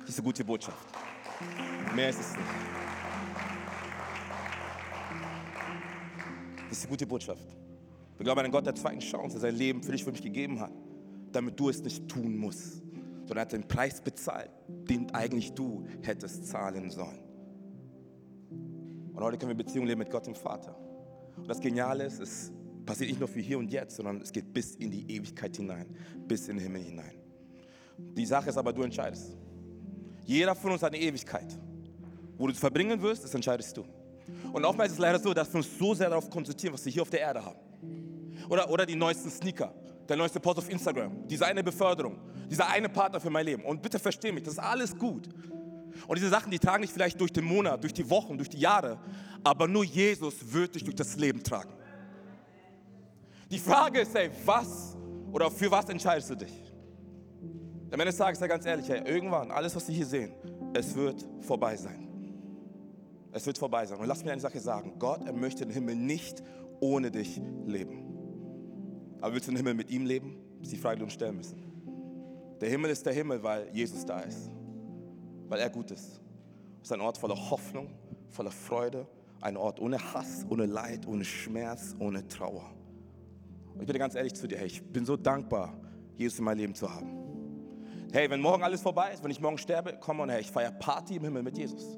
Das 0.00 0.10
ist 0.10 0.18
eine 0.18 0.24
gute 0.24 0.44
Botschaft. 0.44 0.86
Mehr 1.94 2.08
ist 2.08 2.20
es 2.20 2.32
nicht. 2.32 2.77
Das 6.68 6.78
ist 6.78 6.84
eine 6.84 6.90
gute 6.90 7.06
Botschaft. 7.06 7.56
Wir 8.16 8.24
glauben 8.24 8.40
an 8.40 8.44
einen 8.46 8.52
Gott 8.52 8.66
der 8.66 8.74
zweiten 8.74 9.00
Chance, 9.00 9.38
der 9.38 9.40
sein 9.40 9.54
Leben 9.54 9.82
für 9.82 9.92
dich, 9.92 10.04
für 10.04 10.12
mich 10.12 10.22
gegeben 10.22 10.60
hat, 10.60 10.72
damit 11.32 11.58
du 11.58 11.68
es 11.70 11.82
nicht 11.82 12.08
tun 12.08 12.36
musst, 12.36 12.82
sondern 13.20 13.38
er 13.38 13.40
hat 13.42 13.52
den 13.52 13.66
Preis 13.66 14.00
bezahlt, 14.00 14.50
den 14.68 15.10
eigentlich 15.14 15.52
du 15.52 15.86
hättest 16.02 16.46
zahlen 16.46 16.90
sollen. 16.90 17.20
Und 19.14 19.22
heute 19.22 19.38
können 19.38 19.56
wir 19.56 19.64
Beziehung 19.64 19.86
leben 19.86 20.00
mit 20.00 20.10
Gott 20.10 20.26
dem 20.26 20.34
Vater. 20.34 20.76
Und 21.36 21.48
das 21.48 21.60
Geniale 21.60 22.04
ist, 22.04 22.20
es 22.20 22.52
passiert 22.84 23.10
nicht 23.10 23.18
nur 23.18 23.28
für 23.28 23.40
hier 23.40 23.58
und 23.58 23.70
jetzt, 23.70 23.96
sondern 23.96 24.20
es 24.20 24.32
geht 24.32 24.52
bis 24.52 24.74
in 24.74 24.90
die 24.90 25.10
Ewigkeit 25.10 25.56
hinein, 25.56 25.86
bis 26.26 26.48
in 26.48 26.56
den 26.56 26.64
Himmel 26.64 26.82
hinein. 26.82 27.14
Die 27.98 28.26
Sache 28.26 28.50
ist 28.50 28.56
aber, 28.56 28.72
du 28.72 28.82
entscheidest. 28.82 29.36
Jeder 30.24 30.54
von 30.54 30.72
uns 30.72 30.82
hat 30.82 30.92
eine 30.92 31.02
Ewigkeit. 31.02 31.58
Wo 32.36 32.46
du 32.46 32.52
es 32.52 32.58
verbringen 32.58 33.00
wirst, 33.00 33.24
das 33.24 33.34
entscheidest 33.34 33.76
du. 33.76 33.84
Und 34.52 34.64
oftmals 34.64 34.90
ist 34.90 34.98
es 34.98 35.00
leider 35.00 35.18
so, 35.18 35.34
dass 35.34 35.52
wir 35.52 35.58
uns 35.58 35.68
so 35.78 35.94
sehr 35.94 36.08
darauf 36.08 36.28
konzentrieren, 36.30 36.74
was 36.74 36.84
wir 36.84 36.92
hier 36.92 37.02
auf 37.02 37.10
der 37.10 37.20
Erde 37.20 37.44
haben. 37.44 37.58
Oder, 38.48 38.70
oder 38.70 38.86
die 38.86 38.96
neuesten 38.96 39.30
Sneaker, 39.30 39.74
der 40.08 40.16
neueste 40.16 40.40
Post 40.40 40.58
auf 40.58 40.70
Instagram, 40.70 41.26
diese 41.28 41.46
eine 41.46 41.62
Beförderung, 41.62 42.18
dieser 42.50 42.68
eine 42.68 42.88
Partner 42.88 43.20
für 43.20 43.30
mein 43.30 43.44
Leben. 43.44 43.64
Und 43.64 43.82
bitte 43.82 43.98
versteh 43.98 44.32
mich, 44.32 44.44
das 44.44 44.54
ist 44.54 44.58
alles 44.58 44.96
gut. 44.96 45.28
Und 46.06 46.16
diese 46.16 46.28
Sachen, 46.28 46.50
die 46.50 46.58
tragen 46.58 46.82
dich 46.82 46.92
vielleicht 46.92 47.20
durch 47.20 47.32
den 47.32 47.44
Monat, 47.44 47.82
durch 47.82 47.92
die 47.92 48.08
Wochen, 48.08 48.36
durch 48.36 48.48
die 48.48 48.58
Jahre, 48.58 48.98
aber 49.42 49.68
nur 49.68 49.84
Jesus 49.84 50.34
wird 50.52 50.74
dich 50.74 50.84
durch 50.84 50.96
das 50.96 51.16
Leben 51.16 51.42
tragen. 51.42 51.72
Die 53.50 53.58
Frage 53.58 54.00
ist, 54.00 54.14
hey, 54.14 54.30
was 54.44 54.96
oder 55.32 55.50
für 55.50 55.70
was 55.70 55.88
entscheidest 55.88 56.30
du 56.30 56.34
dich? 56.36 56.72
Am 57.90 57.94
Ende 57.94 58.06
des 58.06 58.16
Tages, 58.16 58.38
sei 58.38 58.48
ganz 58.48 58.66
ehrlich, 58.66 58.88
hey, 58.88 59.02
irgendwann, 59.06 59.50
alles, 59.50 59.74
was 59.74 59.86
Sie 59.86 59.94
hier 59.94 60.06
sehen, 60.06 60.32
es 60.74 60.94
wird 60.94 61.26
vorbei 61.40 61.74
sein. 61.74 62.07
Es 63.38 63.46
wird 63.46 63.56
vorbei 63.56 63.86
sein. 63.86 64.00
Und 64.00 64.08
lass 64.08 64.24
mir 64.24 64.32
eine 64.32 64.40
Sache 64.40 64.58
sagen: 64.58 64.94
Gott, 64.98 65.24
er 65.24 65.32
möchte 65.32 65.64
den 65.64 65.72
Himmel 65.72 65.94
nicht 65.94 66.42
ohne 66.80 67.08
dich 67.12 67.40
leben. 67.66 68.02
Aber 69.20 69.32
willst 69.32 69.46
du 69.46 69.52
den 69.52 69.58
Himmel 69.58 69.74
mit 69.74 69.90
ihm 69.90 70.06
leben? 70.06 70.36
Das 70.58 70.66
ist 70.66 70.72
die 70.72 70.76
Frage, 70.76 70.96
die 70.96 71.02
wir 71.02 71.04
uns 71.04 71.12
stellen 71.12 71.36
müssen. 71.36 71.62
Der 72.60 72.68
Himmel 72.68 72.90
ist 72.90 73.06
der 73.06 73.12
Himmel, 73.12 73.40
weil 73.40 73.68
Jesus 73.72 74.04
da 74.04 74.20
ist. 74.20 74.50
Weil 75.46 75.60
er 75.60 75.70
gut 75.70 75.92
ist. 75.92 76.20
Es 76.82 76.88
ist 76.88 76.92
ein 76.92 77.00
Ort 77.00 77.16
voller 77.16 77.36
Hoffnung, 77.50 77.90
voller 78.28 78.50
Freude. 78.50 79.06
Ein 79.40 79.56
Ort 79.56 79.78
ohne 79.78 79.98
Hass, 79.98 80.44
ohne 80.48 80.66
Leid, 80.66 81.06
ohne 81.06 81.24
Schmerz, 81.24 81.94
ohne 82.00 82.26
Trauer. 82.26 82.74
Und 83.72 83.82
ich 83.82 83.86
bin 83.86 83.98
ganz 83.98 84.16
ehrlich 84.16 84.34
zu 84.34 84.48
dir, 84.48 84.58
hey, 84.58 84.66
ich 84.66 84.82
bin 84.82 85.04
so 85.04 85.16
dankbar, 85.16 85.78
Jesus 86.16 86.40
in 86.40 86.44
meinem 86.44 86.58
Leben 86.58 86.74
zu 86.74 86.92
haben. 86.92 87.08
Hey, 88.12 88.28
wenn 88.28 88.40
morgen 88.40 88.64
alles 88.64 88.82
vorbei 88.82 89.12
ist, 89.12 89.22
wenn 89.22 89.30
ich 89.30 89.40
morgen 89.40 89.58
sterbe, 89.58 89.96
komm 90.00 90.18
und 90.18 90.28
hey, 90.28 90.40
ich 90.40 90.50
feiere 90.50 90.72
Party 90.72 91.16
im 91.16 91.24
Himmel 91.24 91.44
mit 91.44 91.56
Jesus. 91.56 91.96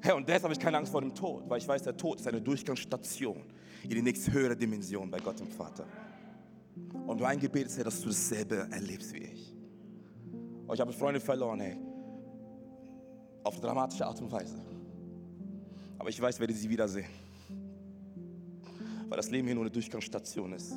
Hey, 0.00 0.12
und 0.12 0.28
deshalb 0.28 0.44
habe 0.44 0.52
ich 0.52 0.60
keine 0.60 0.78
Angst 0.78 0.92
vor 0.92 1.00
dem 1.00 1.14
Tod, 1.14 1.48
weil 1.48 1.58
ich 1.58 1.66
weiß, 1.66 1.82
der 1.82 1.96
Tod 1.96 2.20
ist 2.20 2.28
eine 2.28 2.40
Durchgangsstation 2.40 3.42
in 3.82 3.90
die 3.90 4.02
nächste 4.02 4.32
höhere 4.32 4.56
Dimension 4.56 5.10
bei 5.10 5.18
Gott 5.18 5.40
dem 5.40 5.50
Vater. 5.50 5.86
Und 7.06 7.20
mein 7.20 7.38
Gebet 7.40 7.66
ist 7.66 7.78
ja, 7.78 7.84
dass 7.84 8.00
du 8.00 8.08
dasselbe 8.08 8.68
erlebst 8.70 9.12
wie 9.12 9.24
ich. 9.24 9.54
Und 10.66 10.74
ich 10.74 10.80
habe 10.80 10.92
Freunde 10.92 11.20
verloren, 11.20 11.60
hey. 11.60 11.76
Auf 13.42 13.58
dramatische 13.60 14.06
Art 14.06 14.20
und 14.20 14.30
Weise. 14.30 14.60
Aber 15.98 16.10
ich 16.10 16.20
weiß, 16.20 16.36
ich 16.36 16.40
werde 16.40 16.52
sie 16.52 16.68
wiedersehen. 16.68 17.08
Weil 19.08 19.16
das 19.16 19.30
Leben 19.30 19.48
hier 19.48 19.54
nur 19.54 19.64
eine 19.64 19.70
Durchgangsstation 19.70 20.52
ist. 20.52 20.72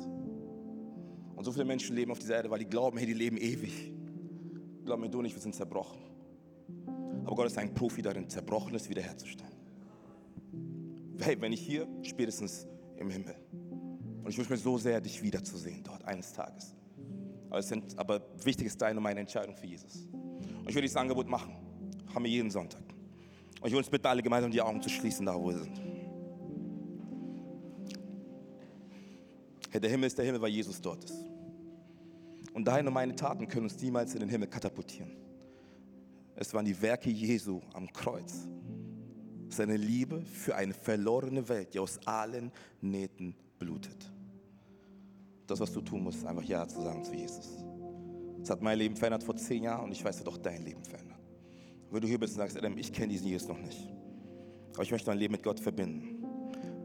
Und 1.36 1.44
so 1.44 1.52
viele 1.52 1.64
Menschen 1.64 1.94
leben 1.94 2.10
auf 2.10 2.18
dieser 2.18 2.36
Erde, 2.36 2.50
weil 2.50 2.60
die 2.60 2.66
glauben, 2.66 2.96
hey, 2.96 3.06
die 3.06 3.14
leben 3.14 3.36
ewig. 3.36 3.92
Glaub 4.84 4.98
mir 4.98 5.08
du 5.08 5.22
nicht, 5.22 5.34
wir 5.34 5.42
sind 5.42 5.54
zerbrochen. 5.54 6.11
Aber 7.24 7.36
Gott 7.36 7.46
ist 7.46 7.58
ein 7.58 7.72
Profi 7.72 8.02
darin, 8.02 8.28
Zerbrochenes 8.28 8.88
wiederherzustellen. 8.88 9.52
Hey, 11.20 11.40
wenn 11.40 11.52
ich 11.52 11.60
hier, 11.60 11.86
spätestens 12.02 12.66
im 12.96 13.10
Himmel. 13.10 13.34
Und 14.24 14.30
ich 14.30 14.38
wünsche 14.38 14.52
mir 14.52 14.58
so 14.58 14.78
sehr, 14.78 15.00
dich 15.00 15.22
wiederzusehen 15.22 15.82
dort 15.82 16.04
eines 16.04 16.32
Tages. 16.32 16.74
Aber, 17.50 17.62
sind, 17.62 17.98
aber 17.98 18.22
wichtig 18.44 18.66
ist 18.66 18.80
deine 18.80 18.98
und 18.98 19.02
meine 19.02 19.20
Entscheidung 19.20 19.56
für 19.56 19.66
Jesus. 19.66 20.06
Und 20.12 20.68
ich 20.68 20.74
würde 20.74 20.82
dieses 20.82 20.96
Angebot 20.96 21.28
machen. 21.28 21.54
Haben 22.14 22.24
wir 22.24 22.30
jeden 22.30 22.50
Sonntag. 22.50 22.82
Und 23.60 23.66
ich 23.66 23.72
würde 23.72 23.78
uns 23.78 23.90
bitten, 23.90 24.06
alle 24.06 24.22
gemeinsam 24.22 24.50
die 24.50 24.60
Augen 24.60 24.82
zu 24.82 24.88
schließen, 24.88 25.26
da 25.26 25.34
wo 25.34 25.48
wir 25.48 25.58
sind. 25.58 25.80
Hey, 29.70 29.80
der 29.80 29.90
Himmel 29.90 30.06
ist 30.06 30.18
der 30.18 30.24
Himmel, 30.24 30.40
weil 30.40 30.50
Jesus 30.50 30.80
dort 30.80 31.04
ist. 31.04 31.24
Und 32.52 32.66
deine 32.66 32.88
und 32.88 32.94
meine 32.94 33.14
Taten 33.14 33.48
können 33.48 33.64
uns 33.64 33.80
niemals 33.80 34.12
in 34.14 34.20
den 34.20 34.28
Himmel 34.28 34.48
katapultieren. 34.48 35.21
Es 36.36 36.52
waren 36.54 36.64
die 36.64 36.80
Werke 36.80 37.10
Jesu 37.10 37.60
am 37.74 37.92
Kreuz. 37.92 38.48
Seine 39.48 39.76
Liebe 39.76 40.22
für 40.22 40.56
eine 40.56 40.72
verlorene 40.72 41.48
Welt, 41.48 41.74
die 41.74 41.78
aus 41.78 41.98
allen 42.06 42.50
Nähten 42.80 43.34
blutet. 43.58 44.10
Das, 45.46 45.60
was 45.60 45.72
du 45.72 45.82
tun 45.82 46.04
musst, 46.04 46.18
ist 46.18 46.26
einfach 46.26 46.44
Ja 46.44 46.66
zu 46.66 46.80
sagen 46.80 47.04
zu 47.04 47.12
Jesus. 47.14 47.62
Es 48.42 48.50
hat 48.50 48.62
mein 48.62 48.78
Leben 48.78 48.96
verändert 48.96 49.22
vor 49.22 49.36
zehn 49.36 49.62
Jahren 49.64 49.84
und 49.84 49.92
ich 49.92 50.04
weiß, 50.04 50.16
es 50.16 50.24
wird 50.24 50.34
auch 50.34 50.38
dein 50.38 50.64
Leben 50.64 50.82
verändern. 50.82 51.18
Wenn 51.90 52.00
du 52.00 52.08
hier 52.08 52.18
bist 52.18 52.34
und 52.34 52.38
sagst, 52.38 52.56
Adam, 52.56 52.76
ich 52.78 52.92
kenne 52.92 53.08
diesen 53.08 53.28
Jesus 53.28 53.46
noch 53.46 53.58
nicht, 53.58 53.92
aber 54.72 54.82
ich 54.82 54.90
möchte 54.90 55.10
mein 55.10 55.18
Leben 55.18 55.32
mit 55.32 55.42
Gott 55.42 55.60
verbinden. 55.60 56.24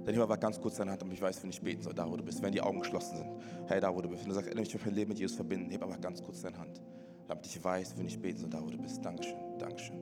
Dann 0.06 0.14
hier 0.14 0.26
mal 0.26 0.36
ganz 0.36 0.60
kurz 0.60 0.76
deine 0.76 0.92
Hand, 0.92 1.02
damit 1.02 1.16
ich 1.16 1.22
weiß, 1.22 1.44
wenn 1.44 1.50
ich 1.50 1.62
beten 1.62 1.82
soll, 1.82 1.94
da 1.94 2.10
wo 2.10 2.16
du 2.16 2.24
bist, 2.24 2.42
wenn 2.42 2.52
die 2.52 2.62
Augen 2.62 2.80
geschlossen 2.80 3.18
sind. 3.18 3.30
Hey, 3.68 3.82
da 3.82 3.94
wo 3.94 4.02
du 4.02 4.10
bist. 4.10 4.24
Wenn 4.24 4.30
du 4.30 4.36
sagst, 4.36 4.50
Adam, 4.50 4.64
ich 4.64 4.74
möchte 4.74 4.88
mein 4.88 4.96
Leben 4.96 5.10
mit 5.10 5.20
Jesus 5.20 5.36
verbinden, 5.36 5.70
heb 5.72 5.82
aber 5.82 5.98
ganz 5.98 6.22
kurz 6.22 6.42
deine 6.42 6.58
Hand, 6.58 6.82
damit 7.28 7.46
ich 7.46 7.64
weiß, 7.64 7.98
wenn 7.98 8.06
ich 8.08 8.20
beten 8.20 8.40
soll, 8.40 8.50
da 8.50 8.62
wo 8.62 8.70
du 8.70 8.78
bist. 8.78 9.04
Dankeschön, 9.04 9.38
Dankeschön, 9.60 10.00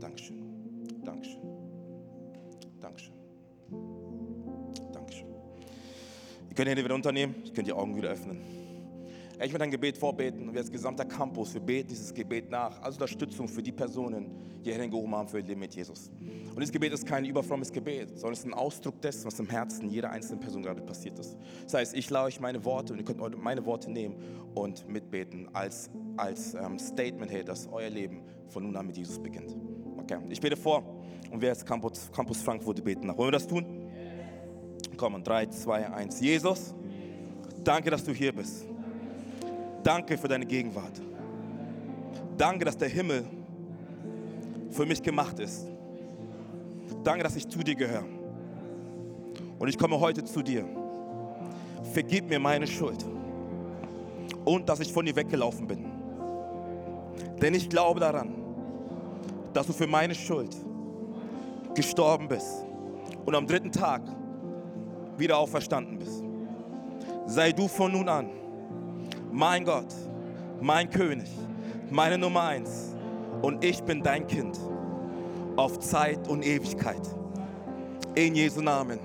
Dankeschön, 0.00 1.04
Dankeschön, 1.04 1.42
Dankeschön, 2.80 3.14
Dankeschön. 4.92 5.26
Ihr 6.48 6.54
könnt 6.54 6.66
die 6.66 6.70
Hände 6.70 6.84
wieder 6.84 6.94
unternehmen, 6.94 7.34
ihr 7.44 7.52
könnt 7.52 7.66
die 7.68 7.72
Augen 7.72 7.96
wieder 7.96 8.10
öffnen. 8.10 8.59
Ich 9.42 9.52
möchte 9.52 9.64
ein 9.64 9.70
Gebet 9.70 9.96
vorbeten 9.96 10.48
und 10.48 10.52
wir 10.52 10.60
als 10.60 10.70
gesamter 10.70 11.06
Campus, 11.06 11.54
wir 11.54 11.62
beten 11.62 11.88
dieses 11.88 12.12
Gebet 12.12 12.50
nach 12.50 12.82
als 12.82 12.96
Unterstützung 12.96 13.48
für 13.48 13.62
die 13.62 13.72
Personen, 13.72 14.30
die 14.62 14.70
hingehoben 14.70 15.14
haben 15.14 15.28
für 15.28 15.38
ihr 15.38 15.44
Leben 15.44 15.60
mit 15.60 15.74
Jesus. 15.74 16.10
Und 16.20 16.56
dieses 16.58 16.70
Gebet 16.70 16.92
ist 16.92 17.06
kein 17.06 17.24
überfrommes 17.24 17.72
Gebet, 17.72 18.10
sondern 18.18 18.34
es 18.34 18.40
ist 18.40 18.44
ein 18.44 18.52
Ausdruck 18.52 19.00
dessen, 19.00 19.24
was 19.24 19.38
im 19.40 19.48
Herzen 19.48 19.88
jeder 19.88 20.10
einzelnen 20.10 20.40
Person 20.40 20.62
gerade 20.62 20.82
passiert 20.82 21.18
ist. 21.18 21.38
Das 21.64 21.72
heißt, 21.72 21.94
ich 21.94 22.10
laue 22.10 22.26
euch 22.26 22.38
meine 22.38 22.62
Worte 22.66 22.92
und 22.92 22.98
ihr 22.98 23.04
könnt 23.06 23.42
meine 23.42 23.64
Worte 23.64 23.90
nehmen 23.90 24.16
und 24.54 24.86
mitbeten 24.86 25.48
als, 25.54 25.88
als 26.18 26.52
ähm, 26.52 26.78
Statement, 26.78 27.32
hey, 27.32 27.42
dass 27.42 27.66
euer 27.72 27.88
Leben 27.88 28.20
von 28.48 28.62
nun 28.62 28.76
an 28.76 28.88
mit 28.88 28.98
Jesus 28.98 29.18
beginnt. 29.18 29.56
Okay, 29.96 30.18
ich 30.28 30.40
bete 30.40 30.56
vor 30.56 30.82
und 31.30 31.40
wir 31.40 31.48
als 31.48 31.64
Campus, 31.64 32.12
Campus 32.12 32.42
Frankfurt 32.42 32.84
beten 32.84 33.06
nach. 33.06 33.16
Wollen 33.16 33.28
wir 33.28 33.38
das 33.38 33.46
tun? 33.46 33.64
Kommen, 34.98 35.24
3, 35.24 35.46
2, 35.46 35.92
1. 35.94 36.20
Jesus, 36.20 36.74
danke, 37.64 37.88
dass 37.88 38.04
du 38.04 38.12
hier 38.12 38.34
bist. 38.34 38.66
Danke 39.82 40.18
für 40.18 40.28
deine 40.28 40.46
Gegenwart. 40.46 41.00
Danke, 42.36 42.64
dass 42.64 42.76
der 42.76 42.88
Himmel 42.88 43.24
für 44.70 44.86
mich 44.86 45.02
gemacht 45.02 45.38
ist. 45.38 45.66
Danke, 47.02 47.22
dass 47.22 47.36
ich 47.36 47.48
zu 47.48 47.60
dir 47.60 47.74
gehöre. 47.74 48.04
Und 49.58 49.68
ich 49.68 49.78
komme 49.78 49.98
heute 49.98 50.24
zu 50.24 50.42
dir. 50.42 50.64
Vergib 51.92 52.28
mir 52.28 52.38
meine 52.38 52.66
Schuld 52.66 53.04
und 54.44 54.68
dass 54.68 54.80
ich 54.80 54.92
von 54.92 55.04
dir 55.04 55.16
weggelaufen 55.16 55.66
bin. 55.66 55.84
Denn 57.40 57.54
ich 57.54 57.68
glaube 57.68 58.00
daran, 58.00 58.34
dass 59.52 59.66
du 59.66 59.72
für 59.72 59.86
meine 59.86 60.14
Schuld 60.14 60.56
gestorben 61.74 62.28
bist 62.28 62.64
und 63.24 63.34
am 63.34 63.46
dritten 63.46 63.72
Tag 63.72 64.02
wieder 65.16 65.38
auferstanden 65.38 65.98
bist. 65.98 66.22
Sei 67.26 67.52
du 67.52 67.68
von 67.68 67.92
nun 67.92 68.08
an 68.08 68.39
mein 69.32 69.64
Gott, 69.64 69.92
mein 70.60 70.90
König, 70.90 71.28
meine 71.90 72.18
Nummer 72.18 72.44
eins. 72.44 72.94
Und 73.42 73.64
ich 73.64 73.82
bin 73.82 74.02
dein 74.02 74.26
Kind 74.26 74.58
auf 75.56 75.78
Zeit 75.80 76.28
und 76.28 76.44
Ewigkeit. 76.44 77.00
In 78.14 78.34
Jesu 78.34 78.60
Namen. 78.60 78.98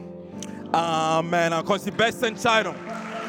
Amen. 0.72 1.52
Dann 1.52 1.64
kommt 1.64 1.86
die 1.86 1.92
beste 1.92 2.28
Entscheidung. 2.28 2.76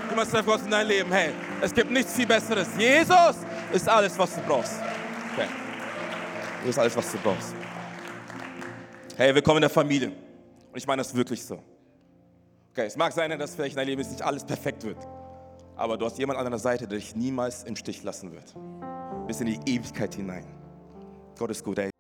Du 0.09 0.17
machst 0.17 0.33
Gott 0.45 0.63
in 0.65 0.71
dein 0.71 0.87
Leben. 0.87 1.13
Hey, 1.13 1.31
es 1.61 1.73
gibt 1.73 1.91
nichts 1.91 2.15
viel 2.15 2.27
Besseres. 2.27 2.69
Jesus 2.79 3.37
ist 3.73 3.89
alles, 3.89 4.19
was 4.19 4.35
du 4.35 4.41
brauchst. 4.43 4.81
Okay. 5.33 5.47
Du 6.63 6.69
hast 6.69 6.79
alles, 6.79 6.97
was 6.97 7.13
du 7.13 7.19
brauchst. 7.19 7.55
Hey, 9.17 9.35
willkommen 9.35 9.59
in 9.59 9.63
der 9.63 9.71
Familie. 9.71 10.09
Und 10.09 10.77
ich 10.77 10.87
meine 10.87 11.01
das 11.01 11.15
wirklich 11.15 11.45
so. 11.45 11.63
Okay, 12.73 12.87
es 12.87 12.97
mag 12.97 13.13
sein, 13.13 13.39
dass 13.39 13.55
vielleicht 13.55 13.73
in 13.73 13.77
deinem 13.77 13.89
Leben 13.89 14.11
nicht 14.11 14.23
alles 14.23 14.45
perfekt 14.45 14.85
wird. 14.85 14.99
Aber 15.77 15.99
du 15.99 16.07
hast 16.07 16.19
jemanden 16.19 16.41
an 16.41 16.47
deiner 16.47 16.59
Seite, 16.59 16.89
der 16.89 16.99
dich 16.99 17.15
niemals 17.15 17.65
im 17.65 17.77
Stich 17.77 18.03
lassen 18.03 18.33
wird. 18.33 18.55
Bis 19.27 19.41
in 19.41 19.47
die 19.47 19.61
Ewigkeit 19.67 20.15
hinein. 20.15 20.45
Gott 21.39 21.51
ist 21.51 21.65
gut, 21.65 21.79
ey. 21.79 21.91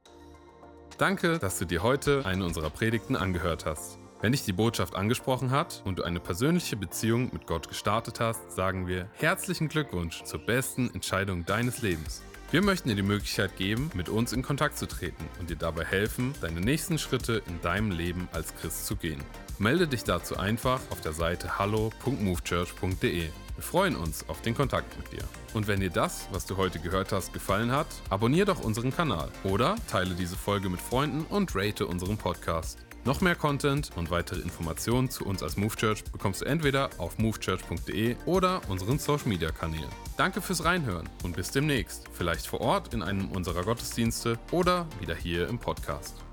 Danke, 0.99 1.39
dass 1.39 1.59
du 1.59 1.66
dir 1.66 1.83
heute 1.83 2.24
eine 2.24 2.45
unserer 2.45 2.70
Predigten 2.70 3.16
angehört 3.16 3.66
hast. 3.66 3.99
Wenn 4.22 4.33
dich 4.33 4.45
die 4.45 4.55
Botschaft 4.55 4.95
angesprochen 4.95 5.51
hat 5.51 5.83
und 5.85 5.99
du 5.99 6.03
eine 6.03 6.20
persönliche 6.20 6.77
Beziehung 6.77 7.29
mit 7.35 7.47
Gott 7.47 7.68
gestartet 7.68 8.18
hast, 8.18 8.51
sagen 8.51 8.87
wir 8.87 9.09
herzlichen 9.18 9.68
Glückwunsch 9.68 10.24
zur 10.24 10.41
besten 10.41 10.91
Entscheidung 10.95 11.45
deines 11.45 11.83
Lebens. 11.83 12.22
Wir 12.51 12.62
möchten 12.62 12.89
dir 12.89 12.95
die 12.95 13.03
Möglichkeit 13.03 13.57
geben, 13.57 13.91
mit 13.95 14.09
uns 14.09 14.33
in 14.33 14.43
Kontakt 14.43 14.79
zu 14.79 14.87
treten 14.87 15.24
und 15.39 15.51
dir 15.51 15.57
dabei 15.57 15.85
helfen, 15.85 16.33
deine 16.41 16.61
nächsten 16.61 16.97
Schritte 16.97 17.43
in 17.47 17.61
deinem 17.61 17.91
Leben 17.91 18.29
als 18.33 18.55
Christ 18.55 18.87
zu 18.87 18.97
gehen. 18.97 19.20
Melde 19.59 19.87
dich 19.87 20.05
dazu 20.05 20.39
einfach 20.39 20.81
auf 20.91 21.03
der 21.03 21.12
Seite 21.12 21.59
hallo.movechurch.de. 21.59 23.31
Wir 23.57 23.62
freuen 23.62 23.96
uns 23.96 24.28
auf 24.28 24.42
den 24.42 24.54
Kontakt 24.54 24.96
mit 24.98 25.11
dir. 25.12 25.24
Und 25.54 25.66
wenn 25.66 25.80
dir 25.80 25.90
das, 25.90 26.28
was 26.30 26.44
du 26.44 26.59
heute 26.59 26.78
gehört 26.78 27.11
hast, 27.11 27.32
gefallen 27.32 27.72
hat, 27.72 27.86
abonniere 28.11 28.46
doch 28.46 28.61
unseren 28.62 28.94
Kanal 28.94 29.30
oder 29.44 29.76
teile 29.90 30.14
diese 30.14 30.36
Folge 30.36 30.68
mit 30.68 30.80
Freunden 30.80 31.24
und 31.30 31.57
rate 31.57 31.86
unseren 31.86 32.18
Podcast. 32.18 32.78
Noch 33.07 33.20
mehr 33.20 33.36
Content 33.36 33.90
und 33.96 34.11
weitere 34.11 34.40
Informationen 34.40 35.09
zu 35.09 35.24
uns 35.24 35.42
als 35.42 35.57
Move 35.57 35.76
Church 35.76 36.04
bekommst 36.04 36.42
du 36.42 36.44
entweder 36.44 36.90
auf 36.98 37.18
movechurch.de 37.18 38.16
oder 38.26 38.61
unseren 38.68 38.98
Social 38.98 39.28
Media 39.28 39.52
Kanälen. 39.52 39.88
Danke 40.16 40.42
fürs 40.42 40.64
Reinhören 40.64 41.09
und 41.22 41.36
bis 41.36 41.50
demnächst. 41.50 42.04
Vielleicht 42.12 42.46
vor 42.46 42.61
Ort 42.61 42.92
in 42.92 43.02
einem 43.02 43.30
unserer 43.30 43.62
Gottesdienste 43.62 44.38
oder 44.50 44.86
wieder 45.00 45.14
hier 45.14 45.48
im 45.48 45.59
Podcast. 45.59 46.26